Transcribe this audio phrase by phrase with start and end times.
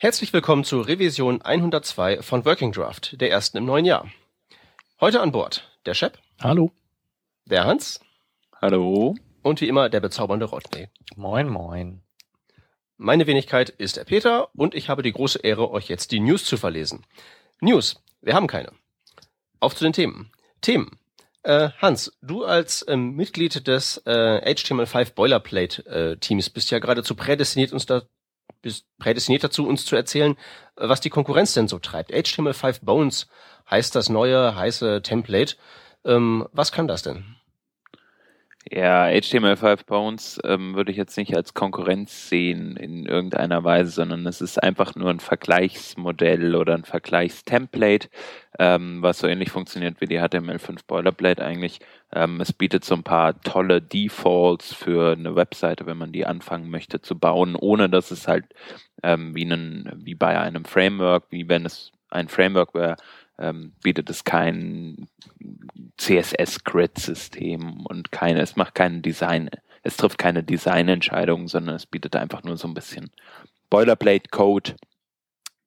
[0.00, 4.08] Herzlich willkommen zur Revision 102 von Working Draft, der ersten im neuen Jahr.
[5.00, 6.20] Heute an Bord der Shep.
[6.40, 6.70] Hallo.
[7.46, 7.98] Der Hans.
[8.62, 9.16] Hallo.
[9.42, 10.86] Und wie immer der bezaubernde Rodney.
[11.16, 12.02] Moin, moin.
[12.96, 16.44] Meine Wenigkeit ist der Peter und ich habe die große Ehre, euch jetzt die News
[16.44, 17.04] zu verlesen.
[17.60, 18.00] News.
[18.22, 18.70] Wir haben keine.
[19.58, 20.30] Auf zu den Themen.
[20.60, 20.96] Themen.
[21.42, 27.16] Äh, Hans, du als ähm, Mitglied des äh, HTML5 Boilerplate äh, Teams bist ja geradezu
[27.16, 28.02] prädestiniert, uns da
[28.62, 30.36] bist prädestiniert dazu, uns zu erzählen,
[30.76, 32.12] äh, was die Konkurrenz denn so treibt.
[32.12, 33.28] HTML5 Bones
[33.70, 35.56] heißt das neue heiße Template.
[36.04, 37.37] Ähm, was kann das denn?
[38.70, 44.26] Ja, HTML5 Bones ähm, würde ich jetzt nicht als Konkurrenz sehen in irgendeiner Weise, sondern
[44.26, 48.10] es ist einfach nur ein Vergleichsmodell oder ein Vergleichstemplate,
[48.58, 51.80] ähm, was so ähnlich funktioniert wie die HTML5 Boilerplate eigentlich.
[52.12, 56.68] Ähm, es bietet so ein paar tolle Defaults für eine Webseite, wenn man die anfangen
[56.68, 58.44] möchte zu bauen, ohne dass es halt
[59.02, 62.96] ähm, wie, einen, wie bei einem Framework, wie wenn es ein Framework wäre,
[63.38, 65.08] ähm, bietet es kein
[65.96, 69.50] CSS-Grid-System und keine, es macht keinen Design,
[69.82, 73.10] es trifft keine Designentscheidungen, sondern es bietet einfach nur so ein bisschen
[73.70, 74.76] Boilerplate-Code,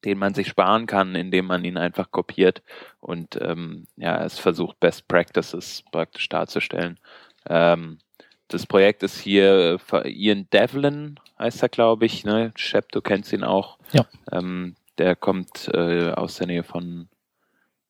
[0.06, 2.64] den man sich sparen kann, indem man ihn einfach kopiert
[3.00, 7.00] und ähm, ja, es versucht Best Practices praktisch darzustellen.
[7.48, 8.00] Ähm,
[8.48, 12.26] das Projekt ist hier äh, Ian Devlin, heißt er, glaube ich.
[12.26, 12.52] Ne?
[12.56, 13.78] Shep, du kennst ihn auch.
[13.92, 14.06] Ja.
[14.32, 17.08] Ähm, der kommt äh, aus der Nähe von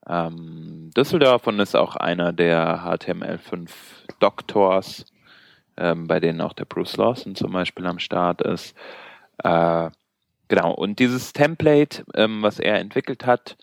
[0.07, 3.69] ähm, Düsseldorf und ist auch einer der HTML5
[4.19, 5.05] Doctors,
[5.77, 8.75] ähm, bei denen auch der Bruce Lawson zum Beispiel am Start ist.
[9.44, 9.89] Äh,
[10.47, 13.57] genau, und dieses Template, ähm, was er entwickelt hat,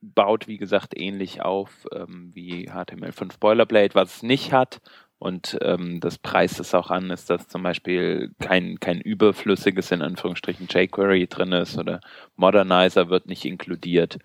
[0.00, 3.94] baut, wie gesagt, ähnlich auf ähm, wie HTML5 Boilerplate.
[3.94, 4.80] Was es nicht hat,
[5.18, 10.02] und ähm, das preist es auch an, ist, dass zum Beispiel kein, kein überflüssiges, in
[10.02, 12.00] Anführungsstrichen, jQuery drin ist oder
[12.36, 14.18] Modernizer wird nicht inkludiert.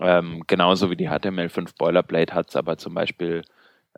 [0.00, 3.42] Ähm, genauso wie die HTML5 Boilerplate hat es aber zum Beispiel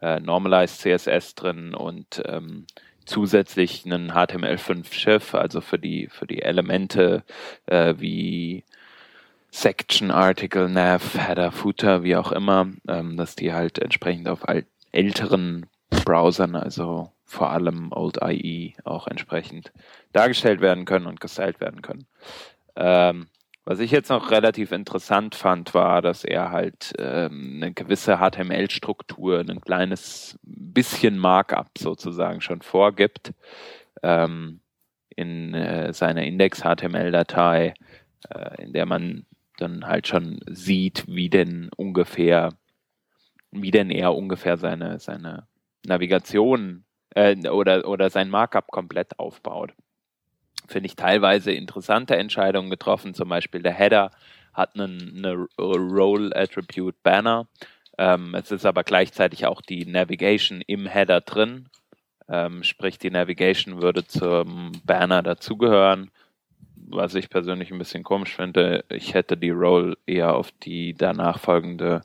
[0.01, 2.67] äh, Normalized CSS drin und ähm,
[3.05, 7.25] zusätzlich einen HTML5 Schiff, also für die, für die Elemente
[7.67, 8.65] äh, wie
[9.51, 14.41] Section, Article, Nav, Header, Footer, wie auch immer, ähm, dass die halt entsprechend auf
[14.93, 15.67] älteren
[16.05, 19.73] Browsern, also vor allem Old IE, auch entsprechend
[20.13, 22.07] dargestellt werden können und gestylt werden können.
[22.77, 23.27] Ähm,
[23.65, 29.41] was ich jetzt noch relativ interessant fand, war, dass er halt ähm, eine gewisse HTML-Struktur,
[29.41, 33.33] ein kleines bisschen Markup sozusagen schon vorgibt
[34.03, 34.61] ähm,
[35.15, 37.75] in äh, seiner Index-HTML-Datei,
[38.31, 39.27] äh, in der man
[39.59, 42.49] dann halt schon sieht, wie denn ungefähr,
[43.53, 45.47] wie denn er ungefähr seine, seine
[45.87, 46.85] Navigation
[47.15, 49.73] äh, oder, oder sein Markup komplett aufbaut
[50.67, 53.15] finde ich, teilweise interessante Entscheidungen getroffen.
[53.15, 54.11] Zum Beispiel der Header
[54.53, 57.47] hat einen, eine Role Attribute Banner.
[57.99, 61.69] Ähm, es ist aber gleichzeitig auch die Navigation im Header drin.
[62.29, 66.11] Ähm, sprich, die Navigation würde zum Banner dazugehören.
[66.77, 71.39] Was ich persönlich ein bisschen komisch finde, ich hätte die Role eher auf die danach
[71.39, 72.03] folgende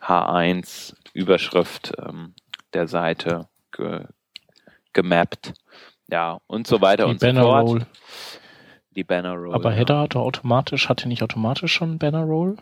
[0.00, 2.34] H1 Überschrift ähm,
[2.72, 4.04] der Seite ge
[4.92, 5.54] gemappt.
[6.10, 7.68] Ja, und so weiter die und Banner so fort.
[7.68, 7.86] Roll.
[8.96, 9.54] Die Banner Roll.
[9.54, 9.76] Aber ja.
[9.76, 12.56] Header hatte automatisch, hatte nicht automatisch schon Banner Roll?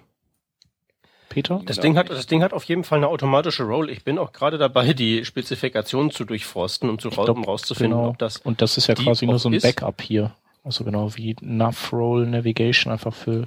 [1.29, 1.61] Peter?
[1.65, 3.91] Das Ding, hat, das Ding hat auf jeden Fall eine automatische Roll.
[3.91, 8.11] Ich bin auch gerade dabei, die Spezifikation zu durchforsten, um, zu, glaub, um rauszufinden, genau.
[8.11, 9.63] ob das Und das ist ja quasi nur so ein ist.
[9.63, 10.35] Backup hier.
[10.65, 13.47] Also genau wie Nav Roll Navigation einfach für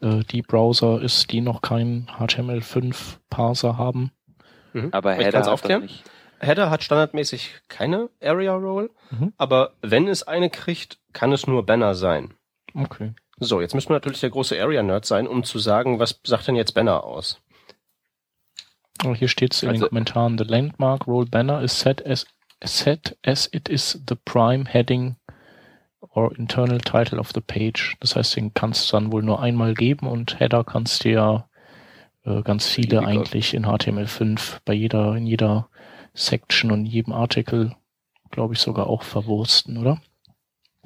[0.00, 2.94] äh, die Browser ist, die noch keinen HTML5
[3.30, 4.12] Parser haben.
[4.72, 4.88] Mhm.
[4.92, 6.04] Aber Header hat das nicht.
[6.40, 9.32] Header hat standardmäßig keine Area Roll, Mhm.
[9.36, 12.34] aber wenn es eine kriegt, kann es nur Banner sein.
[12.74, 13.12] Okay.
[13.38, 16.56] So, jetzt müssen wir natürlich der große Area-Nerd sein, um zu sagen, was sagt denn
[16.56, 17.40] jetzt Banner aus?
[19.02, 22.26] Aber hier steht es in den Also- Kommentaren, the landmark role banner is set as,
[22.64, 25.16] set as it is the prime heading
[26.00, 27.96] or internal title of the page.
[28.00, 31.48] Das heißt, den kannst du dann wohl nur einmal geben und Header kannst du ja
[32.24, 35.68] äh, ganz viele eigentlich in HTML5 bei jeder, in jeder
[36.14, 37.74] Section und jedem Artikel,
[38.30, 40.00] glaube ich, sogar auch verwursten, oder?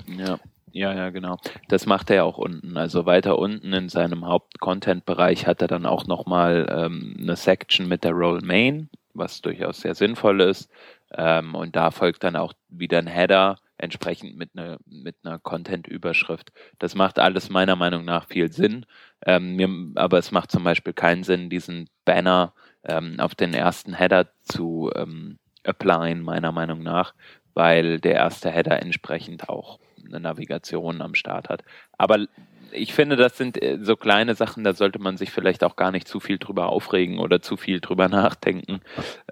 [0.06, 0.38] Ja,
[0.72, 1.38] ja, ja, genau.
[1.68, 2.76] Das macht er ja auch unten.
[2.76, 8.04] Also weiter unten in seinem Haupt-Content-Bereich hat er dann auch nochmal ähm, eine Section mit
[8.04, 10.70] der Role Main, was durchaus sehr sinnvoll ist.
[11.12, 16.52] Ähm, und da folgt dann auch wieder ein Header, entsprechend mit einer mit einer Content-Überschrift.
[16.78, 18.86] Das macht alles meiner Meinung nach viel Sinn.
[19.24, 22.52] Ähm, mir, aber es macht zum Beispiel keinen Sinn, diesen Banner
[22.88, 27.14] ähm, auf den ersten Header zu ähm, applyen, meiner Meinung nach,
[27.54, 31.62] weil der erste Header entsprechend auch eine Navigation am Start hat.
[31.96, 32.26] Aber
[32.72, 35.90] ich finde, das sind äh, so kleine Sachen, da sollte man sich vielleicht auch gar
[35.90, 38.80] nicht zu viel drüber aufregen oder zu viel drüber nachdenken.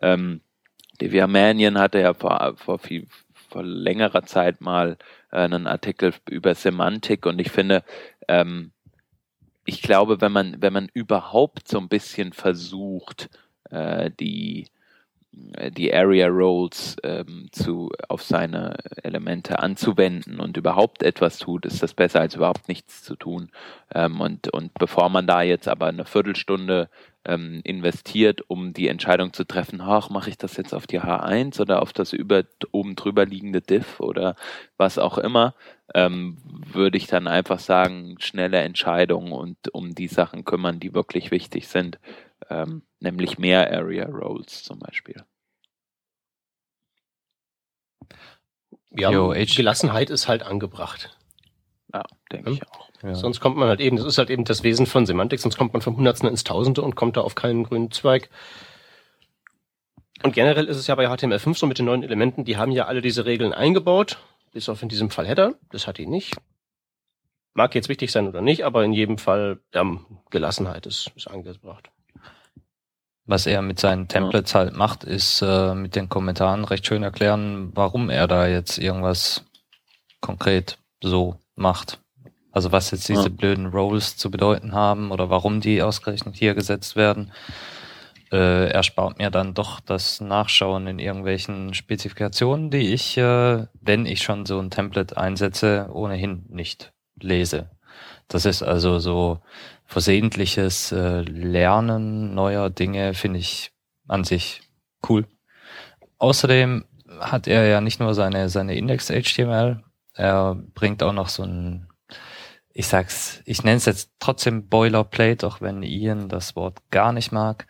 [0.03, 0.41] Ähm,
[1.01, 3.07] Devia Mannion hatte ja vor, vor, viel,
[3.49, 4.97] vor längerer Zeit mal
[5.31, 7.85] äh, einen Artikel über Semantik und ich finde,
[8.29, 8.73] ähm,
[9.67, 13.29] ich glaube, wenn man, wenn man überhaupt so ein bisschen versucht,
[14.21, 14.67] die
[15.55, 21.83] äh, die Area Roles ähm, zu, auf seine Elemente anzuwenden und überhaupt etwas tut, ist
[21.83, 23.51] das besser als überhaupt nichts zu tun.
[23.95, 26.89] Ähm, und, und bevor man da jetzt aber eine Viertelstunde
[27.25, 31.61] ähm, investiert, um die Entscheidung zu treffen, ach, mache ich das jetzt auf die H1
[31.61, 34.37] oder auf das über oben drüber liegende Diff oder
[34.77, 35.55] was auch immer,
[35.95, 36.39] ähm,
[36.73, 41.69] würde ich dann einfach sagen, schnelle Entscheidungen und um die Sachen kümmern, die wirklich wichtig
[41.69, 41.99] sind
[42.49, 45.25] ähm, nämlich mehr Area Roles zum Beispiel.
[48.91, 51.17] Ja, Yo, Gelassenheit ist halt angebracht.
[51.93, 52.03] Ja,
[52.33, 52.57] denke ja.
[52.57, 52.91] ich auch.
[53.03, 53.15] Ja.
[53.15, 55.73] Sonst kommt man halt eben, das ist halt eben das Wesen von Semantik, sonst kommt
[55.73, 58.31] man vom Hundertsten ins Tausende und kommt da auf keinen grünen Zweig.
[60.23, 62.87] Und generell ist es ja bei HTML5 so mit den neuen Elementen, die haben ja
[62.87, 64.19] alle diese Regeln eingebaut,
[64.53, 66.35] bis auf in diesem Fall Header, das hat die nicht.
[67.53, 69.85] Mag jetzt wichtig sein oder nicht, aber in jedem Fall ja,
[70.31, 71.91] Gelassenheit ist, ist angebracht.
[73.27, 77.73] Was er mit seinen Templates halt macht, ist äh, mit den Kommentaren recht schön erklären,
[77.75, 79.45] warum er da jetzt irgendwas
[80.21, 82.01] konkret so macht.
[82.53, 83.29] Also was jetzt diese ja.
[83.29, 87.33] blöden Rolls zu bedeuten haben oder warum die ausgerechnet hier gesetzt werden.
[88.33, 94.07] Äh, er spart mir dann doch das Nachschauen in irgendwelchen Spezifikationen, die ich, äh, wenn
[94.07, 97.71] ich schon so ein Template einsetze, ohnehin nicht lese.
[98.29, 99.41] Das ist also so
[99.87, 103.73] versehentliches äh, Lernen neuer Dinge finde ich
[104.09, 104.63] an sich
[105.09, 105.27] cool.
[106.19, 106.85] Außerdem
[107.21, 109.83] hat er ja nicht nur seine, seine Index-HTML,
[110.17, 111.89] er bringt auch noch so ein,
[112.73, 117.33] ich sag's, ich nenne es jetzt trotzdem Boilerplate, auch wenn Ian das Wort gar nicht
[117.33, 117.67] mag.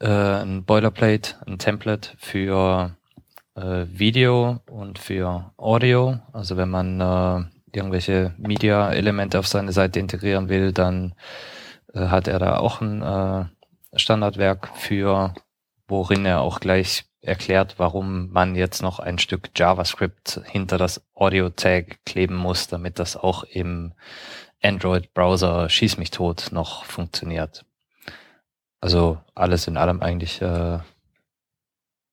[0.00, 2.96] Äh, ein Boilerplate, ein Template für
[3.54, 6.18] äh, Video und für Audio.
[6.32, 11.14] Also wenn man äh, irgendwelche Media-Elemente auf seine Seite integrieren will, dann
[11.92, 13.46] äh, hat er da auch ein äh,
[13.98, 15.34] Standardwerk für,
[15.86, 22.04] worin er auch gleich erklärt, warum man jetzt noch ein Stück JavaScript hinter das Audio-Tag
[22.04, 23.92] kleben muss, damit das auch im
[24.62, 27.64] Android-Browser Schieß mich tot noch funktioniert.
[28.80, 30.78] Also alles in allem eigentlich äh,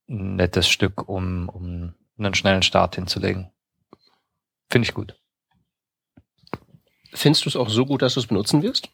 [0.09, 3.51] ein nettes Stück, um, um einen schnellen Start hinzulegen.
[4.69, 5.15] Finde ich gut.
[7.15, 8.89] Findest du es auch so gut, dass du es benutzen wirst?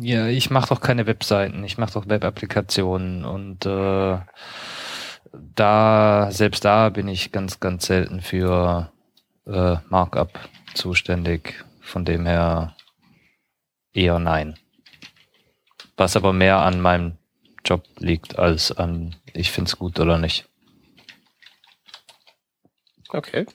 [0.00, 4.18] Ja, ich mache doch keine Webseiten, ich mache doch Web-Applikationen und äh,
[5.32, 8.92] da, selbst da bin ich ganz, ganz selten für
[9.46, 10.38] äh, Markup
[10.74, 11.64] zuständig.
[11.80, 12.76] Von dem her
[13.92, 14.56] eher nein.
[15.96, 17.18] Was aber mehr an meinem
[17.64, 20.48] Job liegt als an ich find's gut oder nicht.
[23.08, 23.46] Okay.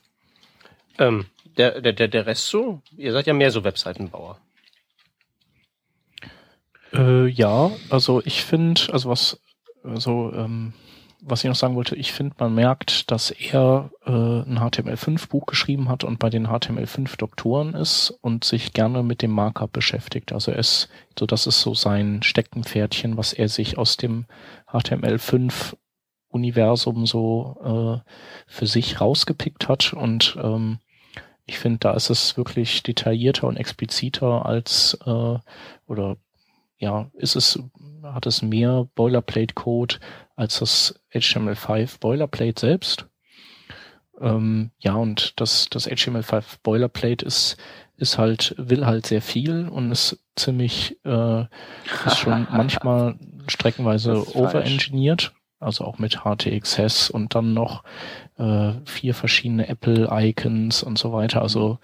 [0.97, 1.25] Ähm,
[1.57, 2.81] der, der, der, Rest so?
[2.97, 4.39] Ihr seid ja mehr so Webseitenbauer.
[6.93, 9.39] Äh, ja, also ich finde, also was,
[9.83, 10.73] also ähm,
[11.27, 15.89] was ich noch sagen wollte, ich finde, man merkt, dass er äh, ein HTML5-Buch geschrieben
[15.89, 20.33] hat und bei den HTML5-Doktoren ist und sich gerne mit dem Markup beschäftigt.
[20.33, 24.25] Also er ist, so das ist so sein Steckenpferdchen, was er sich aus dem
[24.71, 25.75] HTML5
[26.29, 28.11] Universum so äh,
[28.45, 30.79] für sich rausgepickt hat und ähm,
[31.45, 35.37] ich finde, da ist es wirklich detaillierter und expliziter als äh,
[35.87, 36.17] oder
[36.77, 37.59] ja, ist es,
[38.03, 39.95] hat es mehr Boilerplate-Code
[40.35, 43.07] als das HTML5 Boilerplate selbst.
[44.19, 47.57] Ähm, ja, und das, das HTML5 Boilerplate ist,
[47.95, 51.45] ist halt, will halt sehr viel und ist ziemlich, äh,
[52.05, 57.83] ist schon manchmal streckenweise overengineert also auch mit HTXS und dann noch
[58.37, 61.41] äh, vier verschiedene Apple-Icons und so weiter.
[61.41, 61.79] Also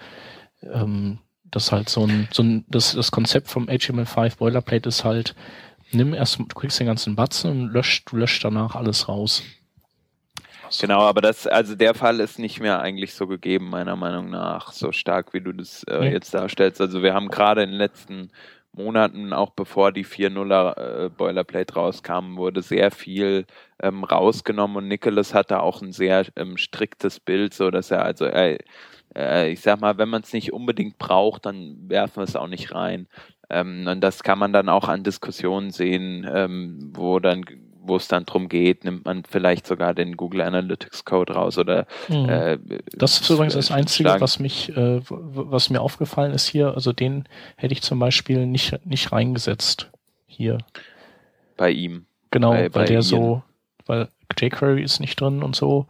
[0.63, 5.35] ähm, das halt so ein, so ein das, das Konzept vom HTML5 Boilerplate ist halt,
[5.91, 9.43] nimm erst, du kriegst den ganzen Batzen und löscht, du löscht danach alles raus.
[10.79, 14.71] Genau, aber das, also der Fall ist nicht mehr eigentlich so gegeben, meiner Meinung nach,
[14.71, 16.11] so stark, wie du das äh, ja.
[16.11, 16.79] jetzt darstellst.
[16.79, 18.31] Also wir haben gerade in den letzten
[18.73, 23.45] Monaten, auch bevor die 4.0er äh, Boilerplate rauskam, wurde sehr viel
[23.81, 28.25] ähm, rausgenommen und Nicholas hatte auch ein sehr ähm, striktes Bild, so dass er also
[28.25, 28.57] äh,
[29.15, 32.47] äh, ich sag mal, wenn man es nicht unbedingt braucht, dann werfen wir es auch
[32.47, 33.07] nicht rein.
[33.49, 37.43] Ähm, und das kann man dann auch an Diskussionen sehen, ähm, wo dann
[37.83, 41.87] wo es dann drum geht, nimmt man vielleicht sogar den Google Analytics Code raus oder
[42.09, 42.29] Mhm.
[42.29, 42.59] äh,
[42.95, 46.73] Das ist übrigens das Einzige, schlagen- was mich, äh, was mir aufgefallen ist hier.
[46.75, 49.89] Also den hätte ich zum Beispiel nicht, nicht reingesetzt
[50.27, 50.59] hier.
[51.57, 52.05] bei ihm.
[52.31, 53.01] Genau, Bei- weil bei der Ian.
[53.03, 53.43] so,
[53.85, 54.07] weil
[54.39, 55.85] jQuery ist nicht drin und so.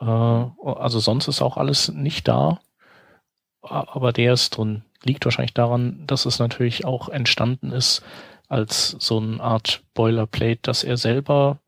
[0.00, 2.58] Äh, also sonst ist auch alles nicht da.
[3.62, 4.82] Aber der ist drin.
[5.04, 8.02] Liegt wahrscheinlich daran, dass es natürlich auch entstanden ist
[8.48, 11.58] als so eine Art Boilerplate, das er selber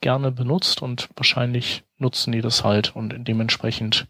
[0.00, 4.06] gerne benutzt und wahrscheinlich nutzen die das halt und dementsprechend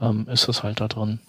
[0.00, 1.20] ähm, ist es halt da drin.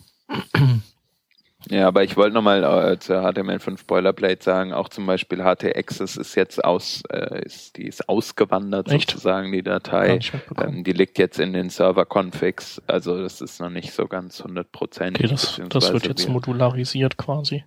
[1.70, 6.36] Ja, aber ich wollte nochmal äh, zur HTML5 Boilerplate sagen, auch zum Beispiel HT-Access ist
[6.36, 9.12] jetzt aus, äh, ist, die ist ausgewandert Echt?
[9.12, 10.20] sozusagen, die Datei.
[10.58, 14.72] Ähm, die liegt jetzt in den Server-Configs, also das ist noch nicht so ganz 100
[14.72, 15.20] Prozent.
[15.20, 17.64] okay, das, das wird jetzt modularisiert quasi.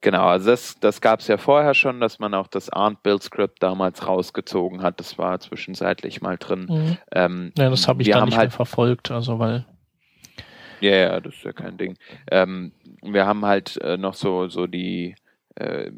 [0.00, 4.06] Genau, also das, das gab es ja vorher schon, dass man auch das ARNT-Build-Script damals
[4.06, 5.00] rausgezogen hat.
[5.00, 6.66] Das war zwischenzeitlich mal drin.
[6.68, 6.96] Mhm.
[7.12, 9.66] Ähm, Ja, das habe ich dann nicht halt mehr verfolgt, also weil
[10.80, 11.96] Ja, ja, das ist ja kein Ding.
[12.30, 15.16] Ähm, wir haben halt äh, noch so, so die
[15.56, 15.90] äh,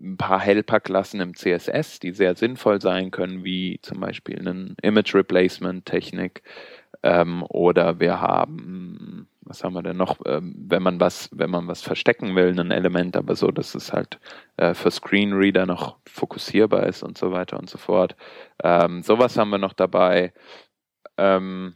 [0.00, 5.14] ein paar Helper-Klassen im CSS, die sehr sinnvoll sein können, wie zum Beispiel eine Image
[5.14, 6.42] Replacement Technik.
[7.02, 11.66] Ähm, oder wir haben, was haben wir denn noch, ähm, wenn man was, wenn man
[11.66, 14.20] was verstecken will, ein Element, aber so, dass es halt
[14.56, 18.16] äh, für Screenreader noch fokussierbar ist und so weiter und so fort.
[18.62, 20.32] Ähm, sowas haben wir noch dabei.
[21.18, 21.74] Ähm,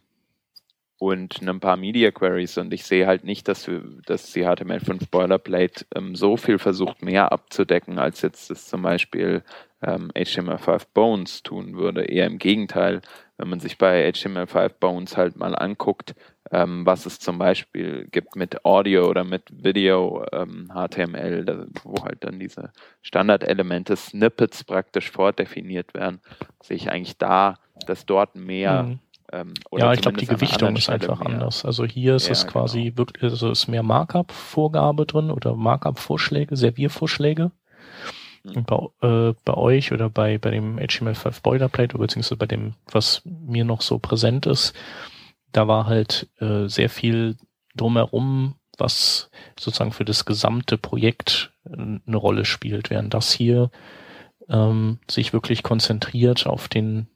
[0.99, 5.11] und ein paar Media Queries und ich sehe halt nicht, dass, wir, dass die HTML5
[5.11, 9.43] Boilerplate ähm, so viel versucht, mehr abzudecken, als jetzt das zum Beispiel
[9.83, 12.05] ähm, HTML5 Bones tun würde.
[12.05, 13.03] Eher im Gegenteil,
[13.37, 16.15] wenn man sich bei HTML5 Bones halt mal anguckt,
[16.53, 22.23] ähm, was es zum Beispiel gibt mit Audio oder mit Video ähm, HTML, wo halt
[22.23, 22.73] dann diese
[23.03, 26.21] Standardelemente, Snippets praktisch vordefiniert werden,
[26.63, 28.99] sehe ich eigentlich da, dass dort mehr Mhm.
[29.33, 31.31] ähm, ja, ich glaube, die Gewichtung ist einfach mehr.
[31.31, 31.65] anders.
[31.65, 32.99] Also hier ist Ja, es quasi genau.
[32.99, 37.51] wirklich, also ist mehr Markup-Vorgabe drin oder Markup-Vorschläge, Serviervorschläge.
[38.45, 43.65] Bei, äh, bei euch oder bei, bei dem HTML5 Boilerplate, beziehungsweise bei dem, was mir
[43.65, 44.75] noch so präsent ist,
[45.53, 47.37] da war halt äh, sehr viel
[47.75, 53.71] drumherum, was sozusagen für das gesamte Projekt äh, eine Rolle spielt, während das hier
[54.49, 57.09] ähm, sich wirklich konzentriert auf den,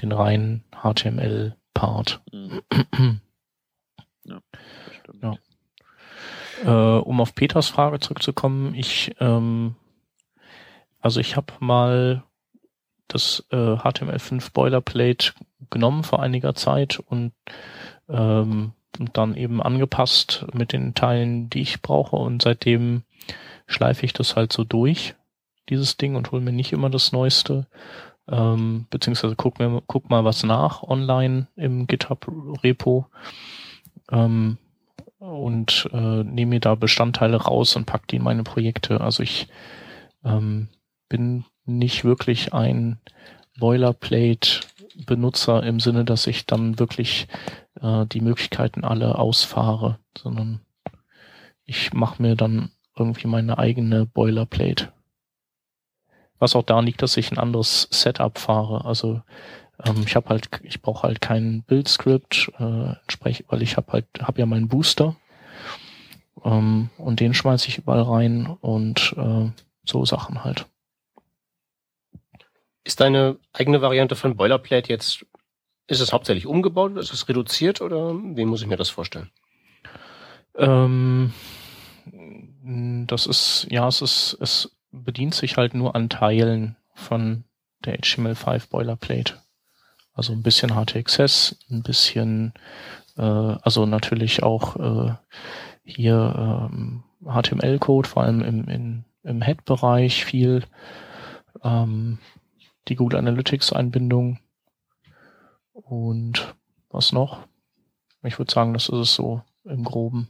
[0.00, 2.22] den reinen HTML-Part.
[2.32, 2.62] Mhm.
[4.22, 4.38] Ja,
[5.00, 5.22] stimmt.
[5.22, 6.98] Ja.
[6.98, 9.76] Äh, um auf Peters Frage zurückzukommen, ich, ähm,
[11.00, 12.22] also ich habe mal
[13.08, 15.32] das äh, HTML5 Boilerplate
[15.70, 17.32] genommen vor einiger Zeit und,
[18.08, 23.02] ähm, und dann eben angepasst mit den Teilen, die ich brauche und seitdem
[23.66, 25.14] schleife ich das halt so durch,
[25.68, 27.66] dieses Ding und hole mir nicht immer das Neueste.
[28.28, 32.26] Ähm, beziehungsweise guck mir guck mal was nach online im GitHub
[32.62, 33.06] Repo.
[34.10, 34.58] Ähm,
[35.18, 39.00] und äh, nehme mir da Bestandteile raus und pack die in meine Projekte.
[39.00, 39.48] Also ich
[40.24, 40.68] ähm,
[41.10, 42.98] bin nicht wirklich ein
[43.58, 47.28] Boilerplate-Benutzer im Sinne, dass ich dann wirklich
[47.82, 50.62] äh, die Möglichkeiten alle ausfahre, sondern
[51.66, 54.90] ich mache mir dann irgendwie meine eigene Boilerplate.
[56.38, 58.86] Was auch daran liegt, dass ich ein anderes Setup fahre.
[58.86, 59.20] Also
[59.84, 64.06] ähm, ich habe halt, ich brauche halt kein Build-Script, äh, entsprechend, weil ich habe halt,
[64.20, 65.16] habe ja meinen Booster
[66.44, 69.50] ähm, und den schmeiße ich überall rein und äh,
[69.84, 70.66] so Sachen halt.
[72.84, 75.26] Ist deine eigene Variante von Boilerplate jetzt,
[75.86, 79.30] ist es hauptsächlich umgebaut, ist es reduziert oder wie muss ich mir das vorstellen?
[80.56, 81.32] Ähm,
[83.06, 87.44] das ist, ja, es ist, es bedient sich halt nur an Teilen von
[87.84, 89.34] der HTML5 Boilerplate.
[90.12, 92.52] Also ein bisschen HTXS, ein bisschen,
[93.16, 95.14] äh, also natürlich auch äh,
[95.84, 100.64] hier ähm, HTML-Code, vor allem im, in, im Head-Bereich viel,
[101.62, 102.18] ähm,
[102.90, 104.40] die Google Analytics-Einbindung
[105.72, 106.54] und
[106.90, 107.46] was noch?
[108.22, 110.28] Ich würde sagen, das ist es so im Groben.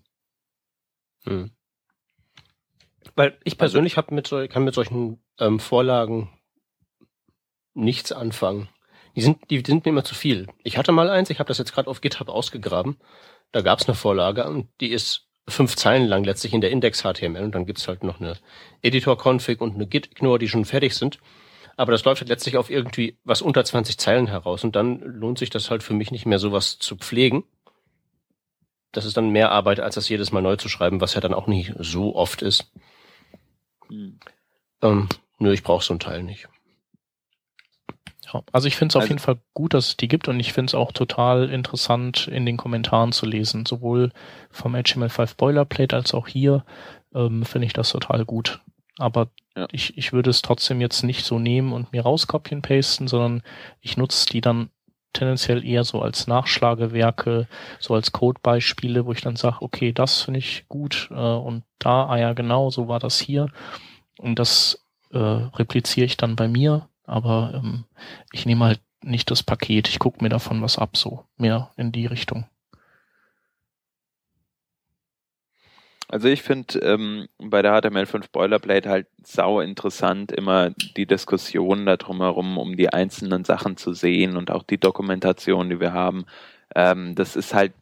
[1.25, 1.50] Hm.
[3.17, 6.31] Weil ich persönlich hab mit kann mit solchen ähm, Vorlagen
[7.75, 8.69] nichts anfangen.
[9.17, 10.47] Die sind, die sind mir immer zu viel.
[10.62, 12.99] Ich hatte mal eins, ich habe das jetzt gerade auf GitHub ausgegraben.
[13.50, 17.43] Da gab es eine Vorlage und die ist fünf Zeilen lang letztlich in der Index-HTML
[17.43, 18.37] und dann gibt's halt noch eine
[18.83, 21.19] Editor-Config und eine Git-Ignore, die schon fertig sind.
[21.81, 25.39] Aber das läuft halt letztlich auf irgendwie was unter 20 Zeilen heraus und dann lohnt
[25.39, 27.43] sich das halt für mich nicht mehr sowas zu pflegen.
[28.93, 31.33] Das ist dann mehr Arbeit, als das jedes Mal neu zu schreiben, was ja dann
[31.33, 32.71] auch nicht so oft ist.
[33.89, 34.21] Hm.
[34.83, 35.09] Ähm,
[35.39, 36.51] nö, ich brauche so ein Teil nicht.
[38.31, 40.39] Ja, also ich finde es auf Also- jeden Fall gut, dass es die gibt und
[40.39, 43.65] ich finde es auch total interessant in den Kommentaren zu lesen.
[43.65, 44.13] Sowohl
[44.51, 46.67] vom HTML5 Boilerplate als auch hier
[47.15, 48.61] ähm, finde ich das total gut.
[48.99, 49.66] Aber Ja.
[49.73, 53.42] ich, ich würde es trotzdem jetzt nicht so nehmen und mir rauskopien pasten, sondern
[53.80, 54.71] ich nutze die dann
[55.12, 57.49] tendenziell eher so als Nachschlagewerke,
[57.80, 62.07] so als Codebeispiele, wo ich dann sage, okay, das finde ich gut äh, und da,
[62.07, 63.49] ah ja genau, so war das hier.
[64.19, 67.85] Und das äh, repliziere ich dann bei mir, aber ähm,
[68.33, 71.90] ich nehme halt nicht das Paket, ich gucke mir davon was ab, so mehr in
[71.90, 72.47] die Richtung.
[76.11, 81.97] Also ich finde ähm, bei der HTML5 Boilerplate halt sau interessant immer die Diskussion da
[81.97, 86.25] drumherum, um die einzelnen Sachen zu sehen und auch die Dokumentation, die wir haben.
[86.75, 87.75] Ähm, das ist halt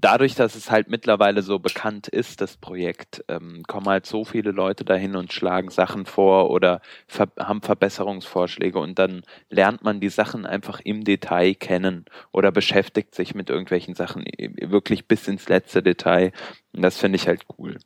[0.00, 4.50] dadurch, dass es halt mittlerweile so bekannt ist, das Projekt, ähm, kommen halt so viele
[4.50, 10.08] Leute dahin und schlagen Sachen vor oder ver haben Verbesserungsvorschläge und dann lernt man die
[10.08, 14.24] Sachen einfach im Detail kennen oder beschäftigt sich mit irgendwelchen Sachen
[14.60, 16.32] wirklich bis ins letzte Detail.
[16.74, 17.78] Und das finde ich halt cool.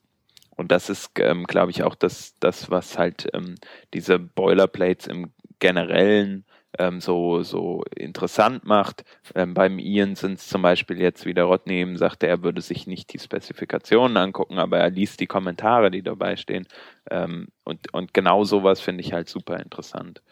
[0.56, 3.54] Und das ist, ähm, glaube ich, auch das, das, was halt ähm,
[3.94, 6.44] diese Boilerplates im Generellen
[6.78, 9.04] ähm, so, so interessant macht.
[9.34, 12.60] Ähm, beim Ian sind es zum Beispiel jetzt, wie der Rodney eben sagte, er würde
[12.60, 16.66] sich nicht die Spezifikationen angucken, aber er liest die Kommentare, die dabei stehen.
[17.10, 20.22] Ähm, und, und genau sowas finde ich halt super interessant.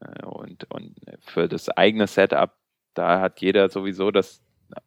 [0.00, 2.52] Äh, und, und für das eigene Setup,
[2.94, 4.42] da hat jeder sowieso das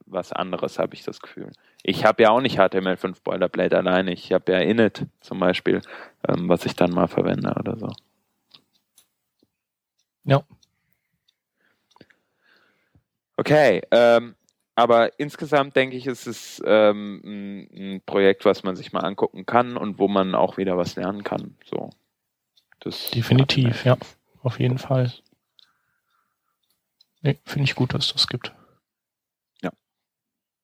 [0.05, 1.51] was anderes, habe ich das Gefühl.
[1.83, 4.13] Ich habe ja auch nicht HTML5 Boilerplate alleine.
[4.13, 5.81] Ich habe ja Init zum Beispiel,
[6.27, 7.89] ähm, was ich dann mal verwende oder so.
[10.23, 10.43] Ja.
[13.37, 14.35] Okay, ähm,
[14.75, 19.45] aber insgesamt denke ich, ist es ähm, ein, ein Projekt, was man sich mal angucken
[19.45, 21.55] kann und wo man auch wieder was lernen kann.
[21.65, 21.89] So.
[22.79, 23.97] Das Definitiv, ja,
[24.41, 25.11] auf jeden Fall.
[27.21, 28.53] Nee, finde ich gut, dass es das gibt.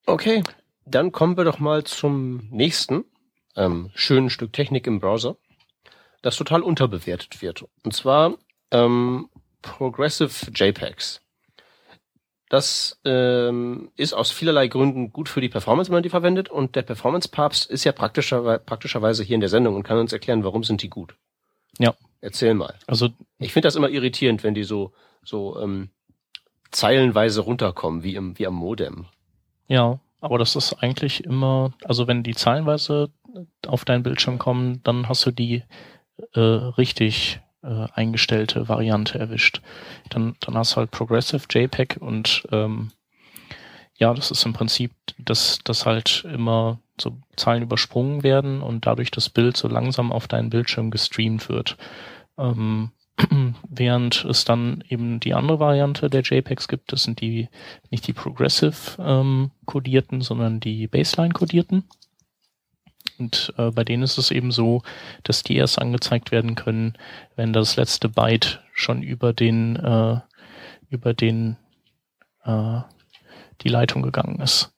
[0.09, 0.43] Okay,
[0.85, 3.05] dann kommen wir doch mal zum nächsten
[3.55, 5.37] ähm, schönen Stück Technik im Browser,
[6.23, 7.63] das total unterbewertet wird.
[7.83, 8.33] Und zwar
[8.71, 9.29] ähm,
[9.61, 11.21] Progressive JPEGs.
[12.49, 16.49] Das ähm, ist aus vielerlei Gründen gut für die Performance, wenn man die verwendet.
[16.49, 20.43] Und der Performance-Papst ist ja praktischer, praktischerweise hier in der Sendung und kann uns erklären,
[20.43, 21.15] warum sind die gut.
[21.77, 21.93] Ja.
[22.21, 22.75] Erzähl mal.
[22.87, 24.91] Also Ich finde das immer irritierend, wenn die so
[25.23, 25.89] so ähm,
[26.71, 29.05] zeilenweise runterkommen, wie im wie am Modem.
[29.67, 33.11] Ja, aber das ist eigentlich immer, also wenn die zahlenweise
[33.67, 35.63] auf deinen Bildschirm kommen, dann hast du die
[36.33, 39.61] äh, richtig äh, eingestellte Variante erwischt.
[40.09, 42.91] Dann, dann hast du halt Progressive JPEG und ähm,
[43.97, 49.11] ja, das ist im Prinzip, dass, dass halt immer so Zahlen übersprungen werden und dadurch
[49.11, 51.77] das Bild so langsam auf deinen Bildschirm gestreamt wird.
[52.37, 52.91] Ähm,
[53.69, 57.49] während es dann eben die andere Variante der JPEGs gibt, das sind die
[57.91, 61.83] nicht die Progressive ähm, kodierten, sondern die Baseline kodierten.
[63.19, 64.81] Und äh, bei denen ist es eben so,
[65.23, 66.97] dass die erst angezeigt werden können,
[67.35, 70.19] wenn das letzte Byte schon über den äh,
[70.89, 71.57] über den
[72.43, 72.81] äh,
[73.61, 74.73] die Leitung gegangen ist.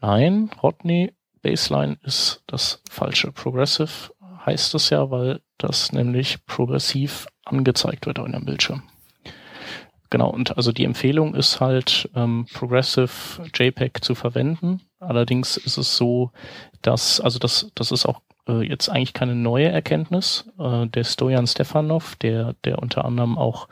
[0.00, 3.32] Nein, Rodney Baseline ist das falsche.
[3.32, 4.12] Progressive
[4.44, 8.82] heißt es ja, weil das nämlich progressiv angezeigt wird auf einem Bildschirm.
[10.10, 14.80] Genau, und also die Empfehlung ist halt, ähm, Progressive JPEG zu verwenden.
[14.98, 16.30] Allerdings ist es so,
[16.82, 20.44] dass, also das, das ist auch äh, jetzt eigentlich keine neue Erkenntnis.
[20.58, 23.68] Äh, der Stojan Stefanov, der, der unter anderem auch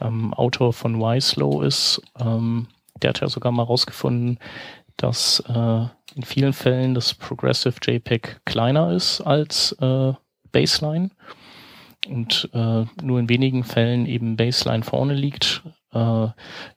[0.00, 2.68] ähm, Autor von Y-Slow ist, ähm,
[3.02, 4.38] der hat ja sogar mal rausgefunden,
[4.96, 10.12] dass äh, in vielen Fällen das Progressive JPEG kleiner ist als äh,
[10.52, 11.10] Baseline
[12.08, 15.62] und äh, nur in wenigen Fällen eben Baseline vorne liegt.
[15.92, 16.28] Äh,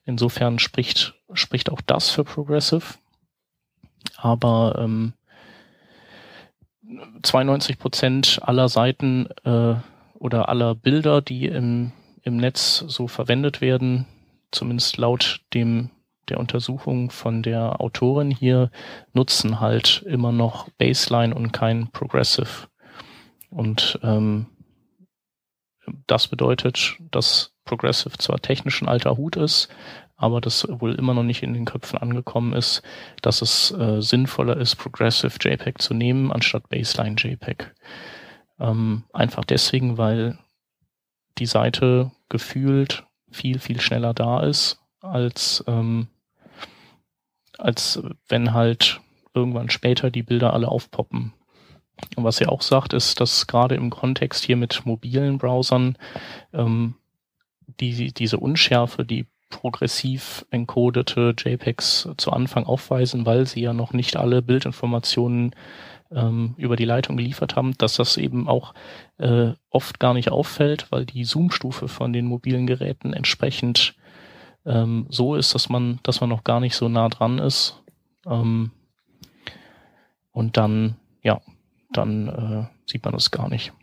[0.06, 2.96] insofern spricht, spricht auch das für Progressive.
[4.22, 5.14] Aber ähm,
[7.24, 9.76] 92 Prozent aller Seiten äh,
[10.16, 11.92] oder aller Bilder, die im,
[12.24, 14.06] im Netz so verwendet werden,
[14.52, 15.92] zumindest laut dem
[16.30, 18.70] der Untersuchung von der Autorin hier,
[19.14, 22.68] nutzen halt immer noch Baseline und kein Progressive.
[23.50, 24.46] Und ähm,
[26.06, 29.70] das bedeutet, dass Progressive zwar technisch ein alter Hut ist,
[30.20, 32.84] aber das wohl immer noch nicht in den Köpfen angekommen ist,
[33.22, 37.74] dass es äh, sinnvoller ist, Progressive JPEG zu nehmen, anstatt Baseline JPEG.
[38.60, 40.38] Ähm, einfach deswegen, weil
[41.38, 46.08] die Seite gefühlt viel, viel schneller da ist, als, ähm,
[47.58, 49.00] als wenn halt
[49.34, 51.32] irgendwann später die Bilder alle aufpoppen.
[52.18, 55.98] Und was er auch sagt, ist, dass gerade im Kontext hier mit mobilen Browsern
[56.52, 56.96] ähm,
[57.80, 64.16] die, diese Unschärfe, die progressiv encodete JPEGs zu Anfang aufweisen, weil sie ja noch nicht
[64.16, 65.56] alle Bildinformationen
[66.12, 68.74] ähm, über die Leitung geliefert haben, dass das eben auch
[69.18, 73.96] äh, oft gar nicht auffällt, weil die Zoom-Stufe von den mobilen Geräten entsprechend
[74.66, 77.82] ähm, so ist, dass man, dass man noch gar nicht so nah dran ist.
[78.26, 78.72] Ähm,
[80.32, 81.42] und dann, ja,
[81.92, 83.74] dann äh, sieht man es gar nicht.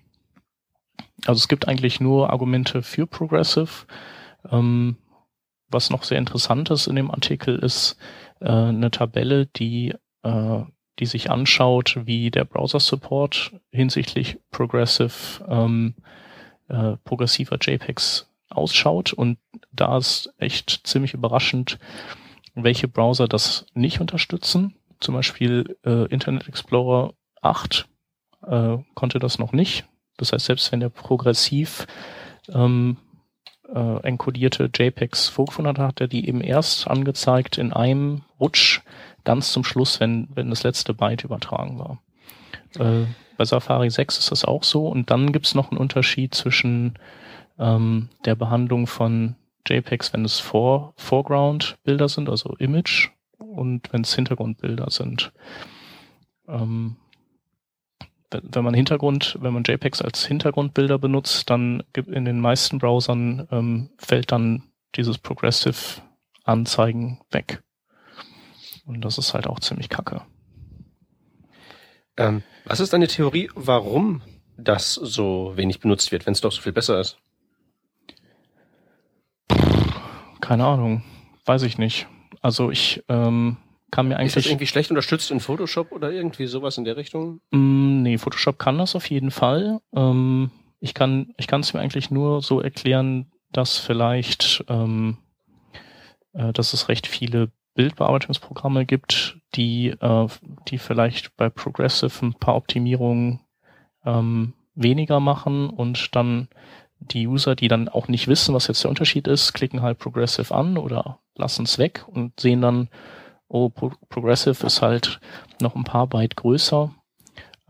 [1.26, 3.86] Also es gibt eigentlich nur Argumente für Progressive.
[4.50, 4.96] Ähm,
[5.68, 7.96] was noch sehr interessant ist in dem Artikel ist
[8.40, 10.62] äh, eine Tabelle, die äh,
[10.98, 15.94] die sich anschaut, wie der Browser-Support hinsichtlich Progressive, ähm,
[16.68, 19.12] äh, progressiver JPEGs ausschaut.
[19.12, 19.38] Und
[19.72, 21.78] da ist echt ziemlich überraschend,
[22.54, 24.74] welche Browser das nicht unterstützen.
[25.00, 27.86] Zum Beispiel äh, Internet Explorer 8
[28.46, 29.84] äh, konnte das noch nicht.
[30.16, 31.86] Das heißt, selbst wenn der progressiv
[32.48, 32.96] ähm,
[33.74, 38.80] äh, enkodierte JPEGs vorgefunden hat, hat er die eben erst angezeigt in einem Rutsch
[39.24, 41.98] ganz zum Schluss, wenn, wenn das letzte Byte übertragen war.
[42.78, 44.86] Äh, bei Safari 6 ist das auch so.
[44.88, 46.94] Und dann gibt es noch einen Unterschied zwischen
[47.58, 49.36] ähm, der Behandlung von
[49.68, 55.32] JPEGs, wenn es Vor Foreground-Bilder sind, also Image, und wenn es Hintergrundbilder sind.
[56.48, 56.96] Ähm,
[58.30, 63.46] wenn man Hintergrund, wenn man JPEGs als Hintergrundbilder benutzt, dann gibt in den meisten Browsern
[63.50, 66.02] ähm, fällt dann dieses Progressive
[66.44, 67.62] Anzeigen weg.
[68.86, 70.22] Und das ist halt auch ziemlich kacke.
[72.16, 74.22] Ähm, was ist deine Theorie, warum
[74.56, 77.18] das so wenig benutzt wird, wenn es doch so viel besser ist?
[80.40, 81.02] Keine Ahnung,
[81.44, 82.06] weiß ich nicht.
[82.40, 83.56] Also ich ähm,
[83.90, 84.36] kann mir eigentlich.
[84.36, 87.40] Ist das irgendwie schlecht unterstützt in Photoshop oder irgendwie sowas in der Richtung?
[87.50, 89.80] Mm, nee, Photoshop kann das auf jeden Fall.
[89.94, 95.18] Ähm, ich kann ich kann es mir eigentlich nur so erklären, dass vielleicht ähm,
[96.32, 100.26] äh, dass es recht viele Bildbearbeitungsprogramme gibt, die, äh,
[100.68, 103.40] die vielleicht bei Progressive ein paar Optimierungen
[104.04, 106.48] ähm, weniger machen und dann
[106.98, 110.54] die User, die dann auch nicht wissen, was jetzt der Unterschied ist, klicken halt Progressive
[110.54, 112.88] an oder lassen es weg und sehen dann,
[113.48, 115.20] oh, Pro Progressive ist halt
[115.60, 116.94] noch ein paar Byte größer.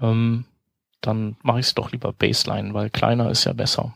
[0.01, 0.45] Ähm,
[1.01, 3.95] dann mache ich es doch lieber Baseline, weil kleiner ist ja besser.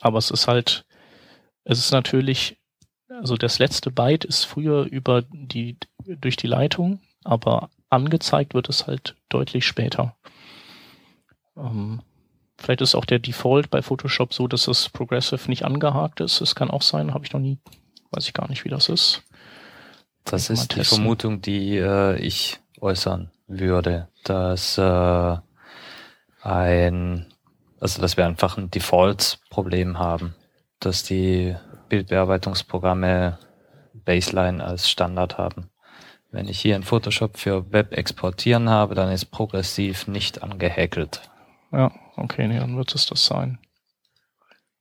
[0.00, 0.84] Aber es ist halt,
[1.64, 2.60] es ist natürlich
[3.20, 8.86] also das letzte Byte ist früher über die, durch die Leitung, aber angezeigt wird es
[8.86, 10.16] halt deutlich später.
[11.56, 12.00] Ähm,
[12.56, 16.40] vielleicht ist auch der Default bei Photoshop so, dass das Progressive nicht angehakt ist.
[16.40, 17.58] Es kann auch sein, habe ich noch nie,
[18.12, 19.22] weiß ich gar nicht, wie das ist.
[20.24, 25.36] Das ist die Vermutung, die äh, ich äußern würde, dass äh,
[26.42, 27.26] ein,
[27.80, 30.34] also dass wir einfach ein Default-Problem haben,
[30.78, 31.56] dass die
[31.88, 33.38] Bildbearbeitungsprogramme
[33.92, 35.70] Baseline als Standard haben.
[36.30, 41.22] Wenn ich hier in Photoshop für Web exportieren habe, dann ist progressiv nicht angehäkelt.
[41.72, 43.58] Ja, okay, nee, dann wird es das sein.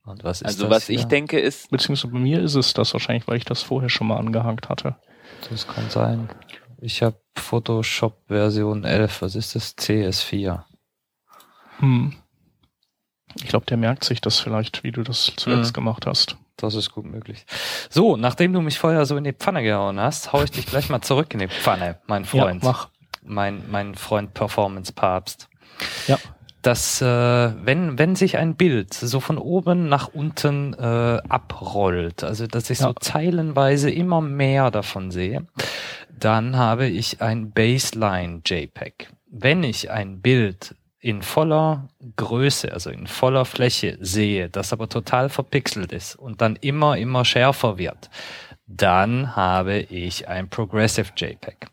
[0.06, 1.00] Und was ist also das was hier?
[1.00, 1.70] ich denke ist...
[1.72, 4.96] Beziehungsweise bei mir ist es das wahrscheinlich, weil ich das vorher schon mal angehangt hatte.
[5.50, 6.30] Das kann sein.
[6.82, 9.22] Ich habe Photoshop Version 11.
[9.22, 9.78] Was ist das?
[9.78, 10.64] CS4.
[11.80, 12.16] Hm.
[13.36, 15.76] Ich glaube, der merkt sich das vielleicht, wie du das zuletzt mhm.
[15.76, 16.38] gemacht hast.
[16.58, 17.46] Das ist gut möglich.
[17.90, 20.90] So, nachdem du mich vorher so in die Pfanne gehauen hast, hau ich dich gleich
[20.90, 22.64] mal zurück in die Pfanne, mein Freund.
[22.64, 22.90] Ja, mach.
[23.22, 25.48] Mein, mein Freund Performance Papst.
[26.08, 26.18] Ja.
[26.62, 32.48] Dass, äh, wenn, wenn sich ein Bild so von oben nach unten äh, abrollt, also
[32.48, 32.88] dass ich ja.
[32.88, 35.46] so zeilenweise immer mehr davon sehe,
[36.10, 39.10] dann habe ich ein Baseline JPEG.
[39.32, 45.30] Wenn ich ein Bild in voller Größe, also in voller Fläche sehe, das aber total
[45.30, 48.10] verpixelt ist und dann immer, immer schärfer wird,
[48.68, 51.68] dann habe ich ein Progressive JPEG.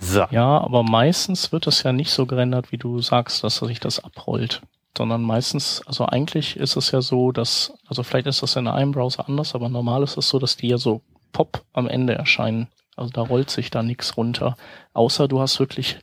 [0.00, 0.24] So.
[0.30, 4.02] Ja, aber meistens wird das ja nicht so gerendert, wie du sagst, dass sich das
[4.02, 4.62] abrollt.
[4.96, 8.92] Sondern meistens, also eigentlich ist es ja so, dass, also vielleicht ist das in einem
[8.92, 12.68] Browser anders, aber normal ist es so, dass die ja so pop am Ende erscheinen.
[12.96, 14.56] Also da rollt sich da nichts runter.
[14.94, 15.98] Außer du hast wirklich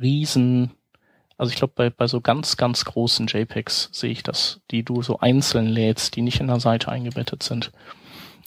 [0.00, 0.72] riesen
[1.38, 5.02] also ich glaube, bei, bei so ganz, ganz großen JPEGs sehe ich das, die du
[5.02, 7.70] so einzeln lädst, die nicht in der Seite eingebettet sind.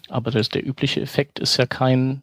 [0.09, 2.21] Aber das, der übliche Effekt ist ja kein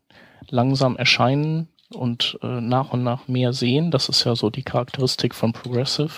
[0.51, 3.91] langsam erscheinen und äh, nach und nach mehr sehen.
[3.91, 6.13] Das ist ja so die Charakteristik von Progressive,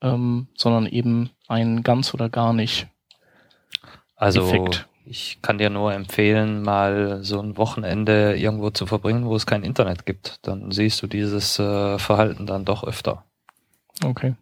[0.00, 2.88] ähm, sondern eben ein ganz oder gar nicht.
[4.16, 4.86] Also Effekt.
[5.04, 9.62] ich kann dir nur empfehlen, mal so ein Wochenende irgendwo zu verbringen, wo es kein
[9.62, 10.40] Internet gibt.
[10.42, 13.24] Dann siehst du dieses äh, Verhalten dann doch öfter.
[14.04, 14.34] Okay.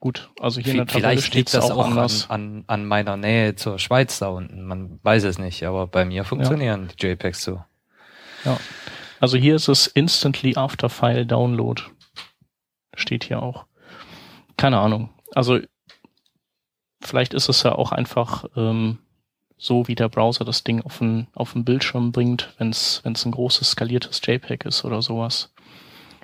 [0.00, 0.30] Gut.
[0.40, 2.28] Also hier in der V- Tabelle Vielleicht steht liegt das auch auch an, anders.
[2.30, 4.64] an, an meiner Nähe zur Schweiz da unten.
[4.64, 7.62] Man weiß es nicht, aber bei mir funktionieren die JPEGs so.
[9.20, 11.82] Also hier ist es instantly after file download.
[12.94, 13.66] Steht hier auch.
[14.56, 15.10] Keine Ahnung.
[15.34, 15.60] Also
[17.02, 18.98] vielleicht ist es ja auch einfach ähm,
[19.58, 23.12] so, wie der Browser das Ding auf den, auf den Bildschirm bringt, wenn es wenn
[23.12, 25.52] es ein großes skaliertes JPEG ist oder sowas.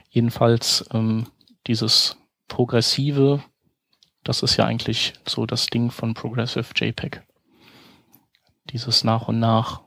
[0.09, 1.27] Jedenfalls ähm,
[1.67, 2.17] dieses
[2.49, 3.43] progressive,
[4.29, 7.23] das ist ja eigentlich so das Ding von Progressive JPEG.
[8.71, 9.83] Dieses nach und nach.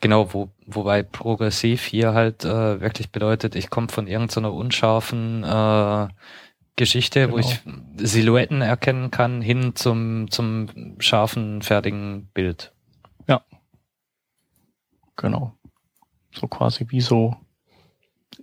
[0.00, 6.08] Genau, wo, wobei progressiv hier halt äh, wirklich bedeutet, ich komme von irgendeiner unscharfen äh,
[6.76, 7.48] Geschichte, wo Genau.
[7.48, 7.62] ich
[7.96, 12.72] Silhouetten erkennen kann, hin zum, zum scharfen, fertigen Bild.
[15.16, 15.56] Genau.
[16.32, 17.36] So quasi wie so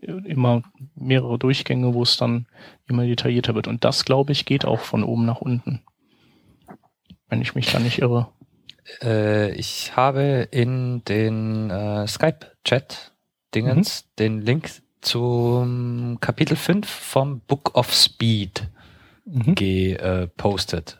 [0.01, 0.63] immer
[0.95, 2.47] mehrere Durchgänge, wo es dann
[2.87, 3.67] immer detaillierter wird.
[3.67, 5.81] Und das, glaube ich, geht auch von oben nach unten.
[7.27, 8.27] Wenn ich mich da nicht irre.
[9.01, 17.93] Äh, ich habe in den äh, Skype-Chat-Dingens den Link zum Kapitel 5 vom Book of
[17.93, 18.69] Speed
[19.25, 19.55] Mhm.
[19.55, 20.99] gepostet.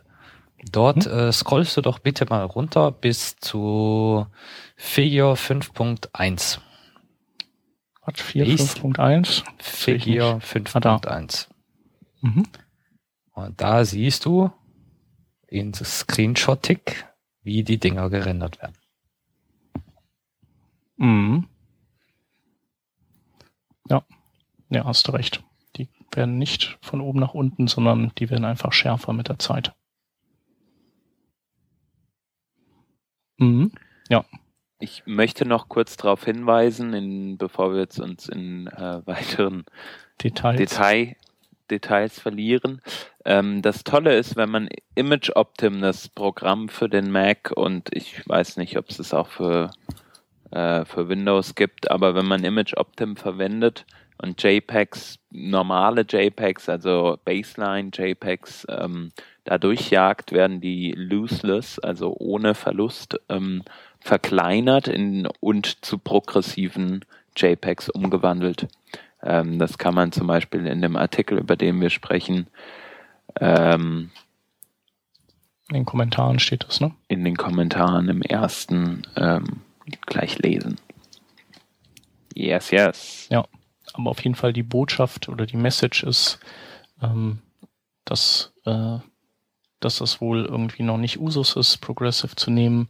[0.70, 4.26] Dort äh, scrollst du doch bitte mal runter bis zu
[4.76, 6.58] Figure 5.1.
[8.02, 9.44] Hat 4, Wie 5.1.
[9.60, 10.46] Sehe ich Figure nicht.
[10.46, 11.46] 5.1.
[12.20, 12.46] Mhm.
[13.32, 14.50] Und da siehst du
[15.46, 17.06] in Screenshot-Tick,
[17.42, 18.76] wie die Dinger gerendert werden.
[20.96, 21.48] Mhm.
[23.88, 24.04] Ja.
[24.70, 25.44] Ja, hast du recht.
[25.76, 29.74] Die werden nicht von oben nach unten, sondern die werden einfach schärfer mit der Zeit.
[33.38, 33.72] Mhm.
[34.82, 39.64] Ich möchte noch kurz darauf hinweisen, in, bevor wir jetzt uns in äh, weiteren
[40.20, 40.56] Details.
[40.56, 41.16] Detail,
[41.70, 42.82] Details verlieren.
[43.24, 48.28] Ähm, das Tolle ist, wenn man Image Optim, das Programm für den Mac und ich
[48.28, 49.70] weiß nicht, ob es es auch für,
[50.50, 53.86] äh, für Windows gibt, aber wenn man Image Optim verwendet
[54.18, 59.12] und JPEGs, normale JPEGs, also Baseline JPEGs, ähm,
[59.44, 63.62] da durchjagt, werden die looseless, also ohne Verlust, ähm,
[64.02, 67.04] verkleinert in, und zu progressiven
[67.36, 68.68] JPEGs umgewandelt.
[69.22, 72.48] Ähm, das kann man zum Beispiel in dem Artikel, über den wir sprechen,
[73.40, 74.10] ähm,
[75.68, 76.92] In den Kommentaren steht das, ne?
[77.08, 79.62] in den Kommentaren im ersten ähm,
[80.06, 80.78] gleich lesen.
[82.34, 83.28] Yes, yes.
[83.92, 86.40] aber auf jeden Fall die Botschaft oder die Message ist,
[87.00, 87.38] ähm,
[88.04, 88.98] dass, äh,
[89.80, 92.88] dass das wohl irgendwie noch nicht Usus ist, Progressive zu nehmen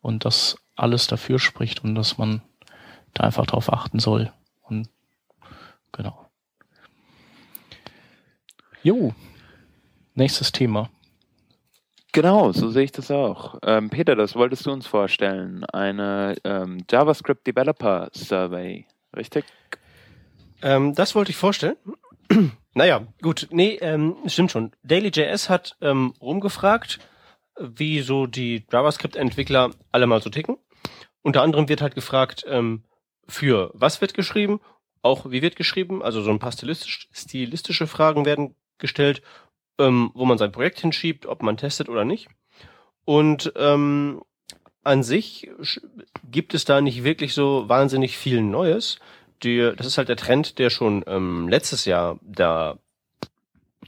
[0.00, 2.42] und dass alles dafür spricht und dass man
[3.14, 4.32] da einfach drauf achten soll.
[4.62, 4.88] Und
[5.92, 6.26] genau.
[8.82, 9.14] Jo.
[10.14, 10.90] Nächstes Thema.
[12.12, 13.58] Genau, so sehe ich das auch.
[13.62, 15.64] Ähm, Peter, das wolltest du uns vorstellen.
[15.66, 18.86] Eine ähm, JavaScript Developer Survey,
[19.16, 19.44] richtig?
[20.62, 21.76] Ähm, das wollte ich vorstellen.
[22.74, 23.46] naja, gut.
[23.50, 24.72] Nee, ähm, stimmt schon.
[24.82, 26.98] Daily.js hat ähm, rumgefragt,
[27.60, 30.56] wie so die JavaScript-Entwickler alle mal so ticken.
[31.22, 32.84] Unter anderem wird halt gefragt, ähm,
[33.28, 34.60] für was wird geschrieben,
[35.02, 39.22] auch wie wird geschrieben, also so ein paar stilistisch, stilistische Fragen werden gestellt,
[39.78, 42.28] ähm, wo man sein Projekt hinschiebt, ob man testet oder nicht.
[43.04, 44.22] Und ähm,
[44.82, 45.50] an sich
[46.30, 48.98] gibt es da nicht wirklich so wahnsinnig viel Neues.
[49.42, 52.78] Die, das ist halt der Trend, der schon ähm, letztes Jahr da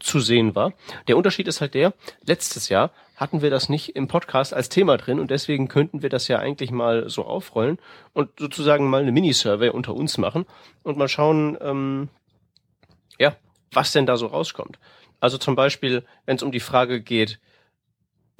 [0.00, 0.72] zu sehen war.
[1.08, 1.94] Der Unterschied ist halt der,
[2.26, 2.90] letztes Jahr
[3.22, 6.40] hatten wir das nicht im Podcast als Thema drin und deswegen könnten wir das ja
[6.40, 7.78] eigentlich mal so aufrollen
[8.12, 10.44] und sozusagen mal eine Mini-Survey unter uns machen
[10.82, 12.08] und mal schauen, ähm,
[13.18, 13.36] ja,
[13.70, 14.80] was denn da so rauskommt.
[15.20, 17.38] Also zum Beispiel, wenn es um die Frage geht,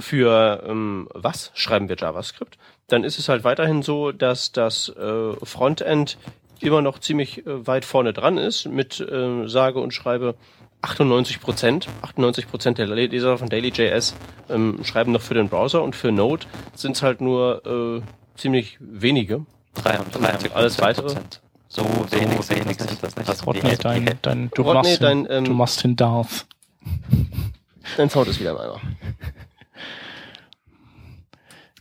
[0.00, 5.32] für ähm, was schreiben wir JavaScript, dann ist es halt weiterhin so, dass das äh,
[5.44, 6.18] Frontend
[6.58, 10.34] immer noch ziemlich äh, weit vorne dran ist mit äh, sage und schreibe
[10.82, 11.88] 98 Prozent.
[12.02, 14.14] 98 Prozent der Leser von Daily.js
[14.50, 18.76] ähm, schreiben noch für den Browser und für Node sind es halt nur äh, ziemlich
[18.80, 19.46] wenige.
[19.74, 21.06] 33 Alles weitere?
[21.06, 21.40] Prozent.
[21.68, 23.28] So wenig, wenig sind das nicht.
[23.28, 26.46] Das Rodney, dein, dein, du, Rodney, machst dein, den, ähm, du machst den Darth.
[27.96, 28.80] Dein Sound ist wieder im Eimer.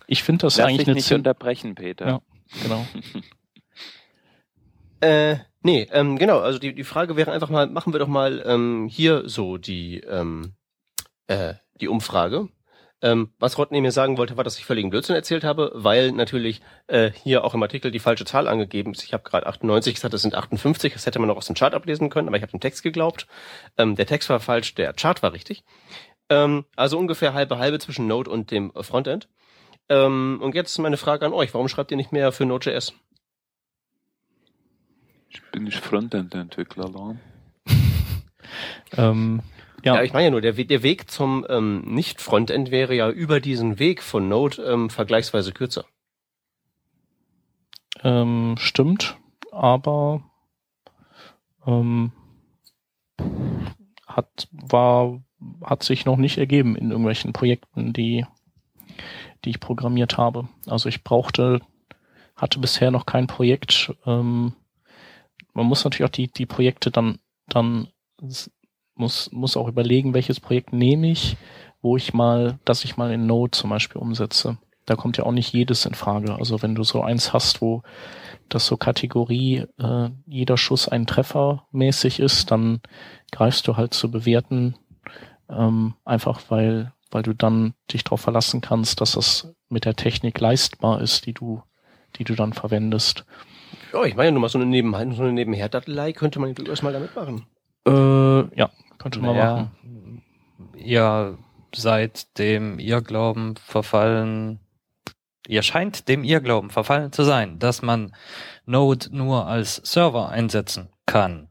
[0.08, 2.08] Ich finde das Lass eigentlich dich eine nicht unterbrechen, Peter.
[2.08, 2.22] Ja.
[2.64, 2.86] genau.
[5.02, 8.44] Äh, nee, ähm, genau, also die, die Frage wäre einfach mal, machen wir doch mal
[8.46, 10.54] ähm, hier so die, ähm,
[11.28, 12.50] äh, die Umfrage.
[13.04, 16.62] Ähm, was Rodney mir sagen wollte, war, dass ich völligen Blödsinn erzählt habe, weil natürlich
[16.86, 19.04] äh, hier auch im Artikel die falsche Zahl angegeben ist.
[19.04, 21.74] Ich habe gerade 98 gesagt, das sind 58, das hätte man noch aus dem Chart
[21.74, 23.26] ablesen können, aber ich habe dem Text geglaubt.
[23.78, 25.64] Ähm, der Text war falsch, der Chart war richtig.
[26.30, 29.28] Ähm, also ungefähr halbe halbe zwischen Node und dem Frontend.
[29.90, 32.94] Ähm, und jetzt meine Frage an euch, warum schreibt ihr nicht mehr für Node.js?
[35.34, 37.20] Ich bin nicht Frontend-Entwickler, Alarm.
[38.98, 39.42] Ähm,
[39.84, 43.40] Ja, ja, ich meine ja nur, der, der Weg zum ähm, Nicht-Frontend wäre ja über
[43.40, 45.86] diesen Weg von Node ähm, vergleichsweise kürzer.
[48.04, 49.18] ähm, stimmt,
[49.52, 50.24] aber
[51.66, 52.12] ähm,
[54.06, 55.24] hat war
[55.64, 58.26] hat sich noch nicht ergeben in irgendwelchen Projekten, die
[59.46, 60.50] die ich programmiert habe.
[60.68, 61.62] Also ich brauchte
[62.36, 63.94] hatte bisher noch kein Projekt.
[64.06, 64.54] Ähm,
[65.54, 67.88] man muss natürlich auch die die Projekte dann dann
[68.96, 71.38] muss muss auch überlegen, welches Projekt nehme ich,
[71.82, 74.58] wo ich mal, dass ich mal in Node zum Beispiel umsetze.
[74.86, 76.36] Da kommt ja auch nicht jedes in Frage.
[76.36, 77.84] Also wenn du so eins hast, wo
[78.50, 82.82] das so Kategorie äh, jeder Schuss ein Treffer mäßig ist, dann
[83.32, 84.76] greifst du halt zu bewerten,
[85.50, 90.40] ähm, einfach weil weil du dann dich darauf verlassen kannst, dass das mit der Technik
[90.40, 91.62] leistbar ist, die du
[92.18, 93.26] die du dann verwendest.
[93.94, 96.82] Ja, ich meine ja nur mal so eine Nebenher, so eine Nebenher-Dattelei könnte man durchaus
[96.82, 97.46] mal damit machen.
[97.86, 100.24] Äh, ja, könnte man Naja, machen.
[100.76, 101.38] ihr
[101.76, 104.60] seid dem Irrglauben verfallen,
[105.48, 108.14] ihr scheint dem Irrglauben verfallen zu sein, dass man
[108.66, 111.50] Node nur als Server einsetzen kann.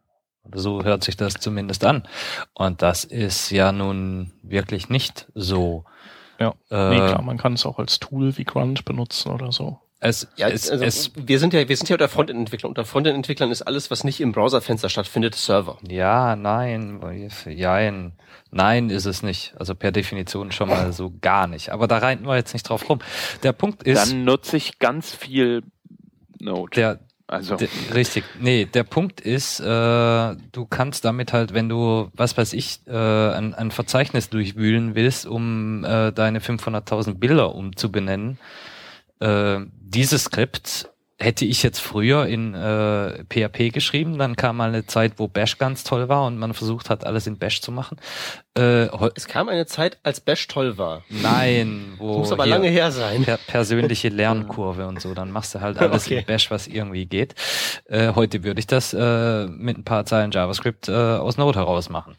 [0.53, 2.09] So hört sich das zumindest an.
[2.55, 5.85] Und das ist ja nun wirklich nicht so.
[6.39, 9.79] Ja, Äh, nee, klar, man kann es auch als Tool wie Grunt benutzen oder so.
[10.01, 12.71] Es, Ja, es, also, es, wir sind ja, wir sind ja unter Frontend-Entwicklern.
[12.71, 15.77] Unter Frontend-Entwicklern ist alles, was nicht im Browserfenster stattfindet, Server.
[15.87, 17.01] ja, nein,
[17.47, 18.13] jein.
[18.51, 19.55] Nein, ist es nicht.
[19.59, 21.71] Also per Definition schon mal so gar nicht.
[21.71, 23.01] Aber da reiten wir jetzt nicht drauf rum.
[23.43, 25.63] Der Punkt ist, Dann nutze ich ganz viel
[26.41, 26.75] Node.
[26.75, 28.25] der, also D richtig.
[28.41, 32.93] Nee, der Punkt ist, äh, du kannst damit halt, wenn du, was weiß ich, äh,
[32.93, 38.39] ein, ein Verzeichnis durchwühlen willst, um äh, deine 500.000 Bilder umzubenennen,
[39.21, 40.89] äh, dieses Skript
[41.23, 45.59] hätte ich jetzt früher in äh, PHP geschrieben, dann kam mal eine Zeit, wo Bash
[45.59, 47.99] ganz toll war und man versucht hat, alles in Bash zu machen.
[48.57, 51.05] Äh, Es kam eine Zeit, als Bash toll war.
[51.11, 53.23] nein, wo Muss aber lange her sein.
[53.25, 55.13] per persönliche Lernkurve und so.
[55.13, 56.21] Dann machst du halt alles Okay.
[56.21, 57.35] in Bash, was irgendwie geht.
[57.85, 61.91] Äh, heute würde ich das äh, mit ein paar Zeilen JavaScript äh, aus Node heraus
[61.91, 62.17] machen.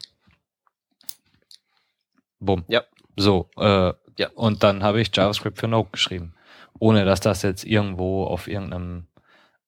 [2.38, 2.64] Bumm.
[2.68, 2.82] Ja.
[3.16, 4.28] So, äh, Ja.
[4.36, 6.34] und dann habe ich JavaScript für Node geschrieben.
[6.78, 9.06] Ohne dass das jetzt irgendwo auf irgendeinem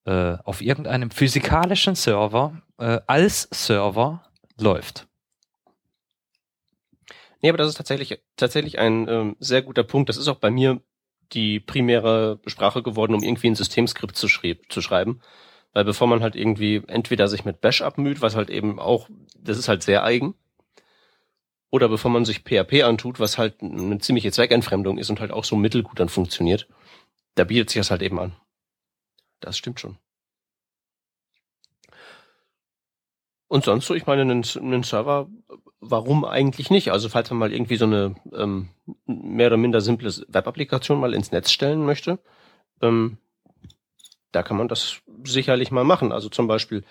[0.05, 4.23] äh, auf irgendeinem physikalischen Server äh, als Server
[4.59, 5.07] läuft.
[7.41, 10.09] Nee, aber das ist tatsächlich, tatsächlich ein ähm, sehr guter Punkt.
[10.09, 10.81] Das ist auch bei mir
[11.31, 15.21] die primäre Sprache geworden, um irgendwie ein Systemskript zu, schrieb, zu schreiben.
[15.73, 19.57] Weil bevor man halt irgendwie entweder sich mit Bash abmüht, was halt eben auch, das
[19.57, 20.35] ist halt sehr eigen,
[21.71, 25.43] oder bevor man sich PHP antut, was halt eine ziemliche Zweckentfremdung ist und halt auch
[25.43, 26.67] so mittelgut dann funktioniert,
[27.35, 28.35] da bietet sich das halt eben an.
[29.39, 29.97] Das stimmt schon.
[33.47, 35.29] Und sonst so, ich meine, einen, einen Server,
[35.79, 36.91] warum eigentlich nicht?
[36.91, 38.69] Also falls man mal irgendwie so eine ähm,
[39.05, 42.19] mehr oder minder simple Web-Applikation mal ins Netz stellen möchte,
[42.81, 43.17] ähm,
[44.31, 46.11] da kann man das sicherlich mal machen.
[46.11, 46.83] Also zum Beispiel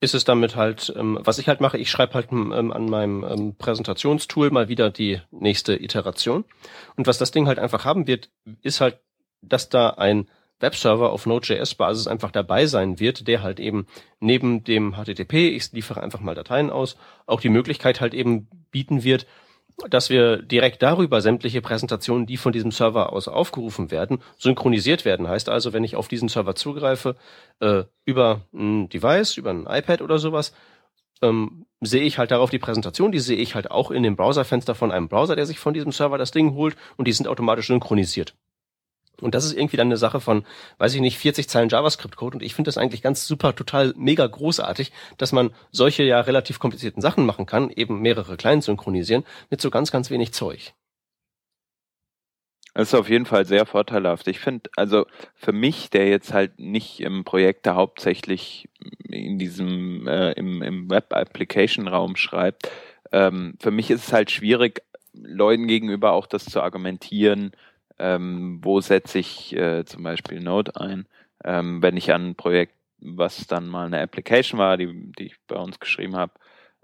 [0.00, 3.24] ist es damit halt, ähm, was ich halt mache, ich schreibe halt ähm, an meinem
[3.24, 6.44] ähm, Präsentationstool mal wieder die nächste Iteration.
[6.96, 8.30] Und was das Ding halt einfach haben wird,
[8.62, 9.00] ist halt,
[9.42, 10.28] dass da ein
[10.60, 13.86] Webserver auf Node.js-Basis einfach dabei sein wird, der halt eben
[14.20, 16.96] neben dem HTTP, ich liefere einfach mal Dateien aus,
[17.26, 19.26] auch die Möglichkeit halt eben bieten wird,
[19.88, 25.28] dass wir direkt darüber sämtliche Präsentationen, die von diesem Server aus aufgerufen werden, synchronisiert werden.
[25.28, 27.14] Heißt also, wenn ich auf diesen Server zugreife,
[27.60, 30.52] äh, über ein Device, über ein iPad oder sowas,
[31.22, 34.74] ähm, sehe ich halt darauf die Präsentation, die sehe ich halt auch in dem Browserfenster
[34.74, 37.68] von einem Browser, der sich von diesem Server das Ding holt und die sind automatisch
[37.68, 38.34] synchronisiert.
[39.20, 40.44] Und das ist irgendwie dann eine Sache von,
[40.78, 42.36] weiß ich nicht, 40 Zeilen JavaScript-Code.
[42.36, 46.58] Und ich finde das eigentlich ganz super, total mega großartig, dass man solche ja relativ
[46.58, 50.74] komplizierten Sachen machen kann, eben mehrere Clients synchronisieren, mit so ganz, ganz wenig Zeug.
[52.74, 54.28] Das ist auf jeden Fall sehr vorteilhaft.
[54.28, 58.68] Ich finde, also für mich, der jetzt halt nicht im Projekt da hauptsächlich
[59.08, 62.70] in diesem äh, im, im Web-Application-Raum schreibt,
[63.10, 64.82] ähm, für mich ist es halt schwierig,
[65.12, 67.50] Leuten gegenüber auch das zu argumentieren,
[67.98, 71.06] ähm, wo setze ich äh, zum Beispiel Node ein,
[71.44, 75.36] ähm, wenn ich an ein Projekt, was dann mal eine Application war, die, die ich
[75.46, 76.32] bei uns geschrieben habe,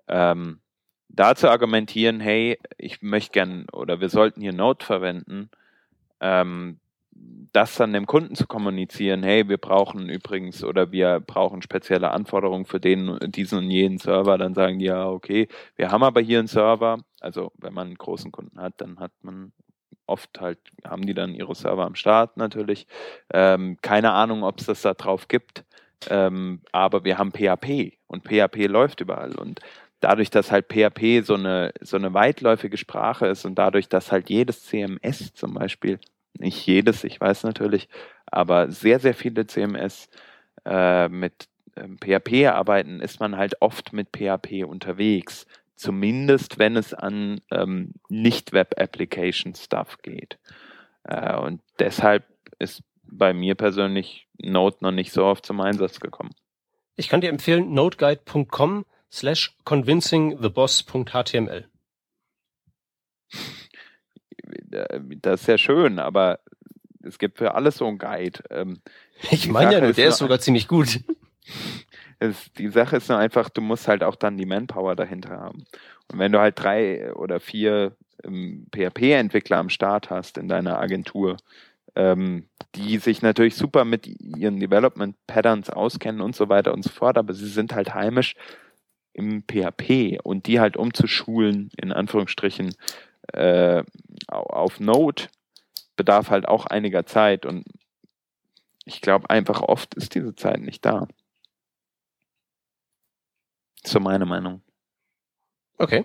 [0.09, 0.61] ähm,
[1.09, 5.51] da zu argumentieren, hey, ich möchte gern oder wir sollten hier Node verwenden,
[6.21, 6.79] ähm,
[7.53, 12.65] das dann dem Kunden zu kommunizieren, hey, wir brauchen übrigens oder wir brauchen spezielle Anforderungen
[12.65, 16.41] für den, diesen und jenen Server, dann sagen die ja, okay, wir haben aber hier
[16.41, 19.53] einen Server, also wenn man einen großen Kunden hat, dann hat man
[20.07, 22.87] oft halt, haben die dann ihre Server am Start natürlich.
[23.33, 25.65] Ähm, keine Ahnung, ob es das da drauf gibt,
[26.09, 29.61] ähm, aber wir haben PHP und PHP läuft überall und
[30.01, 34.29] dadurch, dass halt PHP so eine, so eine weitläufige Sprache ist und dadurch, dass halt
[34.29, 35.99] jedes CMS zum Beispiel
[36.39, 37.89] nicht jedes, ich weiß natürlich,
[38.27, 40.09] aber sehr, sehr viele CMS
[40.67, 45.47] äh, mit ähm, PHP arbeiten, ist man halt oft mit PHP unterwegs.
[45.77, 50.39] Zumindest wenn es an ähm, Nicht-Web-Application-Stuff geht.
[51.05, 52.25] Äh, und deshalb
[52.59, 56.35] ist bei mir persönlich Node noch nicht so oft zum Einsatz gekommen.
[56.97, 61.68] Ich kann dir empfehlen, nodeguide.com slash convincingtheboss.html.
[65.20, 66.41] Das ist ja schön, aber
[67.03, 68.43] es gibt für alles so einen Guide.
[68.51, 68.81] Ähm,
[69.31, 71.01] ich meine ja nur, der ist sogar ziemlich gut.
[72.19, 75.65] Es, die Sache ist nur einfach, du musst halt auch dann die Manpower dahinter haben.
[76.11, 81.37] Und wenn du halt drei oder vier ähm, PHP-Entwickler am Start hast in deiner Agentur,
[81.97, 86.91] ähm, die sich natürlich super mit ihren Development Patterns auskennen und so weiter und so
[86.91, 88.35] fort, aber sie sind halt heimisch
[89.12, 92.75] im PHP und die halt umzuschulen, in Anführungsstrichen,
[93.33, 93.85] äh,
[94.29, 95.25] auf Node
[95.97, 97.65] bedarf halt auch einiger Zeit und
[98.85, 101.09] ich glaube einfach oft ist diese Zeit nicht da.
[103.87, 104.62] So meine Meinung.
[105.78, 106.05] Okay.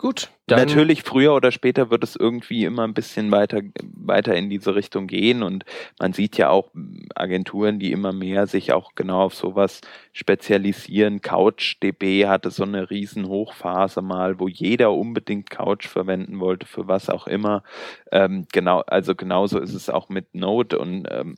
[0.00, 0.30] Gut.
[0.48, 5.06] Natürlich, früher oder später wird es irgendwie immer ein bisschen weiter, weiter in diese Richtung
[5.06, 5.66] gehen und
[5.98, 6.70] man sieht ja auch
[7.14, 9.82] Agenturen, die immer mehr sich auch genau auf sowas
[10.14, 11.20] spezialisieren.
[11.20, 17.10] CouchDB hatte so eine riesen Hochphase mal, wo jeder unbedingt Couch verwenden wollte, für was
[17.10, 17.62] auch immer.
[18.10, 21.36] Ähm, genau, also genauso ist es auch mit Node und ähm,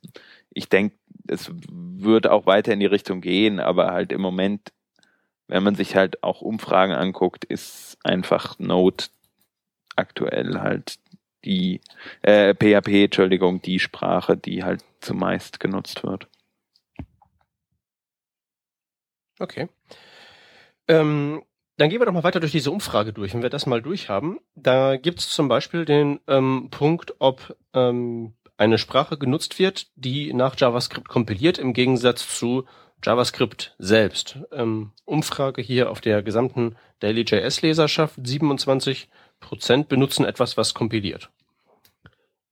[0.54, 0.96] ich denke,
[1.28, 4.72] es wird auch weiter in die Richtung gehen, aber halt im Moment
[5.52, 9.04] wenn man sich halt auch Umfragen anguckt, ist einfach Node
[9.96, 10.98] aktuell halt
[11.44, 11.82] die
[12.22, 16.26] äh, PHP, Entschuldigung, die Sprache, die halt zumeist genutzt wird.
[19.38, 19.68] Okay.
[20.88, 21.42] Ähm,
[21.76, 23.34] dann gehen wir doch mal weiter durch diese Umfrage durch.
[23.34, 28.32] Wenn wir das mal durchhaben, da gibt es zum Beispiel den ähm, Punkt, ob ähm,
[28.62, 32.64] eine Sprache genutzt wird, die nach JavaScript kompiliert, im Gegensatz zu
[33.02, 34.38] JavaScript selbst.
[34.52, 38.14] Ähm, Umfrage hier auf der gesamten Daily.js-Leserschaft.
[38.22, 39.08] 27
[39.40, 41.30] Prozent benutzen etwas, was kompiliert.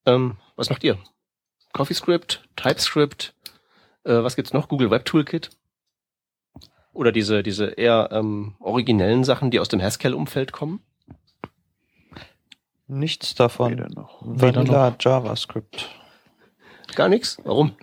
[0.05, 0.99] Ähm, was macht ihr?
[1.73, 3.33] CoffeeScript, TypeScript,
[4.03, 4.67] äh, was gibt's noch?
[4.67, 5.51] Google Web Toolkit?
[6.93, 10.83] Oder diese, diese eher ähm, originellen Sachen, die aus dem Haskell-Umfeld kommen?
[12.89, 13.71] Nichts davon.
[13.71, 14.19] Weder noch.
[14.23, 16.00] Vanilla JavaScript.
[16.95, 17.39] Gar nichts?
[17.45, 17.77] Warum?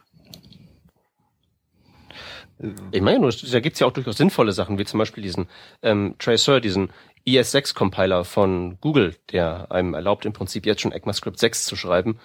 [2.92, 5.48] Ich meine nur, da gibt's ja auch durchaus sinnvolle Sachen, wie zum Beispiel diesen
[5.84, 6.90] ähm, Tracer, diesen
[7.28, 12.20] ES6-Compiler von Google, der einem erlaubt, im Prinzip jetzt schon ECMAScript 6 zu schreiben,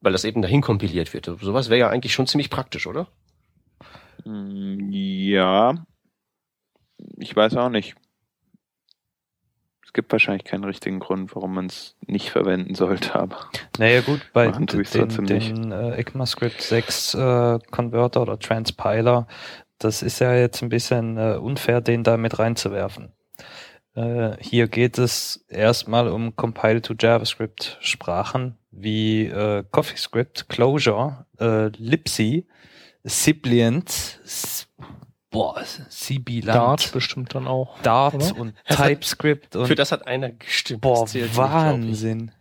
[0.00, 1.26] weil das eben dahin kompiliert wird.
[1.26, 3.08] Sowas wäre ja eigentlich schon ziemlich praktisch, oder?
[4.24, 5.86] Mm, ja.
[7.18, 7.94] Ich weiß auch nicht.
[9.88, 13.38] Es gibt wahrscheinlich keinen richtigen Grund, warum man es nicht verwenden sollte, aber.
[13.78, 19.26] Naja gut, bei den, den äh, ECMAScript 6 äh, Converter oder Transpiler,
[19.78, 23.14] das ist ja jetzt ein bisschen äh, unfair, den da mit reinzuwerfen.
[23.94, 31.68] Äh, hier geht es erstmal um Compile to JavaScript Sprachen wie äh, CoffeeScript, Clojure, äh,
[31.68, 32.46] Lipsy,
[33.04, 34.20] Siblient,
[35.38, 36.56] boah, Sibilant.
[36.56, 37.78] Dart bestimmt dann auch.
[37.82, 38.36] Dart oder?
[38.36, 39.56] und TypeScript.
[39.56, 40.80] und für das hat einer gestimmt.
[40.80, 42.32] Boah, Wahnsinn.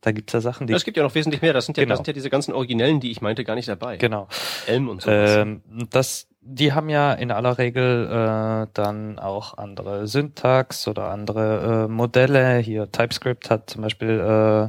[0.00, 0.72] Da gibt's ja Sachen, die.
[0.72, 1.52] Es gibt ja noch wesentlich mehr.
[1.52, 1.92] Das sind ja, genau.
[1.92, 3.96] das sind ja diese ganzen Originellen, die ich meinte, gar nicht dabei.
[3.96, 4.28] Genau.
[4.66, 5.10] Elm und so.
[5.10, 11.86] Ähm, das, die haben ja in aller Regel äh, dann auch andere Syntax oder andere
[11.86, 12.58] äh, Modelle.
[12.58, 14.68] Hier TypeScript hat zum Beispiel äh,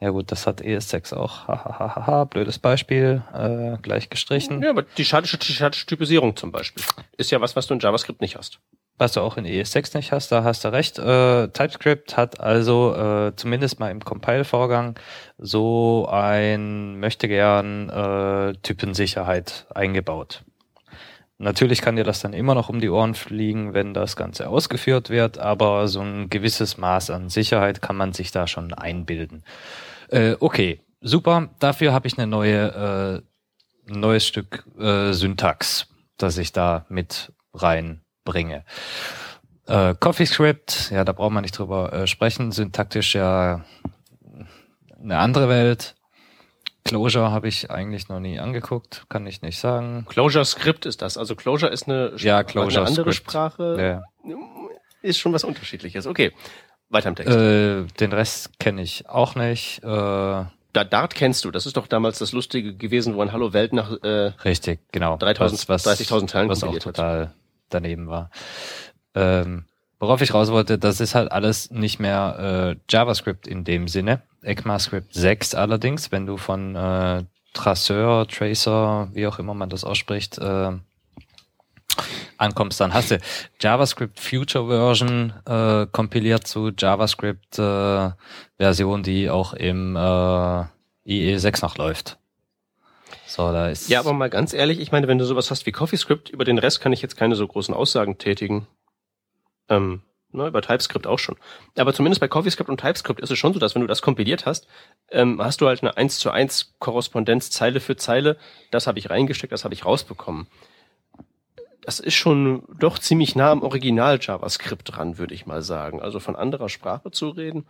[0.00, 1.48] ja gut, das hat ES6 auch.
[1.48, 4.62] Hahaha, blödes Beispiel, äh, gleich gestrichen.
[4.62, 6.82] Ja, aber die statische, die statische Typisierung zum Beispiel
[7.16, 8.60] ist ja was, was du in JavaScript nicht hast.
[8.98, 10.98] Was du auch in ES6 nicht hast, da hast du recht.
[10.98, 14.98] Äh, TypeScript hat also äh, zumindest mal im Compile-Vorgang
[15.36, 20.45] so ein möchte gern äh, Typensicherheit eingebaut.
[21.38, 25.10] Natürlich kann dir das dann immer noch um die Ohren fliegen, wenn das Ganze ausgeführt
[25.10, 29.44] wird, aber so ein gewisses Maß an Sicherheit kann man sich da schon einbilden.
[30.08, 31.50] Äh, okay, super.
[31.58, 33.22] Dafür habe ich eine neue,
[33.86, 38.64] äh, neues Stück äh, Syntax, das ich da mit reinbringe.
[39.66, 42.50] Äh, CoffeeScript, ja, da braucht man nicht drüber äh, sprechen.
[42.50, 43.64] Syntaktisch ja
[44.98, 45.96] eine andere Welt.
[46.86, 50.06] Closure habe ich eigentlich noch nie angeguckt, kann ich nicht sagen.
[50.08, 51.16] Closure Script ist das.
[51.18, 53.30] Also Closure ist eine, Ja, Closure eine andere Script.
[53.30, 54.02] Sprache.
[54.26, 54.34] Ja.
[55.02, 56.06] Ist schon was Unterschiedliches.
[56.06, 56.32] Okay.
[56.88, 57.34] Weiter im Text.
[57.36, 59.82] Äh, den Rest kenne ich auch nicht.
[59.82, 61.50] Äh, Da, Dart kennst du.
[61.50, 65.16] Das ist doch damals das Lustige gewesen, wo ein Hallo Welt nach äh, richtig, genau.
[65.16, 66.94] 3000 Was- was- 30.000 Teilen was auch kompiliert hat.
[66.96, 67.32] total
[67.70, 68.30] daneben war.
[69.14, 69.64] Ähm,
[69.98, 74.22] worauf ich raus wollte, das ist halt alles nicht mehr äh, JavaScript in dem Sinne.
[74.46, 80.38] ECMAScript 6 allerdings, wenn du von äh, Traceur, Tracer, wie auch immer man das ausspricht,
[80.38, 80.72] äh,
[82.38, 83.18] ankommst, dann hast du
[83.60, 88.10] JavaScript Future Version äh, kompiliert zu JavaScript äh,
[88.58, 90.64] Version, die auch im äh,
[91.06, 92.18] IE6 noch läuft.
[93.26, 95.72] So, da ist Ja, aber mal ganz ehrlich, ich meine, wenn du sowas hast wie
[95.72, 98.66] CoffeeScript, über den Rest kann ich jetzt keine so großen Aussagen tätigen.
[99.68, 100.02] Ähm,
[100.36, 101.36] ne, über TypeScript auch schon.
[101.76, 104.46] Aber zumindest bei CoffeeScript und TypeScript ist es schon so, dass wenn du das kompiliert
[104.46, 104.66] hast,
[105.10, 108.36] ähm, hast du halt eine 1 zu 1 Korrespondenz Zeile für Zeile.
[108.70, 110.46] Das habe ich reingesteckt, das habe ich rausbekommen.
[111.82, 116.02] Das ist schon doch ziemlich nah am Original JavaScript dran, würde ich mal sagen.
[116.02, 117.66] Also von anderer Sprache zu reden,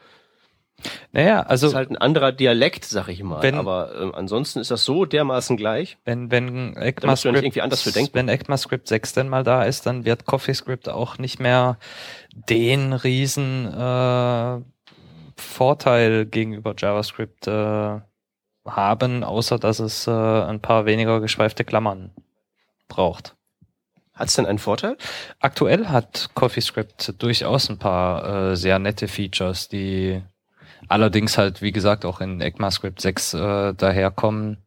[1.13, 3.43] naja, also ist halt ein anderer Dialekt, sag ich mal.
[3.43, 5.97] Wenn- Aber ähm, ansonsten ist das so dermaßen gleich.
[6.05, 8.11] Wenn, wenn ECMAScript, irgendwie anders für denken.
[8.15, 11.79] wenn ECMAScript 6 denn mal da ist, dann wird CoffeeScript auch nicht mehr
[12.35, 14.61] den riesen äh,
[15.37, 18.01] Vorteil gegenüber JavaScript äh,
[18.67, 22.11] haben, außer dass es äh, ein paar weniger geschweifte Klammern
[22.89, 23.35] braucht.
[24.15, 24.97] Hat es denn einen Vorteil?
[25.41, 30.23] Aktuell hat CoffeeScript durchaus ein paar äh, sehr nette Features, die
[30.89, 34.59] allerdings halt, wie gesagt, auch in ECMAScript 6 äh, daherkommen,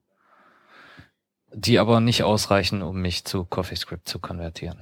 [1.51, 4.79] die aber nicht ausreichen, um mich zu CoffeeScript zu konvertieren.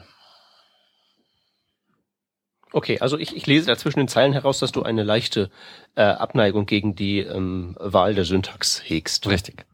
[2.73, 5.49] Okay, also ich, ich lese da zwischen den Zeilen heraus, dass du eine leichte
[5.95, 9.28] äh, Abneigung gegen die ähm, Wahl der Syntax hegst.
[9.28, 9.65] Richtig.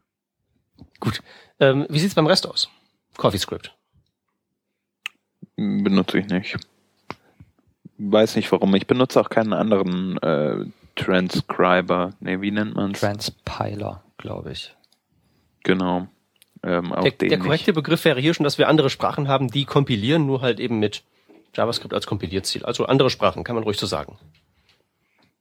[1.58, 2.68] Ähm, wie sieht's beim Rest aus?
[3.16, 3.74] CoffeeScript.
[5.56, 6.56] Benutze ich nicht.
[7.98, 8.74] Weiß nicht warum.
[8.74, 10.64] Ich benutze auch keinen anderen äh,
[10.96, 12.10] Transcriber.
[12.20, 13.00] Nee, wie nennt man's?
[13.00, 14.74] Transpiler, glaube ich.
[15.62, 16.08] genau.
[16.62, 19.48] Ähm, auch Der, den der korrekte Begriff wäre hier schon, dass wir andere Sprachen haben,
[19.48, 21.02] die kompilieren, nur halt eben mit
[21.54, 22.64] JavaScript als Kompilierziel.
[22.64, 24.16] Also andere Sprachen, kann man ruhig so sagen.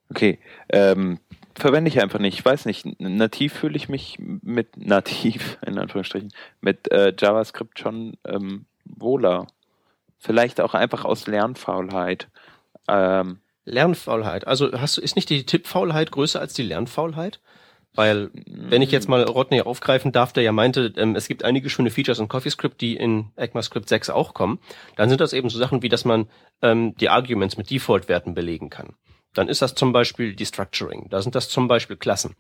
[0.10, 0.40] Okay.
[0.70, 1.20] Ähm,
[1.56, 2.38] verwende ich einfach nicht.
[2.38, 3.00] Ich weiß nicht.
[3.00, 9.48] Nativ fühle ich mich mit nativ, in Anführungsstrichen, mit äh, JavaScript schon ähm, wohler.
[10.20, 12.28] Vielleicht auch einfach aus Lernfaulheit.
[12.88, 14.48] Ähm, Lernfaulheit.
[14.48, 17.40] Also hast du, ist nicht die Tippfaulheit größer als die Lernfaulheit?
[17.96, 21.70] Weil, wenn ich jetzt mal Rodney aufgreifen darf, der ja meinte, ähm, es gibt einige
[21.70, 24.58] schöne Features in CoffeeScript, die in ECMAScript 6 auch kommen,
[24.96, 26.28] dann sind das eben so Sachen wie, dass man
[26.64, 28.96] ähm, die Arguments mit Default-Werten belegen kann.
[29.36, 31.08] Dann ist das zum Beispiel die Structuring.
[31.12, 32.36] Da sind das zum Beispiel Klassen.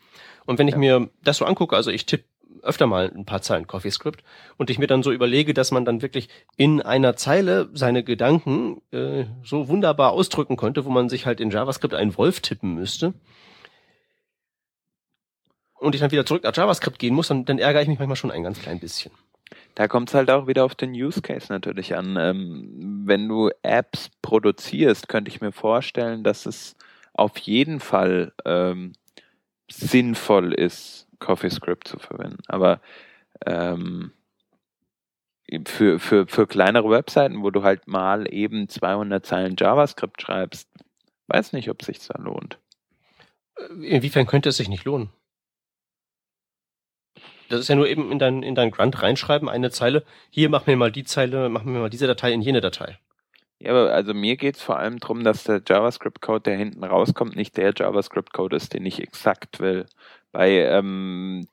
[0.45, 0.79] Und wenn ich Ja.
[0.79, 2.25] mir das so angucke, also ich tippe
[2.61, 4.23] öfter mal ein paar Zeilen CoffeeScript
[4.57, 8.81] und ich mir dann so überlege, dass man dann wirklich in einer Zeile seine Gedanken
[8.91, 13.13] äh, so wunderbar ausdrücken könnte, wo man sich halt in JavaScript einen Wolf tippen müsste
[15.83, 18.15] und ich dann wieder zurück nach JavaScript gehen muss, dann, dann ärgere ich mich manchmal
[18.15, 19.11] schon ein ganz klein bisschen.
[19.75, 22.15] Da kommt es halt auch wieder auf den Use Case natürlich an.
[22.17, 26.75] Ähm, wenn du Apps produzierst, könnte ich mir vorstellen, dass es
[27.13, 28.93] auf jeden Fall ähm,
[29.69, 32.43] sinnvoll ist, CoffeeScript zu verwenden.
[32.47, 32.81] Aber
[33.45, 34.11] ähm,
[35.65, 40.69] für, für, für kleinere Webseiten, wo du halt mal eben 200 Zeilen JavaScript schreibst,
[41.27, 42.59] weiß nicht, ob sich da lohnt.
[43.57, 45.09] Äh, Inwiefern könnte es sich nicht lohnen?
[47.49, 50.03] Das ist ja nur eben in dein, in dein Grunt reinschreiben, eine Zeile.
[50.29, 52.97] Hier mach mir mal die Zeile, mach mir mal diese Datei in jene Datei.
[53.63, 57.37] Ja, aber also mir geht es vor allem darum, dass der JavaScript-Code, der hinten rauskommt,
[57.37, 59.85] nicht der JavaScript-Code ist, den ich exakt will.
[60.33, 61.47] Bei ähm,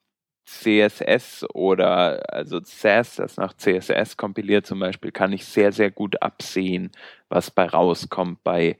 [0.44, 6.20] CSS oder also SAS, das nach CSS kompiliert zum Beispiel, kann ich sehr, sehr gut
[6.20, 6.90] absehen,
[7.28, 8.42] was bei rauskommt.
[8.42, 8.76] Bei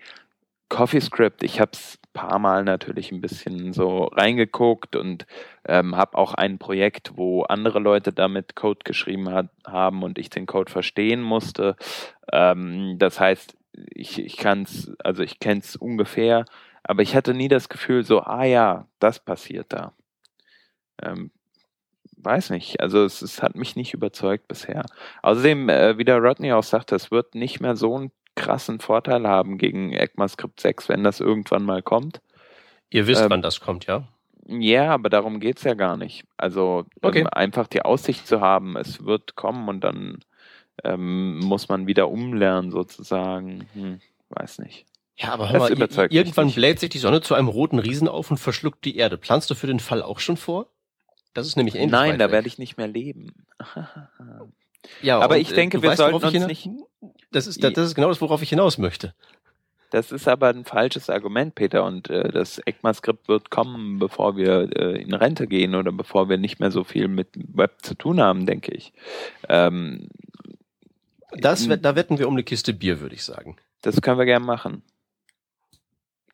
[0.71, 5.27] CoffeeScript, ich habe es paar Mal natürlich ein bisschen so reingeguckt und
[5.65, 10.31] ähm, habe auch ein Projekt, wo andere Leute damit Code geschrieben hat, haben und ich
[10.31, 11.77] den Code verstehen musste.
[12.33, 13.57] Ähm, das heißt,
[13.95, 16.45] ich, ich kann es, also ich kenne es ungefähr,
[16.83, 19.93] aber ich hatte nie das Gefühl so, ah ja, das passiert da.
[21.03, 21.31] Ähm,
[22.17, 24.85] weiß nicht, also es, es hat mich nicht überzeugt bisher.
[25.23, 28.11] Außerdem, äh, wie der Rodney auch sagte, es wird nicht mehr so einen
[28.41, 32.21] krassen Vorteil haben gegen ECMAScript 6, wenn das irgendwann mal kommt.
[32.91, 34.09] Ihr wisst, Ähm, wann das kommt, ja?
[34.49, 36.25] Ja, aber darum geht's ja gar nicht.
[36.37, 37.21] Also Okay.
[37.21, 40.19] ähm, einfach die Aussicht zu haben, es wird kommen und dann
[40.83, 43.69] ähm, muss man wieder umlernen sozusagen.
[43.75, 44.01] Hm.
[44.31, 44.87] weiß nicht.
[45.17, 48.31] Ja, aber hör Das mal, irgendwann bläht sich die Sonne zu einem roten Riesen auf
[48.31, 49.19] und verschluckt die Erde.
[49.19, 50.69] Planst du für den Fall auch schon vor?
[51.35, 51.91] Das ist nämlich ähnlich.
[51.91, 53.35] Nein, da werde ich nicht mehr leben.
[55.03, 56.69] Ja, aber und, ich denke, du wir sollten uns nicht.
[57.33, 59.15] Das ist, das ist genau das, worauf ich hinaus möchte.
[59.91, 61.85] Das ist aber ein falsches Argument, Peter.
[61.85, 66.39] Und äh, das ECMA-Skript wird kommen, bevor wir äh, in Rente gehen oder bevor wir
[66.39, 68.93] nicht mehr so viel mit Web zu tun haben, denke ich.
[69.49, 70.09] Ähm,
[71.33, 73.57] Das, da wetten wir um eine Kiste Bier, würde ich sagen.
[73.83, 74.83] das können wir gerne machen.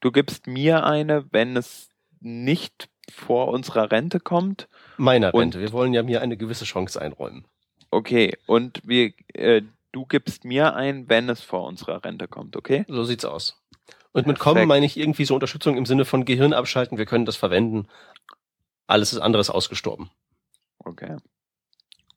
[0.01, 1.88] Du gibst mir eine, wenn es
[2.20, 4.68] nicht vor unserer Rente kommt.
[4.99, 5.61] Meiner Und- Rente.
[5.61, 7.44] Wir wollen ja mir eine gewisse Chance einräumen.
[7.90, 8.36] Okay.
[8.47, 9.62] Und wir, äh,
[9.97, 12.84] du gibst mir ein, wenn es vor unserer Rente kommt, okay?
[12.86, 13.62] So sieht's aus.
[14.12, 14.40] Und mit Perfekt.
[14.40, 16.99] kommen meine ich irgendwie so Unterstützung im Sinne von Gehirn abschalten.
[16.99, 17.88] Wir können das verwenden.
[18.86, 20.11] Alles ist anderes ausgestorben.
[20.78, 21.16] Okay.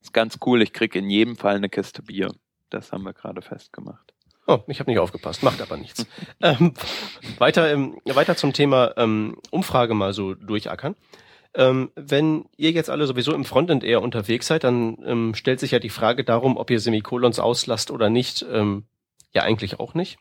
[0.02, 0.62] Ist ganz cool.
[0.62, 2.34] Ich krieg in jedem Fall eine Kiste Bier.
[2.70, 4.14] Das haben wir gerade festgemacht.
[4.46, 6.06] Oh, ich habe nicht aufgepasst, macht aber nichts.
[6.42, 6.74] ähm,
[7.38, 10.96] weiter, ähm, weiter zum Thema ähm, Umfrage mal so durchackern.
[11.56, 15.72] Ähm, wenn ihr jetzt alle sowieso im Frontend eher unterwegs seid, dann ähm, stellt sich
[15.72, 18.46] ja die Frage darum, ob ihr Semikolons auslasst oder nicht.
[18.52, 18.86] Ähm,
[19.34, 20.20] ja, eigentlich auch nicht.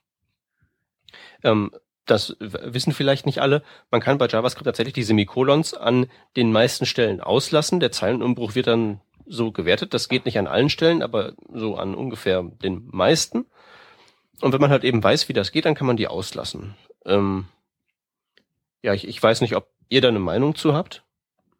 [1.42, 1.70] Ähm,
[2.06, 3.62] das wissen vielleicht nicht alle.
[3.90, 6.06] Man kann bei JavaScript tatsächlich die Semikolons an
[6.36, 7.80] den meisten Stellen auslassen.
[7.80, 9.92] Der Zeilenumbruch wird dann so gewertet.
[9.92, 13.44] Das geht nicht an allen Stellen, aber so an ungefähr den meisten.
[14.40, 16.76] Und wenn man halt eben weiß, wie das geht, dann kann man die auslassen.
[17.04, 17.46] Ähm,
[18.82, 21.04] ja, ich, ich weiß nicht, ob ihr da eine Meinung zu habt.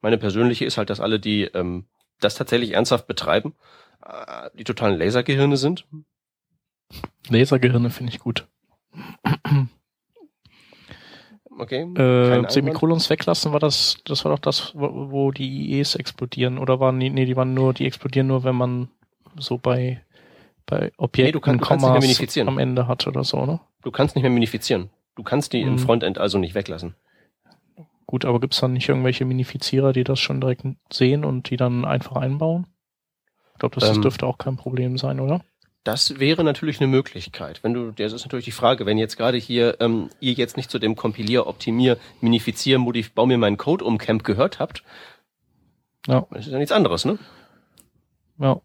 [0.01, 1.86] Meine persönliche ist halt, dass alle, die ähm,
[2.20, 3.55] das tatsächlich ernsthaft betreiben,
[4.05, 5.86] äh, die totalen Lasergehirne sind.
[7.28, 8.46] Lasergehirne finde ich gut.
[11.51, 11.82] Okay.
[11.94, 12.49] Äh.
[12.51, 17.01] Semikolons weglassen war das, das war doch das, wo, wo die IEs explodieren, oder waren
[17.01, 18.88] die, nee, die waren nur, die explodieren nur, wenn man
[19.38, 20.01] so bei,
[20.66, 23.44] bei Objekten Nee, du kann- du kannst nicht mehr Kommas am Ende hat oder so,
[23.44, 23.61] ne?
[23.82, 24.90] Du kannst nicht mehr minifizieren.
[25.16, 25.78] Du kannst die im Mhm.
[25.78, 26.94] Frontend also nicht weglassen.
[28.11, 31.84] Gut, aber gibt's dann nicht irgendwelche Minifizierer, die das schon direkt sehen und die dann
[31.84, 32.66] einfach einbauen?
[33.52, 35.44] Ich glaube, das Ähm, dürfte auch kein Problem sein, oder?
[35.84, 37.62] Das wäre natürlich eine Möglichkeit.
[37.62, 40.70] Wenn du, das ist natürlich die Frage, wenn jetzt gerade hier ähm, ihr jetzt nicht
[40.70, 44.82] zu dem Kompilier, Optimier, Minifizier, Modif, bau mir meinen Code um Camp gehört habt,
[46.06, 46.26] Ja.
[46.30, 47.18] das ist ja nichts anderes, ne?
[48.38, 48.59] Ja.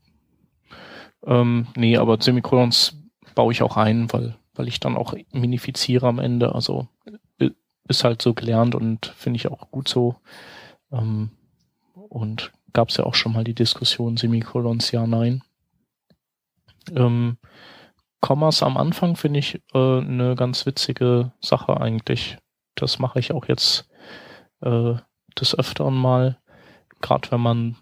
[1.26, 2.96] Ähm, nee, aber Semikolons
[3.36, 6.56] baue ich auch ein, weil, weil ich dann auch minifiziere am Ende.
[6.56, 6.88] Also
[7.88, 10.16] ist halt so gelernt und finde ich auch gut so.
[10.92, 11.32] Ähm,
[11.94, 15.44] und gab es ja auch schon mal die Diskussion Semikolons ja, nein.
[16.92, 17.38] Ähm,
[18.22, 22.38] Kommas am Anfang finde ich äh, eine ganz witzige Sache eigentlich.
[22.76, 23.90] Das mache ich auch jetzt
[24.62, 24.96] äh,
[25.40, 26.40] des Öfteren mal,
[27.02, 27.76] gerade wenn man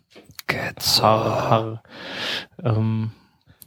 [1.02, 1.84] Har, har,
[2.64, 3.12] ähm,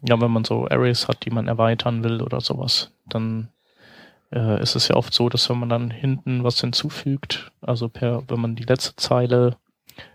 [0.06, 3.48] ja, wenn man so Arrays hat, die man erweitern will oder sowas, dann
[4.32, 8.22] äh, ist es ja oft so, dass wenn man dann hinten was hinzufügt, also per,
[8.28, 9.56] wenn man die letzte Zeile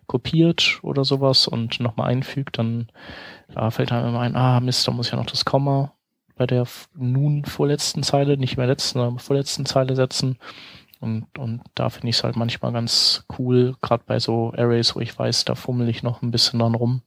[0.08, 2.88] kopiert oder sowas und nochmal einfügt, dann
[3.56, 5.94] ja, fällt einem immer ein, ah Mist, da muss ich ja noch das Komma
[6.36, 10.38] bei der nun vorletzten Zeile, nicht mehr letzten, sondern vorletzten Zeile setzen.
[11.02, 15.02] Und, und da finde ich es halt manchmal ganz cool, gerade bei so Arrays, wo
[15.02, 17.02] ich weiß, da fummel ich noch ein bisschen dran rum,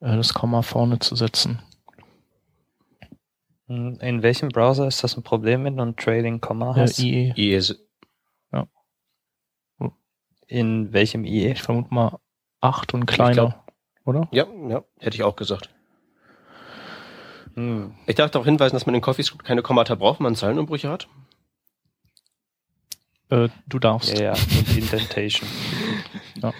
[0.00, 1.60] äh, das Komma vorne zu setzen.
[3.70, 6.74] In welchem Browser ist das ein Problem, wenn du ein Trading Komma?
[6.98, 7.80] IE, IE ist-
[10.48, 11.52] In welchem IE?
[11.52, 12.18] ich vermute mal
[12.60, 13.72] 8 und kleiner, glaub-
[14.04, 14.26] oder?
[14.32, 15.70] Ja, ja, hätte ich auch gesagt.
[17.54, 17.94] Hm.
[18.08, 21.06] Ich darf darauf hinweisen, dass man in CoffeeScript keine Kommata braucht, wenn man Zeilenumbrüche hat.
[23.28, 24.18] Äh, du darfst.
[24.18, 25.48] Ja, ja, und Indentation.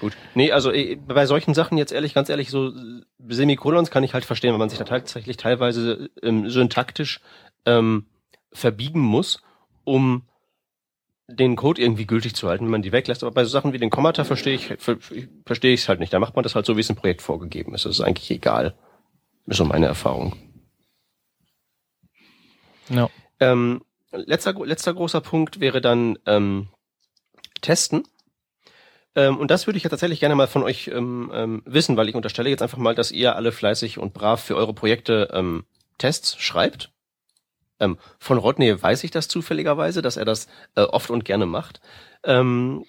[0.00, 0.16] Gut.
[0.34, 4.14] Nee, also eh, bei solchen Sachen jetzt ehrlich, ganz ehrlich, so äh, Semikolons kann ich
[4.14, 7.20] halt verstehen, wenn man sich da tatsächlich teilweise ähm, syntaktisch
[7.66, 8.06] ähm,
[8.52, 9.42] verbiegen muss,
[9.84, 10.22] um
[11.28, 13.22] den Code irgendwie gültig zu halten, wenn man die weglässt.
[13.22, 14.96] Aber bei so Sachen wie den Kommata verstehe ich, ver,
[15.44, 16.12] verstehe ich es halt nicht.
[16.12, 17.84] Da macht man das halt so, wie es im Projekt vorgegeben ist.
[17.84, 18.74] Das ist eigentlich egal.
[19.46, 20.36] Ist so meine Erfahrung.
[22.88, 23.10] Ja.
[23.40, 23.82] Ähm,
[24.12, 26.68] letzter, letzter großer Punkt wäre dann ähm,
[27.60, 28.04] Testen.
[29.14, 32.08] Ähm, und das würde ich ja tatsächlich gerne mal von euch ähm, ähm, wissen, weil
[32.08, 35.64] ich unterstelle jetzt einfach mal, dass ihr alle fleißig und brav für eure Projekte ähm,
[35.98, 36.92] Tests schreibt.
[37.80, 41.80] Ähm, von Rodney weiß ich das zufälligerweise, dass er das äh, oft und gerne macht.
[42.24, 42.84] Ähm,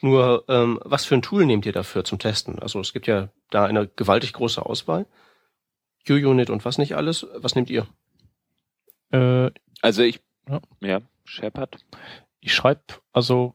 [0.00, 2.58] nur, ähm, was für ein Tool nehmt ihr dafür zum Testen?
[2.58, 5.06] Also es gibt ja da eine gewaltig große Auswahl.
[6.06, 7.26] QUnit und was nicht alles.
[7.36, 7.86] Was nehmt ihr?
[9.10, 9.50] Äh,
[9.80, 10.60] Also ich, Ja.
[10.80, 11.78] ja, Shepard.
[12.40, 13.54] ich schreibe, also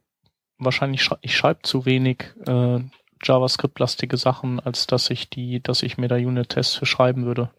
[0.60, 2.80] wahrscheinlich schrei ich schreibe zu wenig äh,
[3.24, 7.50] JavaScript-lastige Sachen, als dass ich die, dass ich mir da Unit-Tests für schreiben würde.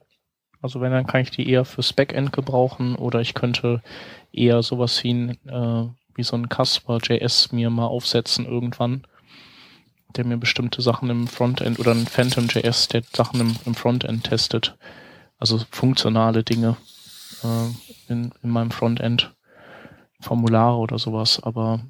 [0.62, 3.82] Also wenn, dann kann ich die eher fürs Backend gebrauchen oder ich könnte
[4.32, 9.06] eher sowas wie, ein, äh, wie so ein Casper.js mir mal aufsetzen irgendwann,
[10.16, 14.76] der mir bestimmte Sachen im Frontend oder ein Phantom.js, der Sachen im, im Frontend testet.
[15.38, 16.76] Also funktionale Dinge
[17.42, 19.34] äh, in, in meinem Frontend.
[20.20, 21.80] Formulare oder sowas, aber.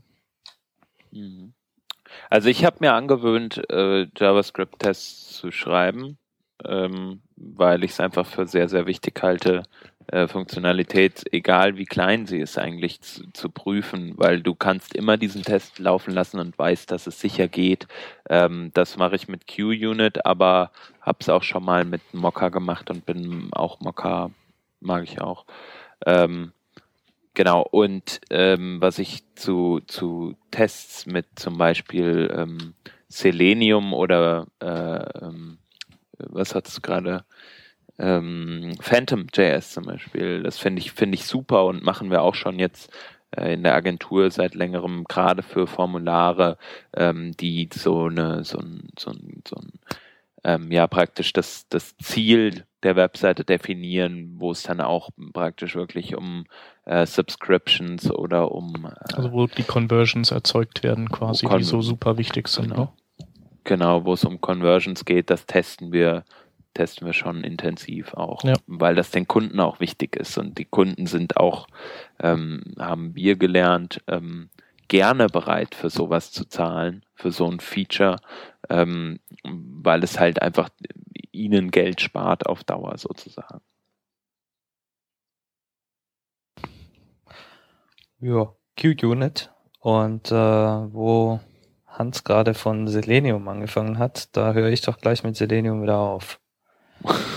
[2.29, 6.19] Also ich habe mir angewöhnt, äh, JavaScript-Tests zu schreiben,
[6.65, 9.63] ähm, weil ich es einfach für sehr, sehr wichtig halte,
[10.09, 15.17] äh, Funktionalität, egal wie klein sie ist, eigentlich zu, zu, prüfen, weil du kannst immer
[15.17, 17.87] diesen Test laufen lassen und weißt, dass es sicher geht.
[18.29, 22.91] Ähm, das mache ich mit QUnit, aber habe es auch schon mal mit Mocha gemacht
[22.91, 24.31] und bin auch Mocha,
[24.81, 25.45] mag ich auch.
[26.07, 26.53] Ähm,
[27.41, 32.74] Genau, und ähm, was ich zu, zu Tests mit zum Beispiel ähm,
[33.09, 35.57] Selenium oder äh, ähm,
[36.18, 37.24] was hat es gerade?
[37.99, 42.59] Ähm, Phantom.js zum Beispiel, das finde ich, finde ich super und machen wir auch schon
[42.59, 42.93] jetzt
[43.34, 46.59] äh, in der Agentur seit längerem, gerade für Formulare,
[46.95, 49.72] ähm, die so eine, so ein, so ein, so ein
[50.45, 56.16] ähm, ja praktisch das, das Ziel der Webseite definieren, wo es dann auch praktisch wirklich
[56.16, 56.45] um
[56.91, 62.18] äh, Subscriptions oder um äh, also wo die Conversions erzeugt werden quasi, die so super
[62.18, 62.70] wichtig sind.
[62.70, 62.93] Genau,
[63.62, 66.24] genau wo es um Conversions geht, das testen wir
[66.74, 68.55] testen wir schon intensiv auch, ja.
[68.66, 71.66] weil das den Kunden auch wichtig ist und die Kunden sind auch
[72.20, 74.51] ähm, haben wir gelernt ähm,
[74.88, 78.16] gerne bereit für sowas zu zahlen, für so ein Feature,
[78.68, 80.70] ähm, weil es halt einfach
[81.30, 83.61] ihnen Geld spart auf Dauer sozusagen.
[88.21, 89.51] Ja, QUnit
[89.81, 91.41] und äh, wo
[91.87, 96.39] Hans gerade von Selenium angefangen hat, da höre ich doch gleich mit Selenium wieder auf.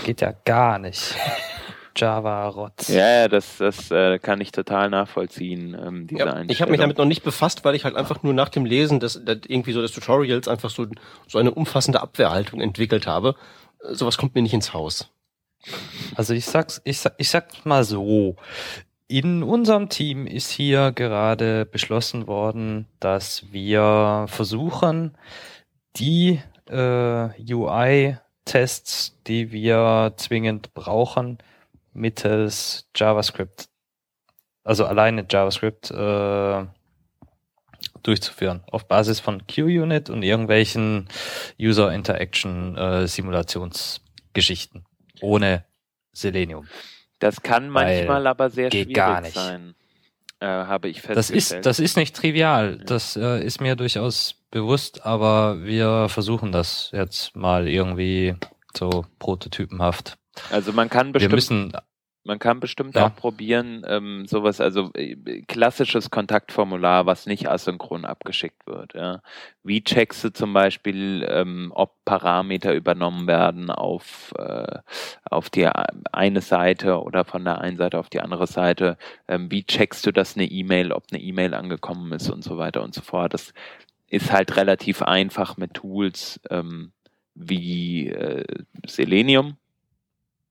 [0.04, 1.16] Geht ja gar nicht.
[1.96, 2.88] Java-Rotz.
[2.88, 6.80] Ja, ja, das, das äh, kann ich total nachvollziehen, ähm, diese ja, Ich habe mich
[6.80, 9.72] damit noch nicht befasst, weil ich halt einfach nur nach dem Lesen des, des irgendwie
[9.72, 10.86] so des Tutorials einfach so,
[11.28, 13.36] so eine umfassende Abwehrhaltung entwickelt habe.
[13.90, 15.10] Sowas kommt mir nicht ins Haus.
[16.16, 18.36] Also ich sag's, ich sag, ich sag's mal so.
[19.06, 25.18] In unserem Team ist hier gerade beschlossen worden, dass wir versuchen,
[25.96, 26.40] die
[26.70, 31.36] äh, UI-Tests, die wir zwingend brauchen,
[31.92, 33.68] mittels JavaScript,
[34.64, 36.64] also alleine JavaScript äh,
[38.02, 41.08] durchzuführen, auf Basis von QUnit und irgendwelchen
[41.60, 44.86] User Interaction äh, Simulationsgeschichten
[45.20, 45.66] ohne
[46.12, 46.66] Selenium.
[47.24, 49.74] Das kann manchmal aber sehr schwierig sein.
[50.40, 51.16] Äh, habe ich festgestellt.
[51.16, 52.76] Das ist, das ist nicht trivial.
[52.84, 58.34] Das äh, ist mir durchaus bewusst, aber wir versuchen das jetzt mal irgendwie
[58.76, 60.18] so prototypenhaft.
[60.50, 61.32] Also man kann bestimmt.
[61.32, 61.72] Wir müssen
[62.24, 63.06] man kann bestimmt ja.
[63.06, 68.94] auch probieren, ähm, sowas, also äh, klassisches Kontaktformular, was nicht asynchron abgeschickt wird.
[68.94, 69.20] Ja.
[69.62, 74.78] Wie checkst du zum Beispiel, ähm, ob Parameter übernommen werden auf, äh,
[75.24, 78.96] auf die eine Seite oder von der einen Seite auf die andere Seite?
[79.28, 82.82] Ähm, wie checkst du, dass eine E-Mail, ob eine E-Mail angekommen ist und so weiter
[82.82, 83.34] und so fort?
[83.34, 83.52] Das
[84.08, 86.92] ist halt relativ einfach mit Tools ähm,
[87.34, 88.44] wie äh,
[88.86, 89.56] Selenium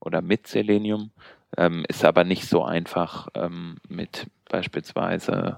[0.00, 1.10] oder mit Selenium
[1.56, 5.56] ähm, ist aber nicht so einfach ähm, mit beispielsweise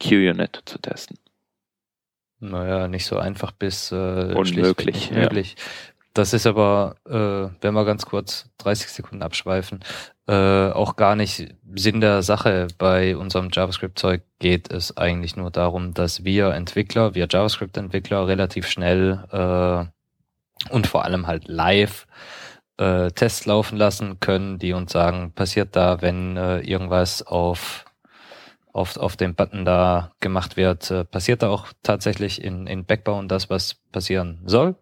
[0.00, 1.18] QUnit zu testen.
[2.40, 5.12] Naja, nicht so einfach bis äh, unmöglich.
[5.12, 5.54] Möglich.
[5.56, 5.64] Ja.
[6.14, 9.80] Das ist aber, äh, wenn wir ganz kurz 30 Sekunden abschweifen,
[10.26, 12.68] äh, auch gar nicht Sinn der Sache.
[12.76, 19.24] Bei unserem JavaScript-Zeug geht es eigentlich nur darum, dass wir Entwickler, wir JavaScript-Entwickler relativ schnell
[19.30, 22.41] äh, und vor allem halt live äh,
[22.76, 27.84] Tests laufen lassen können, die uns sagen, passiert da, wenn äh, irgendwas auf,
[28.72, 33.28] auf, auf dem Button da gemacht wird, äh, passiert da auch tatsächlich in, in Backbone
[33.28, 34.74] das, was passieren soll?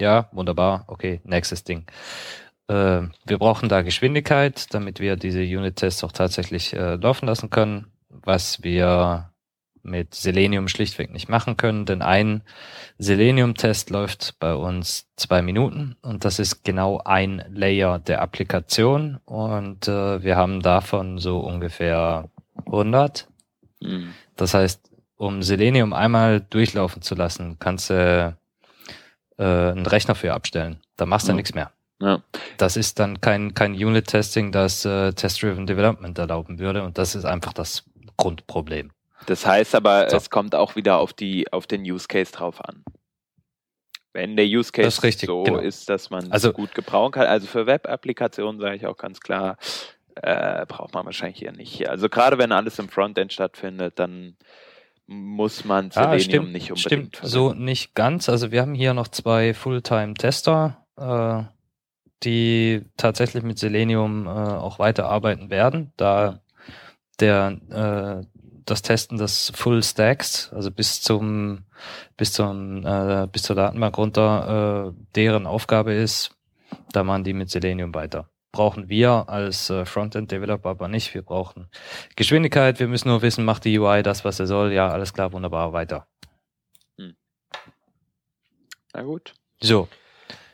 [0.00, 1.86] Ja, wunderbar, okay, nächstes Ding.
[2.68, 7.92] Äh, wir brauchen da Geschwindigkeit, damit wir diese Unit-Tests auch tatsächlich äh, laufen lassen können.
[8.08, 9.29] Was wir
[9.82, 12.42] mit Selenium schlichtweg nicht machen können, denn ein
[12.98, 19.88] Selenium-Test läuft bei uns zwei Minuten und das ist genau ein Layer der Applikation und
[19.88, 22.28] äh, wir haben davon so ungefähr
[22.66, 23.28] 100.
[23.80, 24.14] Mhm.
[24.36, 24.80] Das heißt,
[25.16, 28.36] um Selenium einmal durchlaufen zu lassen, kannst du
[29.38, 30.80] äh, einen Rechner für abstellen.
[30.96, 31.36] Da machst du mhm.
[31.36, 31.70] nichts mehr.
[32.00, 32.22] Ja.
[32.56, 37.24] Das ist dann kein, kein Unit-Testing, das äh, Test-Driven Development erlauben würde und das ist
[37.24, 37.84] einfach das
[38.16, 38.90] Grundproblem.
[39.26, 40.16] Das heißt aber, so.
[40.16, 42.82] es kommt auch wieder auf die, auf den Use Case drauf an.
[44.12, 45.58] Wenn der Use Case ist richtig, so genau.
[45.58, 47.26] ist, dass man es Also- gut gebrauchen kann.
[47.26, 49.56] Also für Web-Applikationen sage ich auch ganz klar,
[50.16, 51.88] äh, braucht man wahrscheinlich hier nicht.
[51.88, 54.36] Also gerade wenn alles im Frontend stattfindet, dann
[55.06, 58.28] muss man Ah, Selenium stimmt, nicht unbedingt stimmt so nicht ganz.
[58.28, 61.42] Also wir haben hier noch zwei Fulltime-Tester, äh,
[62.22, 66.40] die tatsächlich mit Selenium äh, auch weiterarbeiten werden, da
[67.18, 68.39] der äh,
[68.70, 71.64] das Testen des Full Stacks, also bis zum
[72.16, 76.36] bis zum äh, bis zur Datenbank runter, äh, deren Aufgabe ist,
[76.92, 78.28] da machen die mit Selenium weiter.
[78.52, 81.14] Brauchen wir als äh, Frontend-Developer aber nicht.
[81.14, 81.68] Wir brauchen
[82.16, 82.80] Geschwindigkeit.
[82.80, 84.72] Wir müssen nur wissen, macht die UI das, was er soll.
[84.72, 86.08] Ja, alles klar, wunderbar, weiter.
[88.92, 89.34] Na gut.
[89.62, 89.88] So,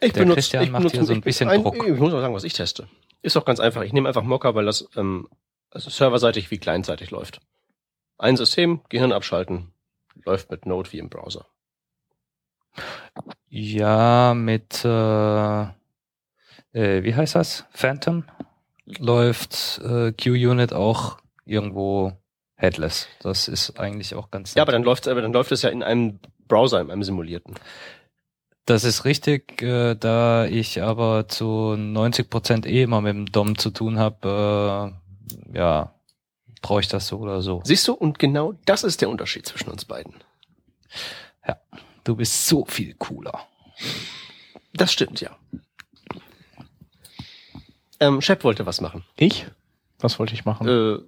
[0.01, 1.77] Ich Der benutze, Christian ich macht benutze, hier so ein bisschen ein, Druck.
[1.87, 2.89] Ich muss auch sagen, was ich teste.
[3.23, 3.83] Ist auch ganz einfach.
[3.83, 5.29] Ich nehme einfach Mocha, weil das ähm,
[5.71, 7.41] also serverseitig wie clientseitig läuft.
[8.19, 9.73] Ein System, Gehirn abschalten,
[10.25, 11.47] läuft mit Node wie im Browser.
[13.49, 15.63] ja, mit äh,
[16.73, 17.65] äh, wie heißt das?
[17.71, 18.25] Phantom
[18.99, 22.13] läuft äh, QUnit auch irgendwo
[22.57, 23.09] headless.
[23.21, 24.69] Das ist eigentlich auch ganz Ja, nett.
[24.69, 27.55] aber dann läuft aber dann läuft es ja in einem Browser, in einem simulierten.
[28.65, 33.71] Das ist richtig, äh, da ich aber zu 90% eh immer mit dem DOM zu
[33.71, 34.93] tun habe,
[35.53, 35.93] äh, ja,
[36.67, 37.61] brauche ich das so oder so.
[37.65, 37.95] Siehst du?
[37.95, 40.15] Und genau das ist der Unterschied zwischen uns beiden.
[42.03, 43.47] Du bist so viel cooler.
[44.75, 45.37] Das stimmt, ja.
[48.01, 49.05] Ähm, Shep wollte was machen.
[49.17, 49.47] Ich?
[50.01, 50.67] Was wollte ich machen?
[50.67, 50.99] Äh,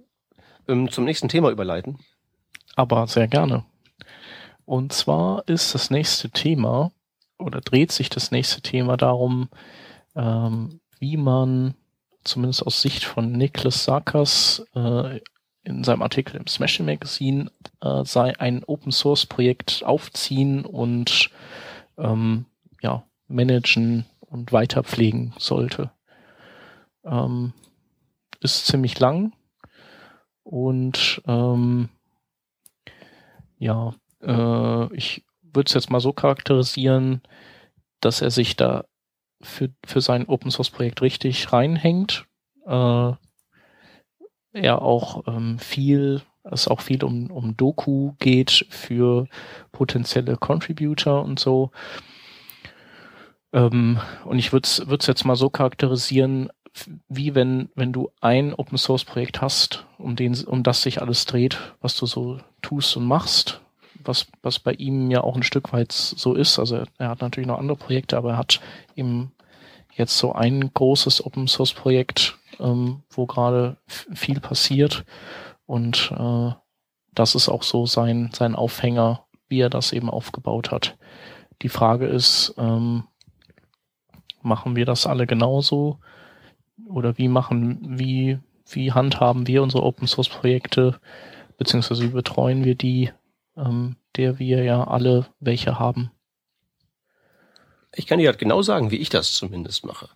[0.70, 1.98] ähm, zum nächsten Thema überleiten.
[2.76, 3.64] Aber sehr gerne.
[4.64, 6.92] Und zwar ist das nächste Thema
[7.36, 9.48] oder dreht sich das nächste Thema darum,
[10.14, 11.74] ähm, wie man
[12.22, 15.20] zumindest aus Sicht von Niklas Sarkas äh,
[15.68, 17.50] in seinem Artikel im Smashing Magazine
[17.82, 21.30] äh, sei ein Open Source Projekt aufziehen und
[21.98, 22.46] ähm,
[22.80, 25.90] ja managen und weiterpflegen sollte.
[27.04, 27.52] Ähm,
[28.40, 29.32] ist ziemlich lang
[30.42, 31.90] und ähm,
[33.58, 37.22] ja, äh, ich würde es jetzt mal so charakterisieren,
[38.00, 38.84] dass er sich da
[39.40, 42.26] für, für sein Open Source Projekt richtig reinhängt.
[42.64, 43.12] Äh,
[44.58, 49.26] er auch ähm, viel, es auch viel um, um Doku geht für
[49.72, 51.70] potenzielle Contributor und so.
[53.52, 56.50] Ähm, und ich würde es jetzt mal so charakterisieren,
[57.08, 61.24] wie wenn, wenn du ein Open Source Projekt hast, um den, um das sich alles
[61.24, 63.60] dreht, was du so tust und machst,
[64.04, 66.58] was, was bei ihm ja auch ein Stück weit so ist.
[66.58, 68.60] Also er hat natürlich noch andere Projekte, aber er hat
[68.94, 69.32] eben
[69.96, 75.04] jetzt so ein großes Open Source Projekt, ähm, wo gerade viel passiert.
[75.66, 76.52] Und äh,
[77.14, 80.96] das ist auch so sein, sein Aufhänger, wie er das eben aufgebaut hat.
[81.62, 83.04] Die Frage ist, ähm,
[84.42, 85.98] machen wir das alle genauso?
[86.86, 91.00] Oder wie machen, wie, wie handhaben wir unsere Open Source Projekte?
[91.56, 93.10] Beziehungsweise wie betreuen wir die,
[93.56, 96.10] ähm, der wir ja alle welche haben?
[97.94, 100.08] Ich kann dir halt genau sagen, wie ich das zumindest mache.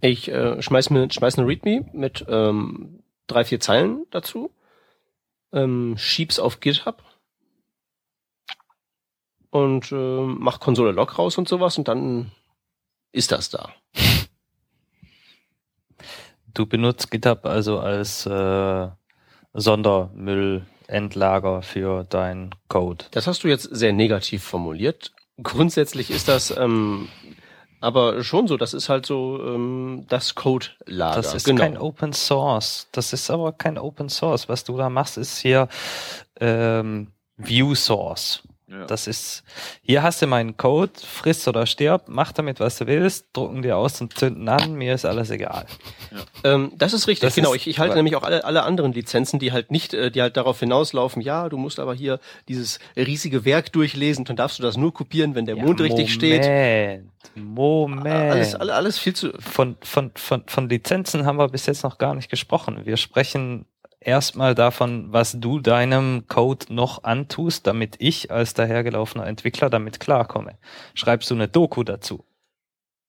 [0.00, 4.50] Ich äh, schmeiß mir schmeiß eine README mit ähm, drei, vier Zeilen dazu,
[5.52, 7.02] ähm, schieb's auf GitHub
[9.50, 12.30] und äh, mach Konsole Log raus und sowas und dann
[13.12, 13.70] ist das da.
[16.52, 18.88] Du benutzt GitHub also als äh,
[19.52, 23.04] Sondermüllendlager für dein Code.
[23.10, 25.12] Das hast du jetzt sehr negativ formuliert.
[25.42, 27.08] Grundsätzlich ist das ähm,
[27.80, 31.16] aber schon so, das ist halt so ähm, das Code-Lager.
[31.16, 31.62] Das ist genau.
[31.62, 32.88] kein Open Source.
[32.92, 34.48] Das ist aber kein Open Source.
[34.48, 35.68] Was du da machst, ist hier
[36.40, 38.42] ähm, View Source.
[38.68, 38.84] Ja.
[38.86, 39.44] Das ist,
[39.80, 43.76] hier hast du meinen Code, friss oder stirb, mach damit, was du willst, drucken dir
[43.76, 45.66] aus und zünden an, mir ist alles egal.
[46.42, 47.50] Ähm, das ist richtig, Das genau.
[47.54, 50.20] ist- ich, ich halte nämlich auch alle, alle anderen Lizenzen, die halt nicht, äh, die
[50.20, 54.64] halt darauf hinauslaufen, ja, du musst aber hier dieses riesige Werk durchlesen, dann darfst du
[54.64, 56.42] das nur kopieren, wenn der Mond richtig steht.
[57.36, 58.32] Moment, Moment.
[58.32, 59.32] Alles, alles, alles viel zu.
[59.38, 62.80] Von, von, von, von Lizenzen haben wir bis jetzt noch gar nicht gesprochen.
[62.84, 63.66] Wir sprechen
[64.06, 70.58] erstmal davon, was du deinem Code noch antust, damit ich als dahergelaufener Entwickler damit klarkomme.
[70.94, 72.24] Schreibst du eine Doku dazu?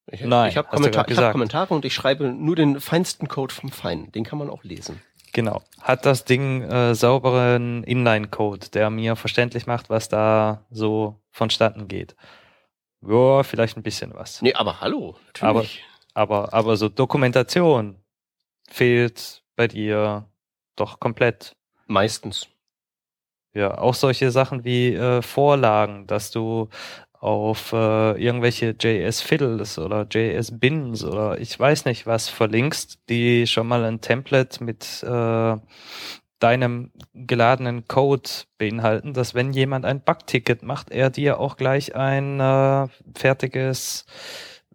[0.10, 1.32] Ich, Nein, ich habe Kommentar, hab.
[1.34, 4.12] Kommentare und ich schreibe nur den feinsten Code vom Feinen.
[4.14, 5.02] Den kann man auch lesen.
[5.34, 5.62] Genau.
[5.82, 12.16] Hat das Ding äh, sauberen Inline-Code, der mir verständlich macht, was da so vonstatten geht?
[13.06, 14.42] Ja, vielleicht ein bisschen was.
[14.42, 15.84] Nee, aber hallo, natürlich.
[16.14, 17.98] Aber, aber so Dokumentation
[18.70, 20.26] fehlt bei dir
[20.78, 21.56] doch komplett.
[21.88, 22.48] Meistens.
[23.54, 26.70] Ja, auch solche Sachen wie äh, Vorlagen, dass du
[27.20, 33.48] auf äh, irgendwelche JS Fiddles oder JS Bins oder ich weiß nicht was verlinkst, die
[33.48, 35.58] schon mal ein Template mit äh,
[36.40, 42.40] deinem geladenen Code beinhalten, dass wenn jemand ein Bugticket macht, er dir auch gleich ein
[42.40, 44.06] äh, fertiges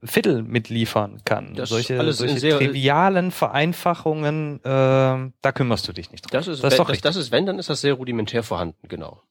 [0.05, 1.55] Fiddle mitliefern kann.
[1.55, 6.30] Das solche alles solche sehr- trivialen Vereinfachungen, äh, da kümmerst du dich nicht drum.
[6.32, 8.42] Das ist, Das ist wenn, doch das, das ist, wenn, dann ist das sehr rudimentär
[8.42, 9.22] vorhanden, genau.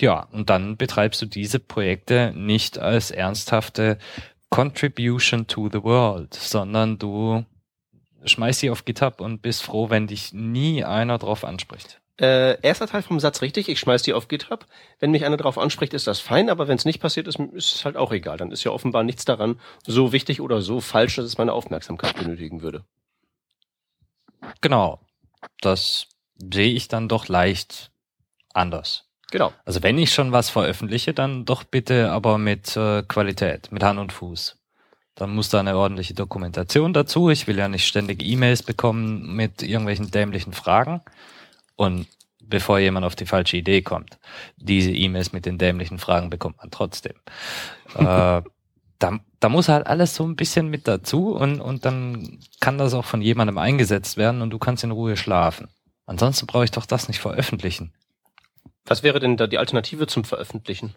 [0.00, 3.98] Ja, und dann betreibst du diese Projekte nicht als ernsthafte
[4.50, 7.44] Contribution to the World, sondern du
[8.24, 12.00] schmeißt sie auf GitHub und bist froh, wenn dich nie einer drauf anspricht.
[12.20, 14.66] Äh, erster Teil vom Satz richtig, ich schmeiß die auf GitHub.
[15.00, 17.74] Wenn mich einer darauf anspricht, ist das fein, aber wenn es nicht passiert ist, ist
[17.74, 18.36] es halt auch egal.
[18.36, 22.16] Dann ist ja offenbar nichts daran so wichtig oder so falsch, dass es meine Aufmerksamkeit
[22.16, 22.84] benötigen würde.
[24.60, 25.00] Genau.
[25.60, 26.06] Das
[26.36, 27.90] sehe ich dann doch leicht
[28.52, 29.08] anders.
[29.30, 29.52] Genau.
[29.64, 33.98] Also wenn ich schon was veröffentliche, dann doch bitte aber mit äh, Qualität, mit Hand
[33.98, 34.56] und Fuß.
[35.16, 37.30] Dann muss da eine ordentliche Dokumentation dazu.
[37.30, 41.02] Ich will ja nicht ständig E-Mails bekommen mit irgendwelchen dämlichen Fragen.
[41.76, 42.06] Und
[42.40, 44.18] bevor jemand auf die falsche Idee kommt,
[44.56, 47.14] diese E-Mails mit den dämlichen Fragen bekommt man trotzdem.
[47.94, 48.42] äh,
[48.98, 52.94] da, da muss halt alles so ein bisschen mit dazu und, und dann kann das
[52.94, 55.68] auch von jemandem eingesetzt werden und du kannst in Ruhe schlafen.
[56.06, 57.92] Ansonsten brauche ich doch das nicht veröffentlichen.
[58.86, 60.94] Was wäre denn da die Alternative zum Veröffentlichen?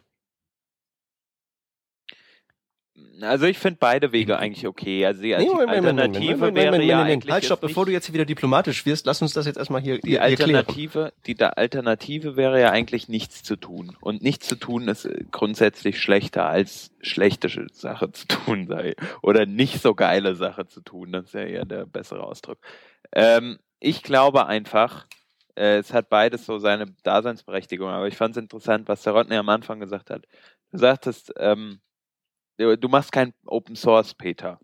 [3.22, 5.06] Also ich finde beide Wege eigentlich okay.
[5.06, 8.06] Also die Nee, Moment, Alternative Moment, Moment, wäre ja eigentlich Halt, stopp, bevor du jetzt
[8.06, 10.20] hier wieder diplomatisch wirst, lass uns das jetzt erstmal hier, die.
[10.20, 13.96] Alternative, die da Alternative wäre ja eigentlich nichts zu tun.
[14.02, 18.96] Und nichts zu tun ist äh, grundsätzlich schlechter als schlechte Sache zu tun sei.
[19.22, 21.12] Oder nicht so geile Sache zu tun.
[21.12, 22.60] Das ist ja eher der bessere Ausdruck.
[23.14, 25.08] Ähm, ich glaube einfach,
[25.56, 27.90] äh, es hat beides so seine Daseinsberechtigung.
[27.90, 30.26] Aber ich fand es interessant, was der Rodney am Anfang gesagt hat.
[30.72, 31.80] Du sagtest, ähm,
[32.58, 34.60] du du machst kein Open Source, Peter,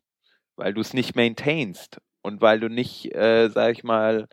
[0.55, 4.27] weil du es nicht maintainst und weil du nicht, äh, sag ich mal,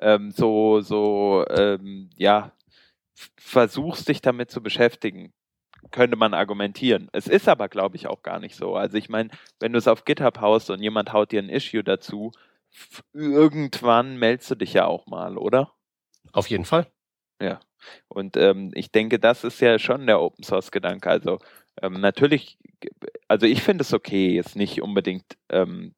[0.00, 2.52] ähm, so, so, ähm, ja,
[3.38, 5.32] versuchst dich damit zu beschäftigen,
[5.90, 7.08] könnte man argumentieren.
[7.12, 8.76] Es ist aber, glaube ich, auch gar nicht so.
[8.76, 9.30] Also ich meine,
[9.60, 12.32] wenn du es auf GitHub haust und jemand haut dir ein Issue dazu,
[13.12, 15.72] irgendwann meldest du dich ja auch mal, oder?
[16.32, 16.86] Auf jeden Fall.
[17.40, 17.60] Ja.
[18.08, 21.08] Und ähm, ich denke, das ist ja schon der Open Source Gedanke.
[21.10, 21.38] Also
[21.82, 22.58] ähm, natürlich,
[23.28, 25.94] also ich finde es okay, jetzt nicht unbedingt ähm,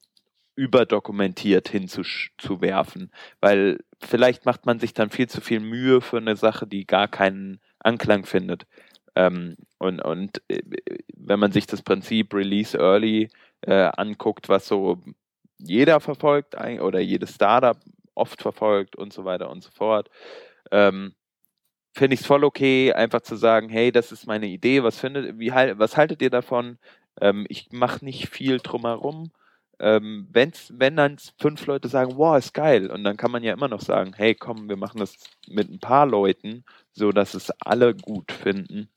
[0.56, 6.66] überdokumentiert hinzuwerfen, weil vielleicht macht man sich dann viel zu viel Mühe für eine Sache,
[6.66, 8.66] die gar keinen Anklang findet.
[9.14, 10.62] Ähm, und und äh,
[11.16, 13.30] wenn man sich das Prinzip Release Early
[13.62, 15.00] äh, anguckt, was so
[15.58, 17.78] jeder verfolgt oder jedes Startup
[18.14, 20.10] oft verfolgt und so weiter und so fort,
[20.70, 21.14] ähm,
[21.92, 25.38] finde ich es voll okay, einfach zu sagen, hey, das ist meine Idee, was findet,
[25.38, 26.78] wie was haltet ihr davon?
[27.20, 29.32] Ähm, ich mache nicht viel drumherum.
[29.80, 33.52] Ähm, wenn's, wenn dann fünf Leute sagen, wow, ist geil, und dann kann man ja
[33.52, 35.16] immer noch sagen, hey, komm, wir machen das
[35.48, 38.88] mit ein paar Leuten, so dass es alle gut finden.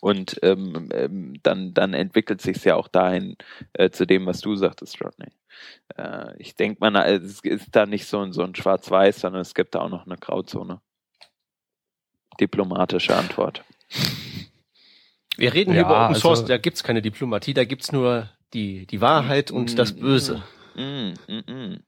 [0.00, 3.36] Und ähm, ähm, dann, dann entwickelt sich ja auch dahin
[3.72, 5.28] äh, zu dem, was du sagtest, Rodney.
[5.96, 9.74] Äh, ich denke mal, es ist da nicht so so ein Schwarz-Weiß, sondern es gibt
[9.74, 10.80] da auch noch eine Grauzone.
[12.40, 13.64] Diplomatische Antwort.
[15.36, 18.28] Wir reden hier Ja, über Open also- Source, da gibt's keine Diplomatie, da gibt's nur
[18.54, 20.42] die, die Wahrheit und das Böse.
[20.74, 21.80] Mm, mm, mm.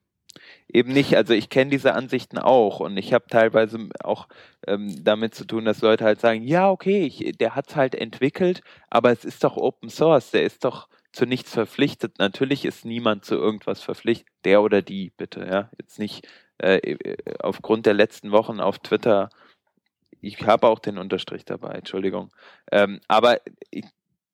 [0.72, 4.28] Eben nicht, also ich kenne diese Ansichten auch und ich habe teilweise auch
[4.66, 8.62] ähm, damit zu tun, dass Leute halt sagen, ja, okay, ich, der hat halt entwickelt,
[8.88, 12.18] aber es ist doch Open Source, der ist doch zu nichts verpflichtet.
[12.18, 15.70] Natürlich ist niemand zu irgendwas verpflichtet, der oder die, bitte, ja.
[15.76, 16.28] Jetzt nicht
[16.58, 19.28] äh, äh, aufgrund der letzten Wochen auf Twitter,
[20.20, 22.30] ich habe auch den Unterstrich dabei, Entschuldigung.
[22.70, 23.40] Ähm, aber
[23.70, 23.84] ich,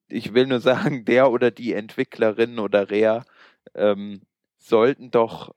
[0.08, 3.24] ich will nur sagen, der oder die Entwicklerin oder Rea
[3.74, 4.22] ähm,
[4.58, 5.54] sollten doch,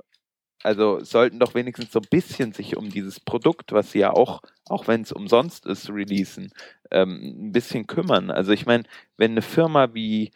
[0.63, 4.41] also sollten doch wenigstens so ein bisschen sich um dieses Produkt, was sie ja auch,
[4.67, 6.51] auch wenn es umsonst ist, releasen,
[6.91, 8.29] ähm, ein bisschen kümmern.
[8.31, 8.83] Also ich meine,
[9.17, 10.31] wenn eine Firma wie,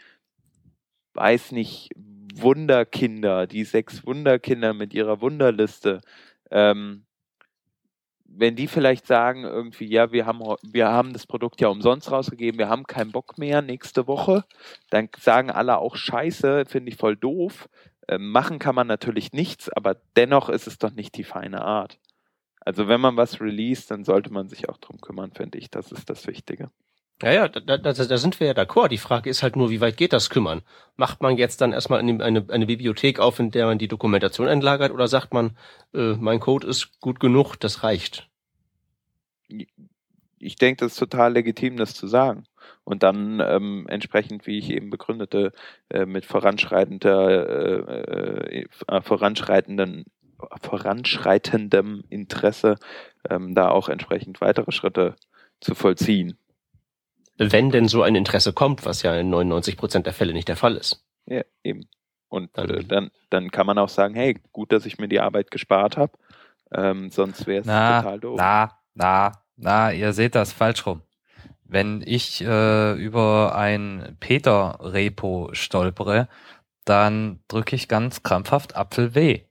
[1.13, 1.91] weiß nicht,
[2.35, 6.01] Wunderkinder, die sechs Wunderkinder mit ihrer Wunderliste,
[6.49, 7.05] ähm,
[8.35, 12.57] wenn die vielleicht sagen irgendwie, ja, wir haben, wir haben das Produkt ja umsonst rausgegeben,
[12.57, 14.43] wir haben keinen Bock mehr nächste Woche,
[14.89, 17.69] dann sagen alle auch Scheiße, finde ich voll doof.
[18.07, 21.99] Ähm, machen kann man natürlich nichts, aber dennoch ist es doch nicht die feine Art.
[22.59, 25.69] Also wenn man was release, dann sollte man sich auch drum kümmern, finde ich.
[25.69, 26.69] Das ist das Wichtige.
[27.21, 28.89] Ja, ja, da, da, da sind wir ja d'accord.
[28.89, 30.61] Die Frage ist halt nur, wie weit geht das Kümmern?
[30.97, 34.47] Macht man jetzt dann erstmal eine, eine, eine Bibliothek auf, in der man die Dokumentation
[34.47, 35.55] einlagert, oder sagt man,
[35.93, 38.27] äh, mein Code ist gut genug, das reicht?
[40.43, 42.45] ich denke, das ist total legitim, das zu sagen.
[42.83, 45.51] Und dann ähm, entsprechend, wie ich eben begründete,
[45.89, 50.05] äh, mit voranschreitender, äh, äh, voranschreitenden,
[50.61, 52.75] voranschreitendem Interesse
[53.29, 55.15] ähm, da auch entsprechend weitere Schritte
[55.61, 56.37] zu vollziehen.
[57.37, 60.55] Wenn denn so ein Interesse kommt, was ja in 99 Prozent der Fälle nicht der
[60.55, 61.03] Fall ist.
[61.25, 61.87] Ja, eben.
[62.29, 65.19] Und Dann- äh, dann, dann kann man auch sagen, hey, gut, dass ich mir die
[65.19, 66.13] Arbeit gespart habe.
[66.71, 67.67] Ähm, sonst wäre es
[68.03, 68.37] total doof.
[68.37, 71.01] na, na, na, ihr seht das falsch rum.
[71.63, 76.27] Wenn ich äh, über ein Peter-Repo stolpere,
[76.85, 79.41] dann drücke ich ganz krampfhaft Apfel W.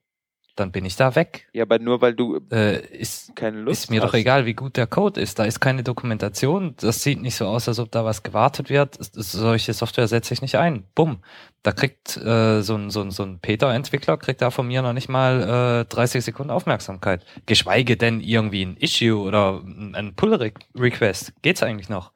[0.56, 1.48] Dann bin ich da weg.
[1.52, 4.10] Ja, aber nur weil du Äh, ist, keine Lust ist mir hast.
[4.10, 5.38] doch egal, wie gut der Code ist.
[5.38, 6.74] Da ist keine Dokumentation.
[6.78, 8.96] Das sieht nicht so aus, als ob da was gewartet wird.
[9.00, 10.84] Solche Software setze ich nicht ein.
[10.94, 11.22] Bumm.
[11.62, 14.92] Da kriegt äh, so ein, so ein, so ein Peter-Entwickler kriegt da von mir noch
[14.92, 17.24] nicht mal äh, 30 Sekunden Aufmerksamkeit.
[17.46, 21.34] Geschweige denn irgendwie ein Issue oder ein ein Pull-Request.
[21.42, 22.12] Geht's eigentlich noch?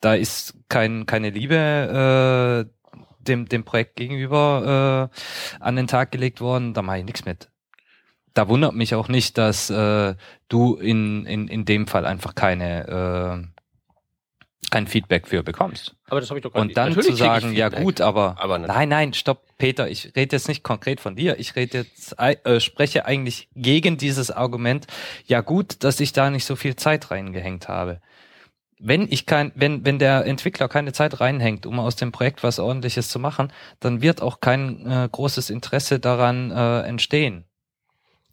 [0.00, 1.56] Da ist kein, keine Liebe
[2.68, 2.88] äh,
[3.20, 6.74] dem, dem Projekt gegenüber äh, an den Tag gelegt worden.
[6.74, 7.51] Da mache ich nichts mit
[8.34, 10.14] da wundert mich auch nicht, dass äh,
[10.48, 13.52] du in, in, in dem Fall einfach keine äh,
[14.72, 15.94] kein Feedback für bekommst.
[16.08, 18.88] Aber das habe ich doch gar Und dann zu sagen, ja gut, aber, Aber nein,
[18.88, 23.04] nein, stopp, Peter, ich rede jetzt nicht konkret von dir, ich rede jetzt, äh, spreche
[23.04, 24.86] eigentlich gegen dieses Argument,
[25.26, 28.00] ja gut, dass ich da nicht so viel Zeit reingehängt habe.
[28.78, 32.58] Wenn ich kein, wenn, wenn der Entwickler keine Zeit reinhängt, um aus dem Projekt was
[32.58, 37.44] ordentliches zu machen, dann wird auch kein äh, großes Interesse daran äh, entstehen.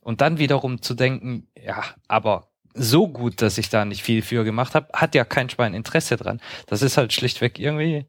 [0.02, 4.44] Und dann wiederum zu denken, ja, aber so gut, dass ich da nicht viel für
[4.44, 6.40] gemacht habe, hat ja kein Schwein Interesse dran.
[6.68, 8.06] Das ist halt schlichtweg irgendwie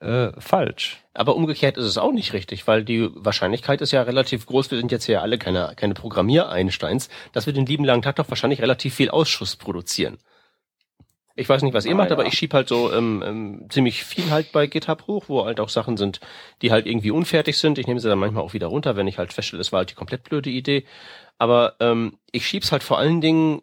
[0.00, 1.02] äh, falsch.
[1.14, 4.78] Aber umgekehrt ist es auch nicht richtig, weil die Wahrscheinlichkeit ist ja relativ groß, wir
[4.78, 8.62] sind jetzt ja alle keine, keine Programmier-Einsteins, dass wir den lieben langen Tag doch wahrscheinlich
[8.62, 10.18] relativ viel Ausschuss produzieren.
[11.38, 12.16] Ich weiß nicht, was ihr Ah, macht, ja.
[12.16, 15.60] aber ich schieb halt so ähm, ähm, ziemlich viel halt bei GitHub hoch, wo halt
[15.60, 16.20] auch Sachen sind,
[16.62, 17.78] die halt irgendwie unfertig sind.
[17.78, 19.90] Ich nehme sie dann manchmal auch wieder runter, wenn ich halt feststelle, es war halt
[19.90, 20.84] die komplett blöde Idee.
[21.38, 23.62] Aber ähm, ich schieb's halt vor allen Dingen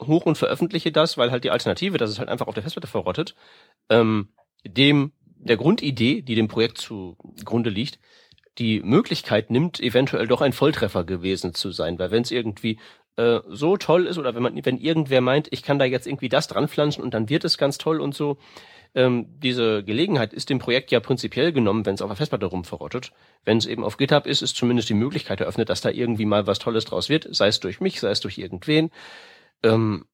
[0.00, 2.86] hoch und veröffentliche das, weil halt die Alternative, dass es halt einfach auf der Festplatte
[2.88, 3.34] verrottet,
[3.88, 4.28] ähm,
[4.64, 7.98] dem der Grundidee, die dem Projekt zugrunde liegt,
[8.58, 11.98] die Möglichkeit nimmt, eventuell doch ein Volltreffer gewesen zu sein.
[11.98, 12.78] Weil wenn es irgendwie
[13.16, 16.28] äh, so toll ist oder wenn man, wenn irgendwer meint, ich kann da jetzt irgendwie
[16.28, 18.38] das dran pflanzen und dann wird es ganz toll und so,
[18.94, 23.12] ähm, diese Gelegenheit ist dem Projekt ja prinzipiell genommen, wenn es auf der Festplatte rumverrottet.
[23.44, 26.46] Wenn es eben auf GitHub ist, ist zumindest die Möglichkeit eröffnet, dass da irgendwie mal
[26.46, 28.90] was Tolles draus wird, sei es durch mich, sei es durch irgendwen.
[29.62, 30.06] Ähm,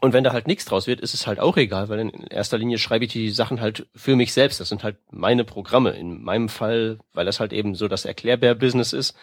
[0.00, 2.58] und wenn da halt nichts draus wird, ist es halt auch egal, weil in erster
[2.58, 4.60] Linie schreibe ich die Sachen halt für mich selbst.
[4.60, 5.92] Das sind halt meine Programme.
[5.92, 9.16] In meinem Fall, weil das halt eben so das Erklärbär-Business ist,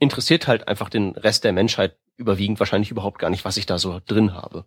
[0.00, 3.78] interessiert halt einfach den Rest der Menschheit überwiegend wahrscheinlich überhaupt gar nicht, was ich da
[3.78, 4.64] so drin habe.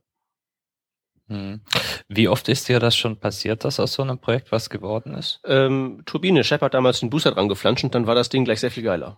[1.28, 1.62] Hm.
[2.08, 5.42] Wie oft ist dir das schon passiert, dass aus so einem Projekt was geworden ist?
[5.46, 8.60] Ähm, Turbine, Shep hat damals den Booster dran geflanscht und dann war das Ding gleich
[8.60, 9.18] sehr viel geiler.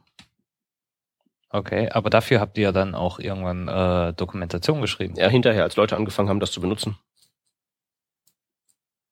[1.49, 5.76] Okay, aber dafür habt ihr ja dann auch irgendwann äh, Dokumentation geschrieben, Ja, hinterher, als
[5.78, 6.97] Leute angefangen haben, das zu benutzen.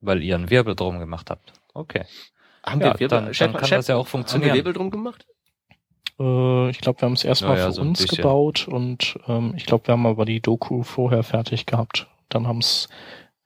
[0.01, 1.53] weil ihr einen Wirbel drum gemacht habt.
[1.73, 2.05] Okay.
[2.65, 4.55] Haben Ja, wir Wirbel, dann- dann kann das ja auch Haben wir funktionieren.
[4.55, 5.25] Wirbel drum gemacht?
[6.19, 8.17] Äh, ich glaube, wir haben es erstmal Ja, ja, für so uns bisschen.
[8.17, 12.07] gebaut und ähm, ich glaube, wir haben aber die Doku vorher fertig gehabt.
[12.29, 12.87] Dann haben es,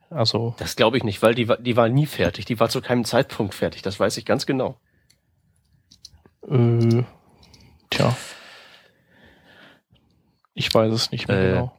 [0.10, 2.46] also Das glaube ich nicht, weil die war, die war nie fertig.
[2.46, 3.82] Die war zu keinem Zeitpunkt fertig.
[3.82, 4.80] Das weiß ich ganz genau.
[6.48, 7.04] Äh,
[7.90, 8.16] tja.
[10.54, 11.74] Ich weiß es nicht mehr Äh, genau.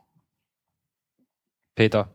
[1.74, 2.14] Peter,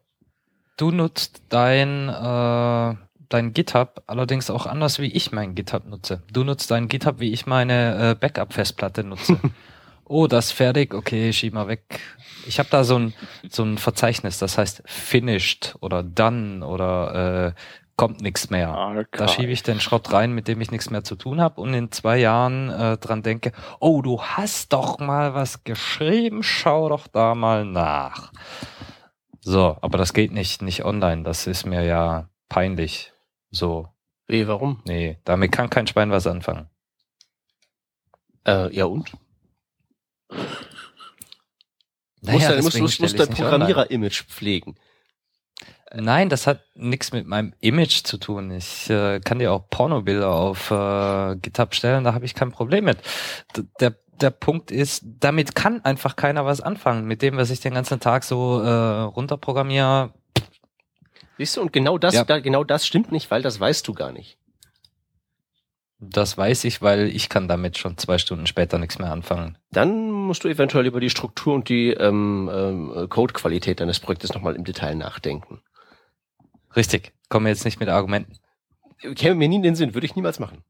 [0.77, 2.95] du nutzt dein, äh,
[3.29, 6.23] dein GitHub allerdings auch anders, wie ich mein GitHub nutze.
[6.31, 9.39] Du nutzt dein GitHub, wie ich meine äh, Backup-Festplatte nutze.
[10.05, 11.99] oh, das ist fertig, okay, schieb mal weg.
[12.45, 13.13] Ich habe da so ein,
[13.49, 17.59] so ein Verzeichnis, das heißt finished oder done oder äh,
[17.95, 18.69] kommt nichts mehr.
[18.69, 19.07] Archive.
[19.11, 21.73] Da schiebe ich den Schrott rein, mit dem ich nichts mehr zu tun habe und
[21.73, 27.07] in zwei Jahren äh, dran denke, oh, du hast doch mal was geschrieben, schau doch
[27.07, 28.31] da mal nach.
[29.41, 33.12] So, aber das geht nicht, nicht online, das ist mir ja peinlich.
[33.53, 33.87] So,
[34.27, 34.81] Wie, warum?
[34.85, 36.67] nee, damit kann kein Schwein was anfangen.
[38.45, 39.13] Äh, ja und?
[42.21, 43.29] Naja, muss dein, muss, muss, dein.
[43.29, 44.75] Programmierer-Image pflegen.
[45.93, 48.49] Nein, das hat nichts mit meinem Image zu tun.
[48.49, 52.85] Ich äh, kann dir auch Pornobilder auf äh, GitHub stellen, da habe ich kein Problem
[52.85, 52.97] mit.
[53.55, 57.05] D der, der Punkt ist, damit kann einfach keiner was anfangen.
[57.05, 60.13] Mit dem, was ich den ganzen Tag so äh, runterprogrammiere.
[61.43, 62.23] Siehst du, und genau das, Ja.
[62.23, 64.37] da, genau das stimmt nicht, weil das weißt du gar nicht.
[65.99, 69.57] Das weiß ich, weil ich kann damit schon zwei Stunden später nichts mehr anfangen.
[69.71, 74.55] Dann musst du eventuell über die Struktur und die ähm, ähm, Codequalität deines Projektes nochmal
[74.55, 75.61] im Detail nachdenken.
[76.77, 77.11] Richtig.
[77.27, 78.37] Komme jetzt nicht mit Argumenten.
[79.15, 80.63] Käme mir nie in den Sinn, würde ich niemals machen.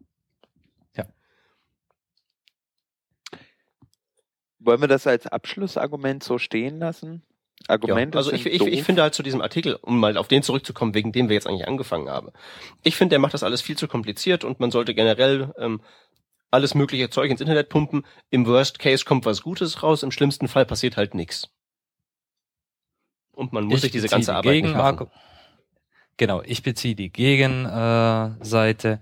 [4.58, 7.22] Wollen wir das als Abschlussargument so stehen lassen?
[7.68, 10.44] Argumente ja, also ich, ich, ich finde halt zu diesem Artikel, um mal auf den
[10.44, 12.30] zurückzukommen, wegen dem wir jetzt eigentlich angefangen haben.
[12.84, 15.82] Ich finde, der macht das alles viel zu kompliziert und man sollte generell ähm,
[16.52, 18.06] alles mögliche Zeug ins Internet pumpen.
[18.30, 21.50] Im Worst Case kommt was Gutes raus, im schlimmsten Fall passiert halt nichts.
[23.32, 25.10] Und man muss Ich sich diese ganze die Arbeit nicht machen.
[26.18, 28.90] Genau, ich beziehe die Gegenseite.
[28.90, 28.98] Äh.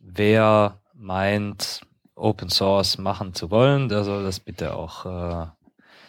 [0.00, 1.82] Wer meint,
[2.16, 5.46] Open Source machen zu wollen, der soll das bitte auch äh,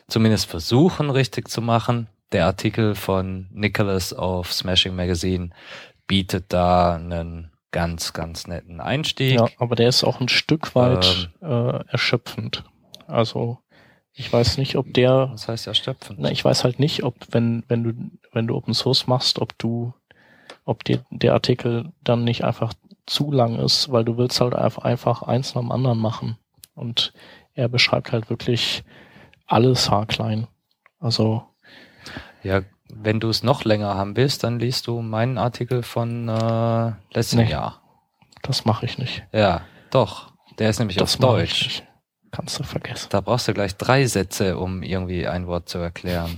[0.09, 2.07] zumindest versuchen, richtig zu machen.
[2.31, 5.49] Der Artikel von Nicholas auf Smashing Magazine
[6.07, 9.35] bietet da einen ganz, ganz netten Einstieg.
[9.35, 12.63] Ja, aber der ist auch ein Stück weit äh, erschöpfend.
[13.07, 13.59] Also
[14.13, 16.17] ich weiß nicht, ob der, Was heißt ja stöpfen?
[16.19, 17.93] na, ich weiß halt nicht, ob wenn wenn du
[18.33, 19.93] wenn du Open Source machst, ob du,
[20.65, 22.73] ob dir der Artikel dann nicht einfach
[23.05, 26.37] zu lang ist, weil du willst halt einfach, einfach eins nach dem anderen machen.
[26.75, 27.13] Und
[27.55, 28.83] er beschreibt halt wirklich
[29.49, 30.47] alles haarklein.
[30.99, 31.43] Also
[32.43, 32.61] Ja,
[32.91, 37.39] wenn du es noch länger haben willst, dann liest du meinen Artikel von äh, letztem
[37.39, 37.51] Nee.
[37.51, 37.81] Jahr.
[38.41, 39.23] das mache ich nicht.
[39.31, 39.61] Ja,
[39.91, 40.31] doch.
[40.57, 41.83] Der ist nämlich Das auf Deutsch.
[42.31, 43.07] Kannst du vergessen.
[43.11, 46.37] Da brauchst du gleich drei Sätze, um irgendwie ein Wort zu erklären.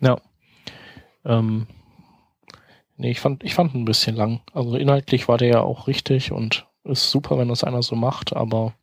[0.00, 0.18] Ja.
[1.24, 1.66] Ähm,
[2.96, 4.40] nee, ich fand, ich fand ein bisschen lang.
[4.52, 8.34] Also inhaltlich war der ja auch richtig und ist super, wenn das einer so macht,
[8.34, 8.74] aber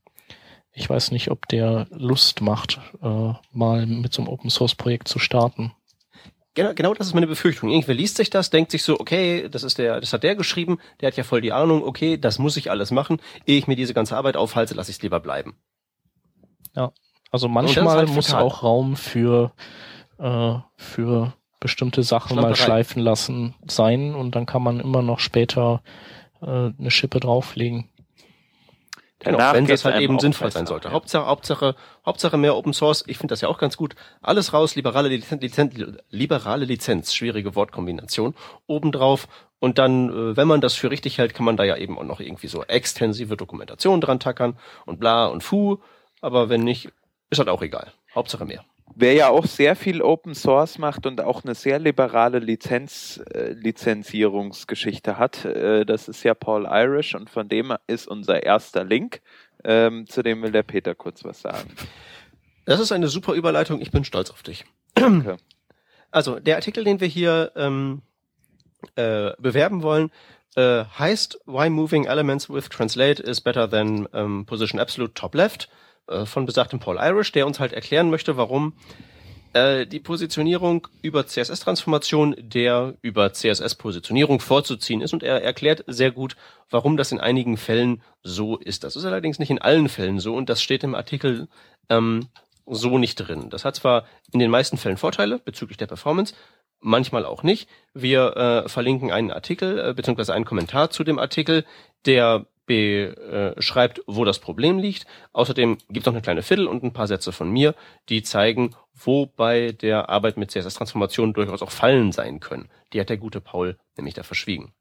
[0.77, 5.07] ich weiß nicht, ob der Lust macht, äh, mal mit so einem Open Source Projekt
[5.07, 5.71] zu starten.
[6.53, 7.69] Genau, genau das ist meine Befürchtung.
[7.69, 10.77] Irgendwer liest sich das, denkt sich so, okay, das ist der, das hat der geschrieben,
[11.01, 13.19] der hat ja voll die Ahnung, okay, das muss ich alles machen.
[13.47, 15.57] Ehe ich mir diese ganze Arbeit aufhalte, lasse ich es lieber bleiben.
[17.31, 19.51] Also das ist manchmal halt muss auch Raum für,
[20.19, 25.81] äh, für bestimmte Sachen mal schleifen lassen sein und dann kann man immer noch später
[26.41, 27.89] äh, eine Schippe drauflegen.
[29.19, 30.89] Genau, Danach wenn das halt eben sinnvoll sein sollte.
[30.89, 30.93] ja.
[30.93, 31.75] Hauptsache, Hauptsache,
[32.05, 33.03] Hauptsache mehr Open Source.
[33.07, 33.95] Ich finde das ja auch ganz gut.
[34.21, 35.73] Alles raus, liberale Lizenz, Lizenz,
[36.11, 38.35] liberale Lizenz, schwierige Wortkombination,
[38.67, 39.27] obendrauf.
[39.59, 42.03] Und dann, äh, wenn man das für richtig hält, kann man da ja eben auch
[42.03, 45.79] noch irgendwie so extensive Dokumentation dran tackern und bla und fu.
[46.21, 46.89] Aber wenn nicht,
[47.31, 47.91] ist halt auch egal.
[48.13, 48.63] Hauptsache mehr.
[48.99, 53.51] Wer ja auch sehr viel Open Source macht und auch eine sehr liberale Lizenz, äh,
[53.51, 59.21] Lizenzierungsgeschichte hat, äh, das ist ja Paul Irish und von dem ist unser erster Link.
[59.63, 61.69] Ähm, zu dem will der Peter kurz was sagen.
[62.65, 63.81] Das ist eine super Überleitung.
[63.81, 64.65] Ich bin stolz auf dich.
[64.95, 65.37] Danke.
[66.09, 68.01] Also der Artikel, den wir hier ähm,
[68.95, 70.09] äh, bewerben wollen,
[70.55, 75.69] äh, heißt Why Moving Elements with Translate is better than ähm, Position Absolute Top Left
[76.07, 78.73] äh, von besagtem Paul Irish, der uns halt erklären möchte, warum
[79.53, 86.35] äh, die Positionierung über CSS-Transformation der über CSS-Positionierung vorzuziehen ist und er erklärt sehr gut,
[86.69, 88.83] warum das in einigen Fällen so ist.
[88.83, 91.47] Das ist allerdings nicht in allen Fällen so und das steht im Artikel
[91.89, 92.27] ähm,
[92.65, 93.49] so nicht drin.
[93.49, 96.35] Das hat zwar in den meisten Fällen Vorteile bezüglich der Performance,
[96.79, 97.69] manchmal auch nicht.
[97.93, 98.35] Wir
[98.65, 101.65] äh, verlinken einen Artikel äh, beziehungsweise einen Kommentar zu dem Artikel,
[102.05, 105.07] der beschreibt, wo das Problem liegt.
[105.33, 107.73] Außerdem gibt es noch eine kleine Fiddle und ein paar Sätze von mir,
[108.09, 112.69] die zeigen, wo bei der Arbeit mit CSS-Transformationen durchaus auch Fallen sein können.
[112.93, 114.73] Die hat der gute Paul nämlich da verschwiegen.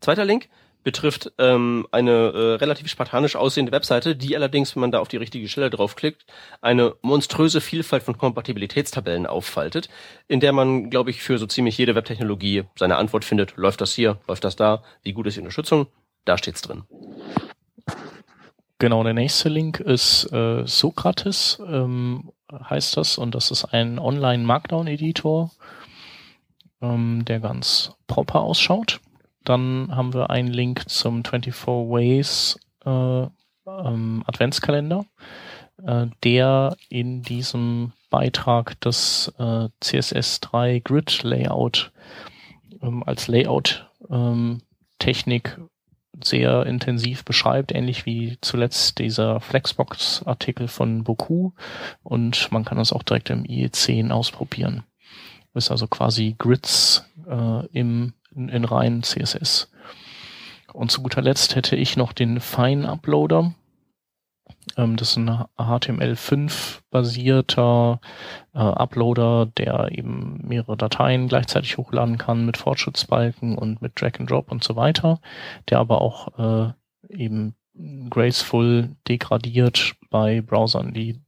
[0.00, 0.48] Zweiter Link
[0.82, 5.18] betrifft ähm, eine äh, relativ spartanisch aussehende Webseite, die allerdings, wenn man da auf die
[5.18, 6.24] richtige Stelle draufklickt,
[6.62, 9.90] eine monströse Vielfalt von Kompatibilitätstabellen auffaltet,
[10.26, 13.56] in der man, glaube ich, für so ziemlich jede Webtechnologie seine Antwort findet.
[13.56, 14.18] Läuft das hier?
[14.26, 14.82] Läuft das da?
[15.02, 15.86] Wie gut ist die Unterstützung?
[16.30, 16.84] Da steht's drin.
[18.78, 25.50] Genau, der nächste Link ist äh, Sokrates, ähm, heißt das, und das ist ein Online-Markdown-Editor,
[26.82, 29.00] ähm, der ganz proper ausschaut.
[29.42, 33.26] Dann haben wir einen Link zum 24 Ways äh,
[33.66, 35.06] ähm, Adventskalender,
[35.84, 41.90] äh, der in diesem Beitrag das äh, CSS3 Grid Layout
[42.82, 44.62] ähm, als Layout ähm,
[45.00, 45.58] Technik
[46.22, 51.52] sehr intensiv beschreibt, ähnlich wie zuletzt dieser Flexbox-Artikel von Boku.
[52.02, 54.84] Und man kann das auch direkt im IE10 ausprobieren.
[55.54, 59.70] Ist also quasi Grids äh, im, in, in rein CSS.
[60.72, 63.54] Und zu guter Letzt hätte ich noch den Fine Uploader.
[64.76, 68.00] Ähm, das ist ein HTML5-basierter
[68.54, 74.30] äh, Uploader, der eben mehrere Dateien gleichzeitig hochladen kann mit Fortschrittsbalken und mit Drag and
[74.30, 75.20] Drop und so weiter,
[75.68, 76.72] der aber auch äh,
[77.08, 77.54] eben
[78.10, 81.20] graceful degradiert bei Browsern, die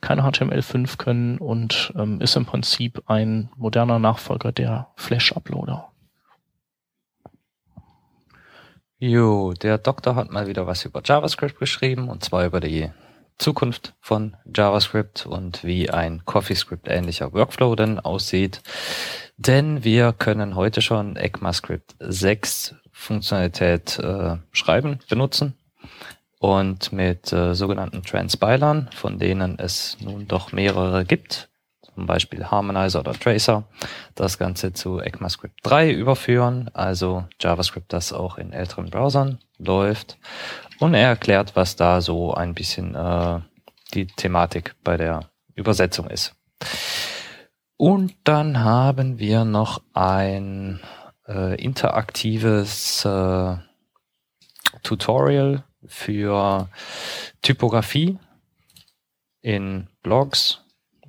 [0.00, 5.90] keine HTML5 können und ähm, ist im Prinzip ein moderner Nachfolger der Flash-Uploader.
[8.98, 12.90] Jo, der Doktor hat mal wieder was über JavaScript geschrieben und zwar über die
[13.38, 18.62] Zukunft von JavaScript und wie ein CoffeeScript ähnlicher Workflow denn aussieht.
[19.36, 25.58] Denn wir können heute schon ECMAScript 6 Funktionalität äh, schreiben, benutzen
[26.38, 31.50] und mit äh, sogenannten Transpilern, von denen es nun doch mehrere gibt,
[31.94, 33.64] zum Beispiel Harmonizer oder Tracer,
[34.14, 40.18] das Ganze zu ECMAScript 3 überführen, also JavaScript, das auch in älteren Browsern läuft.
[40.80, 43.40] Und er erklärt, was da so ein bisschen äh,
[43.94, 46.34] die Thematik bei der Übersetzung ist.
[47.76, 50.80] Und dann haben wir noch ein
[51.28, 53.56] äh, interaktives äh,
[54.82, 56.68] Tutorial für
[57.42, 58.18] Typografie
[59.40, 60.63] in Blogs,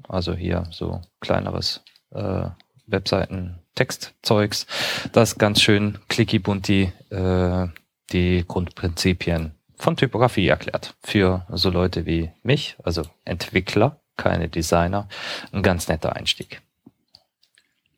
[0.07, 2.47] also hier so kleineres äh,
[2.87, 4.67] Webseiten Textzeugs,
[5.11, 7.67] das ganz schön clicky bunti äh,
[8.11, 10.95] die Grundprinzipien von Typografie erklärt.
[11.03, 15.09] Für so Leute wie mich, also Entwickler, keine Designer,
[15.51, 16.61] ein ganz netter Einstieg.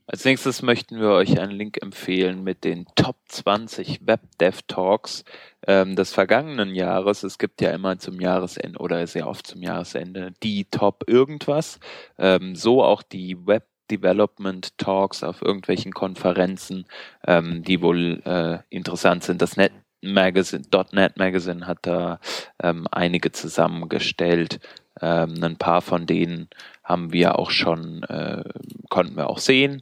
[0.08, 5.26] Als nächstes möchten wir euch einen Link empfehlen mit den Top 20 Web Dev Talks
[5.68, 7.24] ähm, des vergangenen Jahres.
[7.24, 11.80] Es gibt ja immer zum Jahresende oder sehr oft zum Jahresende die Top irgendwas.
[12.18, 16.86] Ähm, so auch die Web Development Talks auf irgendwelchen Konferenzen,
[17.26, 19.42] ähm, die wohl äh, interessant sind.
[19.42, 19.72] Das Net
[20.02, 22.20] Magazine, .NET Magazine hat da
[22.62, 24.60] ähm, einige zusammengestellt.
[25.02, 26.50] Ähm, ein paar von denen
[26.84, 28.44] haben wir auch schon, äh,
[28.90, 29.82] konnten wir auch sehen.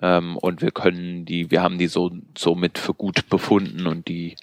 [0.00, 4.36] Ähm, und wir können die, wir haben die so somit für gut befunden und die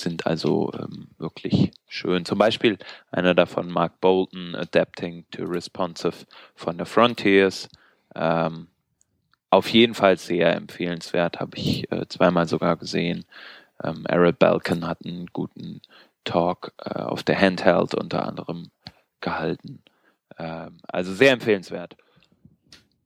[0.00, 2.24] sind also ähm, wirklich schön.
[2.24, 2.78] Zum Beispiel
[3.10, 7.68] einer davon, Mark Bolton, Adapting to Responsive von der Frontiers.
[8.14, 8.68] Ähm,
[9.50, 13.24] auf jeden Fall sehr empfehlenswert, habe ich äh, zweimal sogar gesehen.
[13.82, 15.80] Ähm, Errol Balkan hat einen guten
[16.24, 18.70] Talk äh, auf der Handheld unter anderem
[19.20, 19.82] gehalten.
[20.38, 21.96] Ähm, also sehr empfehlenswert.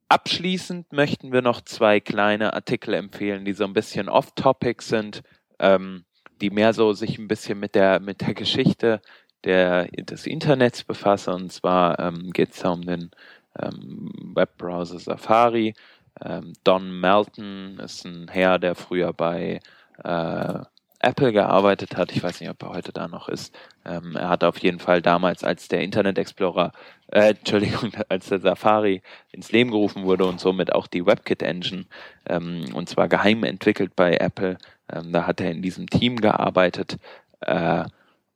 [0.09, 5.23] Abschließend möchten wir noch zwei kleine Artikel empfehlen, die so ein bisschen off-topic sind,
[5.59, 6.03] ähm,
[6.41, 9.01] die mehr so sich ein bisschen mit der, mit der Geschichte
[9.43, 11.33] der, des Internets befassen.
[11.33, 13.11] Und zwar ähm, geht es da um den
[13.61, 15.73] ähm, Webbrowser Safari.
[16.23, 19.59] Ähm, Don Melton ist ein Herr, der früher bei
[20.03, 20.59] äh,
[21.03, 22.11] Apple gearbeitet hat.
[22.11, 23.55] Ich weiß nicht, ob er heute da noch ist.
[23.85, 26.71] Ähm, er hat auf jeden Fall damals, als der Internet Explorer,
[27.07, 29.01] äh, Entschuldigung, als der Safari
[29.31, 31.85] ins Leben gerufen wurde und somit auch die WebKit Engine,
[32.27, 34.57] ähm, und zwar geheim entwickelt bei Apple,
[34.91, 36.97] ähm, da hat er in diesem Team gearbeitet
[37.41, 37.85] äh,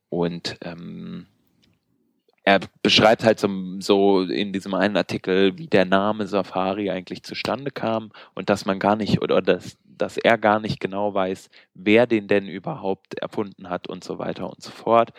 [0.09, 1.27] und ähm,
[2.43, 3.49] er beschreibt halt so,
[3.79, 8.77] so in diesem einen Artikel, wie der Name Safari eigentlich zustande kam und dass man
[8.79, 13.69] gar nicht oder dass dass er gar nicht genau weiß, wer den denn überhaupt erfunden
[13.69, 15.11] hat und so weiter und so fort.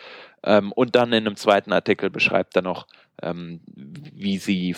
[0.43, 2.87] Ähm, und dann in einem zweiten Artikel beschreibt er noch,
[3.21, 4.75] ähm, wie sie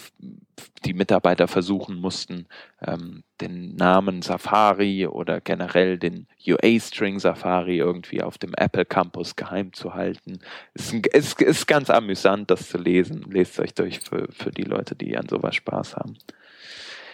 [0.85, 2.47] die Mitarbeiter versuchen mussten,
[2.85, 9.73] ähm, den Namen Safari oder generell den UA-String Safari irgendwie auf dem Apple Campus geheim
[9.73, 10.39] zu halten.
[10.73, 13.25] Ist, ist, ist ganz amüsant, das zu lesen.
[13.29, 16.17] Lest euch durch für, für die Leute, die an sowas Spaß haben.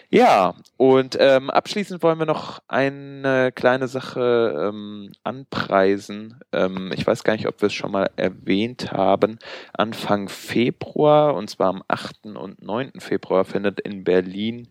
[0.10, 6.40] Ja, und ähm, abschließend wollen wir noch eine kleine Sache ähm, anpreisen.
[6.52, 9.40] Ähm, ich weiß gar nicht, ob wir es schon mal erwähnt haben.
[9.74, 12.28] Anfang Februar, und zwar am 8.
[12.36, 13.00] und 9.
[13.00, 14.68] Februar, findet in Berlin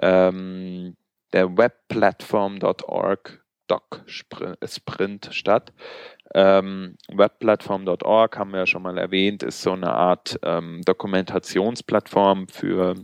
[0.00, 0.96] ähm,
[1.32, 5.72] der webplatform.org Doc Sprint statt.
[6.34, 12.94] Ähm, Webplatform.org haben wir ja schon mal erwähnt, ist so eine Art ähm, Dokumentationsplattform für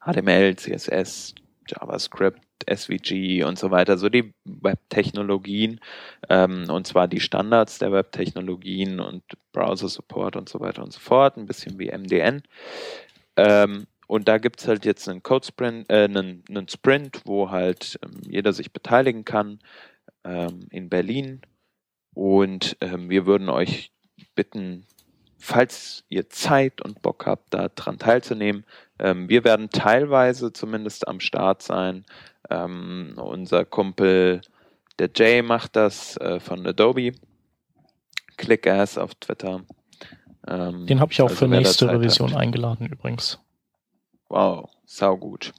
[0.00, 1.34] HTML, CSS,
[1.66, 5.80] JavaScript, SVG und so weiter, so die Web-Technologien
[6.28, 9.22] ähm, und zwar die Standards der Web-Technologien und
[9.52, 12.42] Browser-Support und so weiter und so fort, ein bisschen wie MDN.
[13.36, 17.98] Ähm, und da gibt es halt jetzt einen Code-Sprint, äh, einen, einen, Sprint, wo halt
[18.04, 19.58] ähm, jeder sich beteiligen kann
[20.24, 21.40] ähm, in Berlin.
[22.14, 23.92] Und ähm, wir würden euch
[24.34, 24.86] bitten,
[25.44, 28.64] falls ihr Zeit und Bock habt, daran teilzunehmen,
[28.98, 32.06] ähm, wir werden teilweise zumindest am Start sein.
[32.48, 34.40] Ähm, unser Kumpel,
[34.98, 37.12] der Jay, macht das äh, von Adobe.
[38.38, 39.62] Clickass auf Twitter.
[40.48, 42.40] Ähm, Den habe ich auch also für nächste Revision hat.
[42.40, 43.38] eingeladen übrigens.
[44.30, 45.52] Wow, sau gut.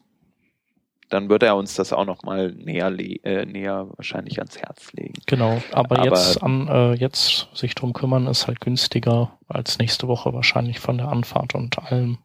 [1.16, 2.88] Dann wird er uns das auch nochmal näher,
[3.24, 5.14] äh, näher wahrscheinlich ans Herz legen.
[5.26, 10.08] Genau, aber, Aber- jetzt an äh, jetzt sich drum kümmern ist halt günstiger als nächste
[10.08, 12.18] Woche wahrscheinlich von der Anfahrt und allem.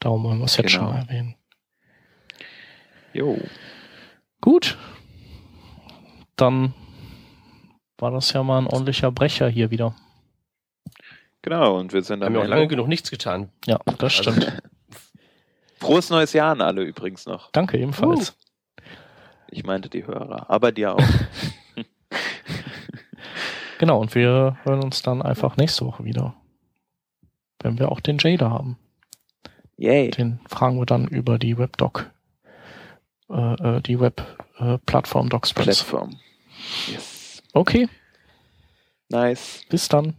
[0.00, 0.92] Darum wollen wir es jetzt schon Genau.
[0.92, 1.34] mal erwähnen.
[3.12, 3.36] Jo.
[4.40, 4.78] Gut.
[6.36, 6.72] Dann
[7.98, 9.96] war das ja mal ein ordentlicher Brecher hier wieder.
[11.42, 13.50] Genau, und wir sind Haben am wir auch lange genug nichts getan.
[13.66, 14.62] Ja, das stimmt.
[15.78, 17.50] Frohes neues Jahr an alle übrigens noch.
[17.52, 18.36] Danke ebenfalls.
[19.50, 21.00] Ich meinte die Hörer, aber dir auch.
[23.78, 26.34] Genau, und wir hören uns dann einfach nächste Woche wieder.
[27.60, 28.76] Wenn wir auch den Jada haben.
[29.76, 30.10] Yay.
[30.10, 32.10] Den fragen wir dann über die Webdoc,
[33.30, 35.84] äh, äh, die Web-Plattform DocSpreads.
[35.84, 36.18] Plattform.
[36.88, 37.40] Yes.
[37.52, 37.88] Okay,
[39.08, 39.64] Nice.
[39.68, 40.14] bis dann.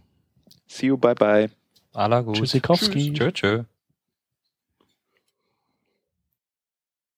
[0.66, 1.50] See you, bye bye.
[1.92, 2.36] Aller gut.
[2.36, 3.12] Tschüssikowski.
[3.12, 3.64] Tschö, tschö.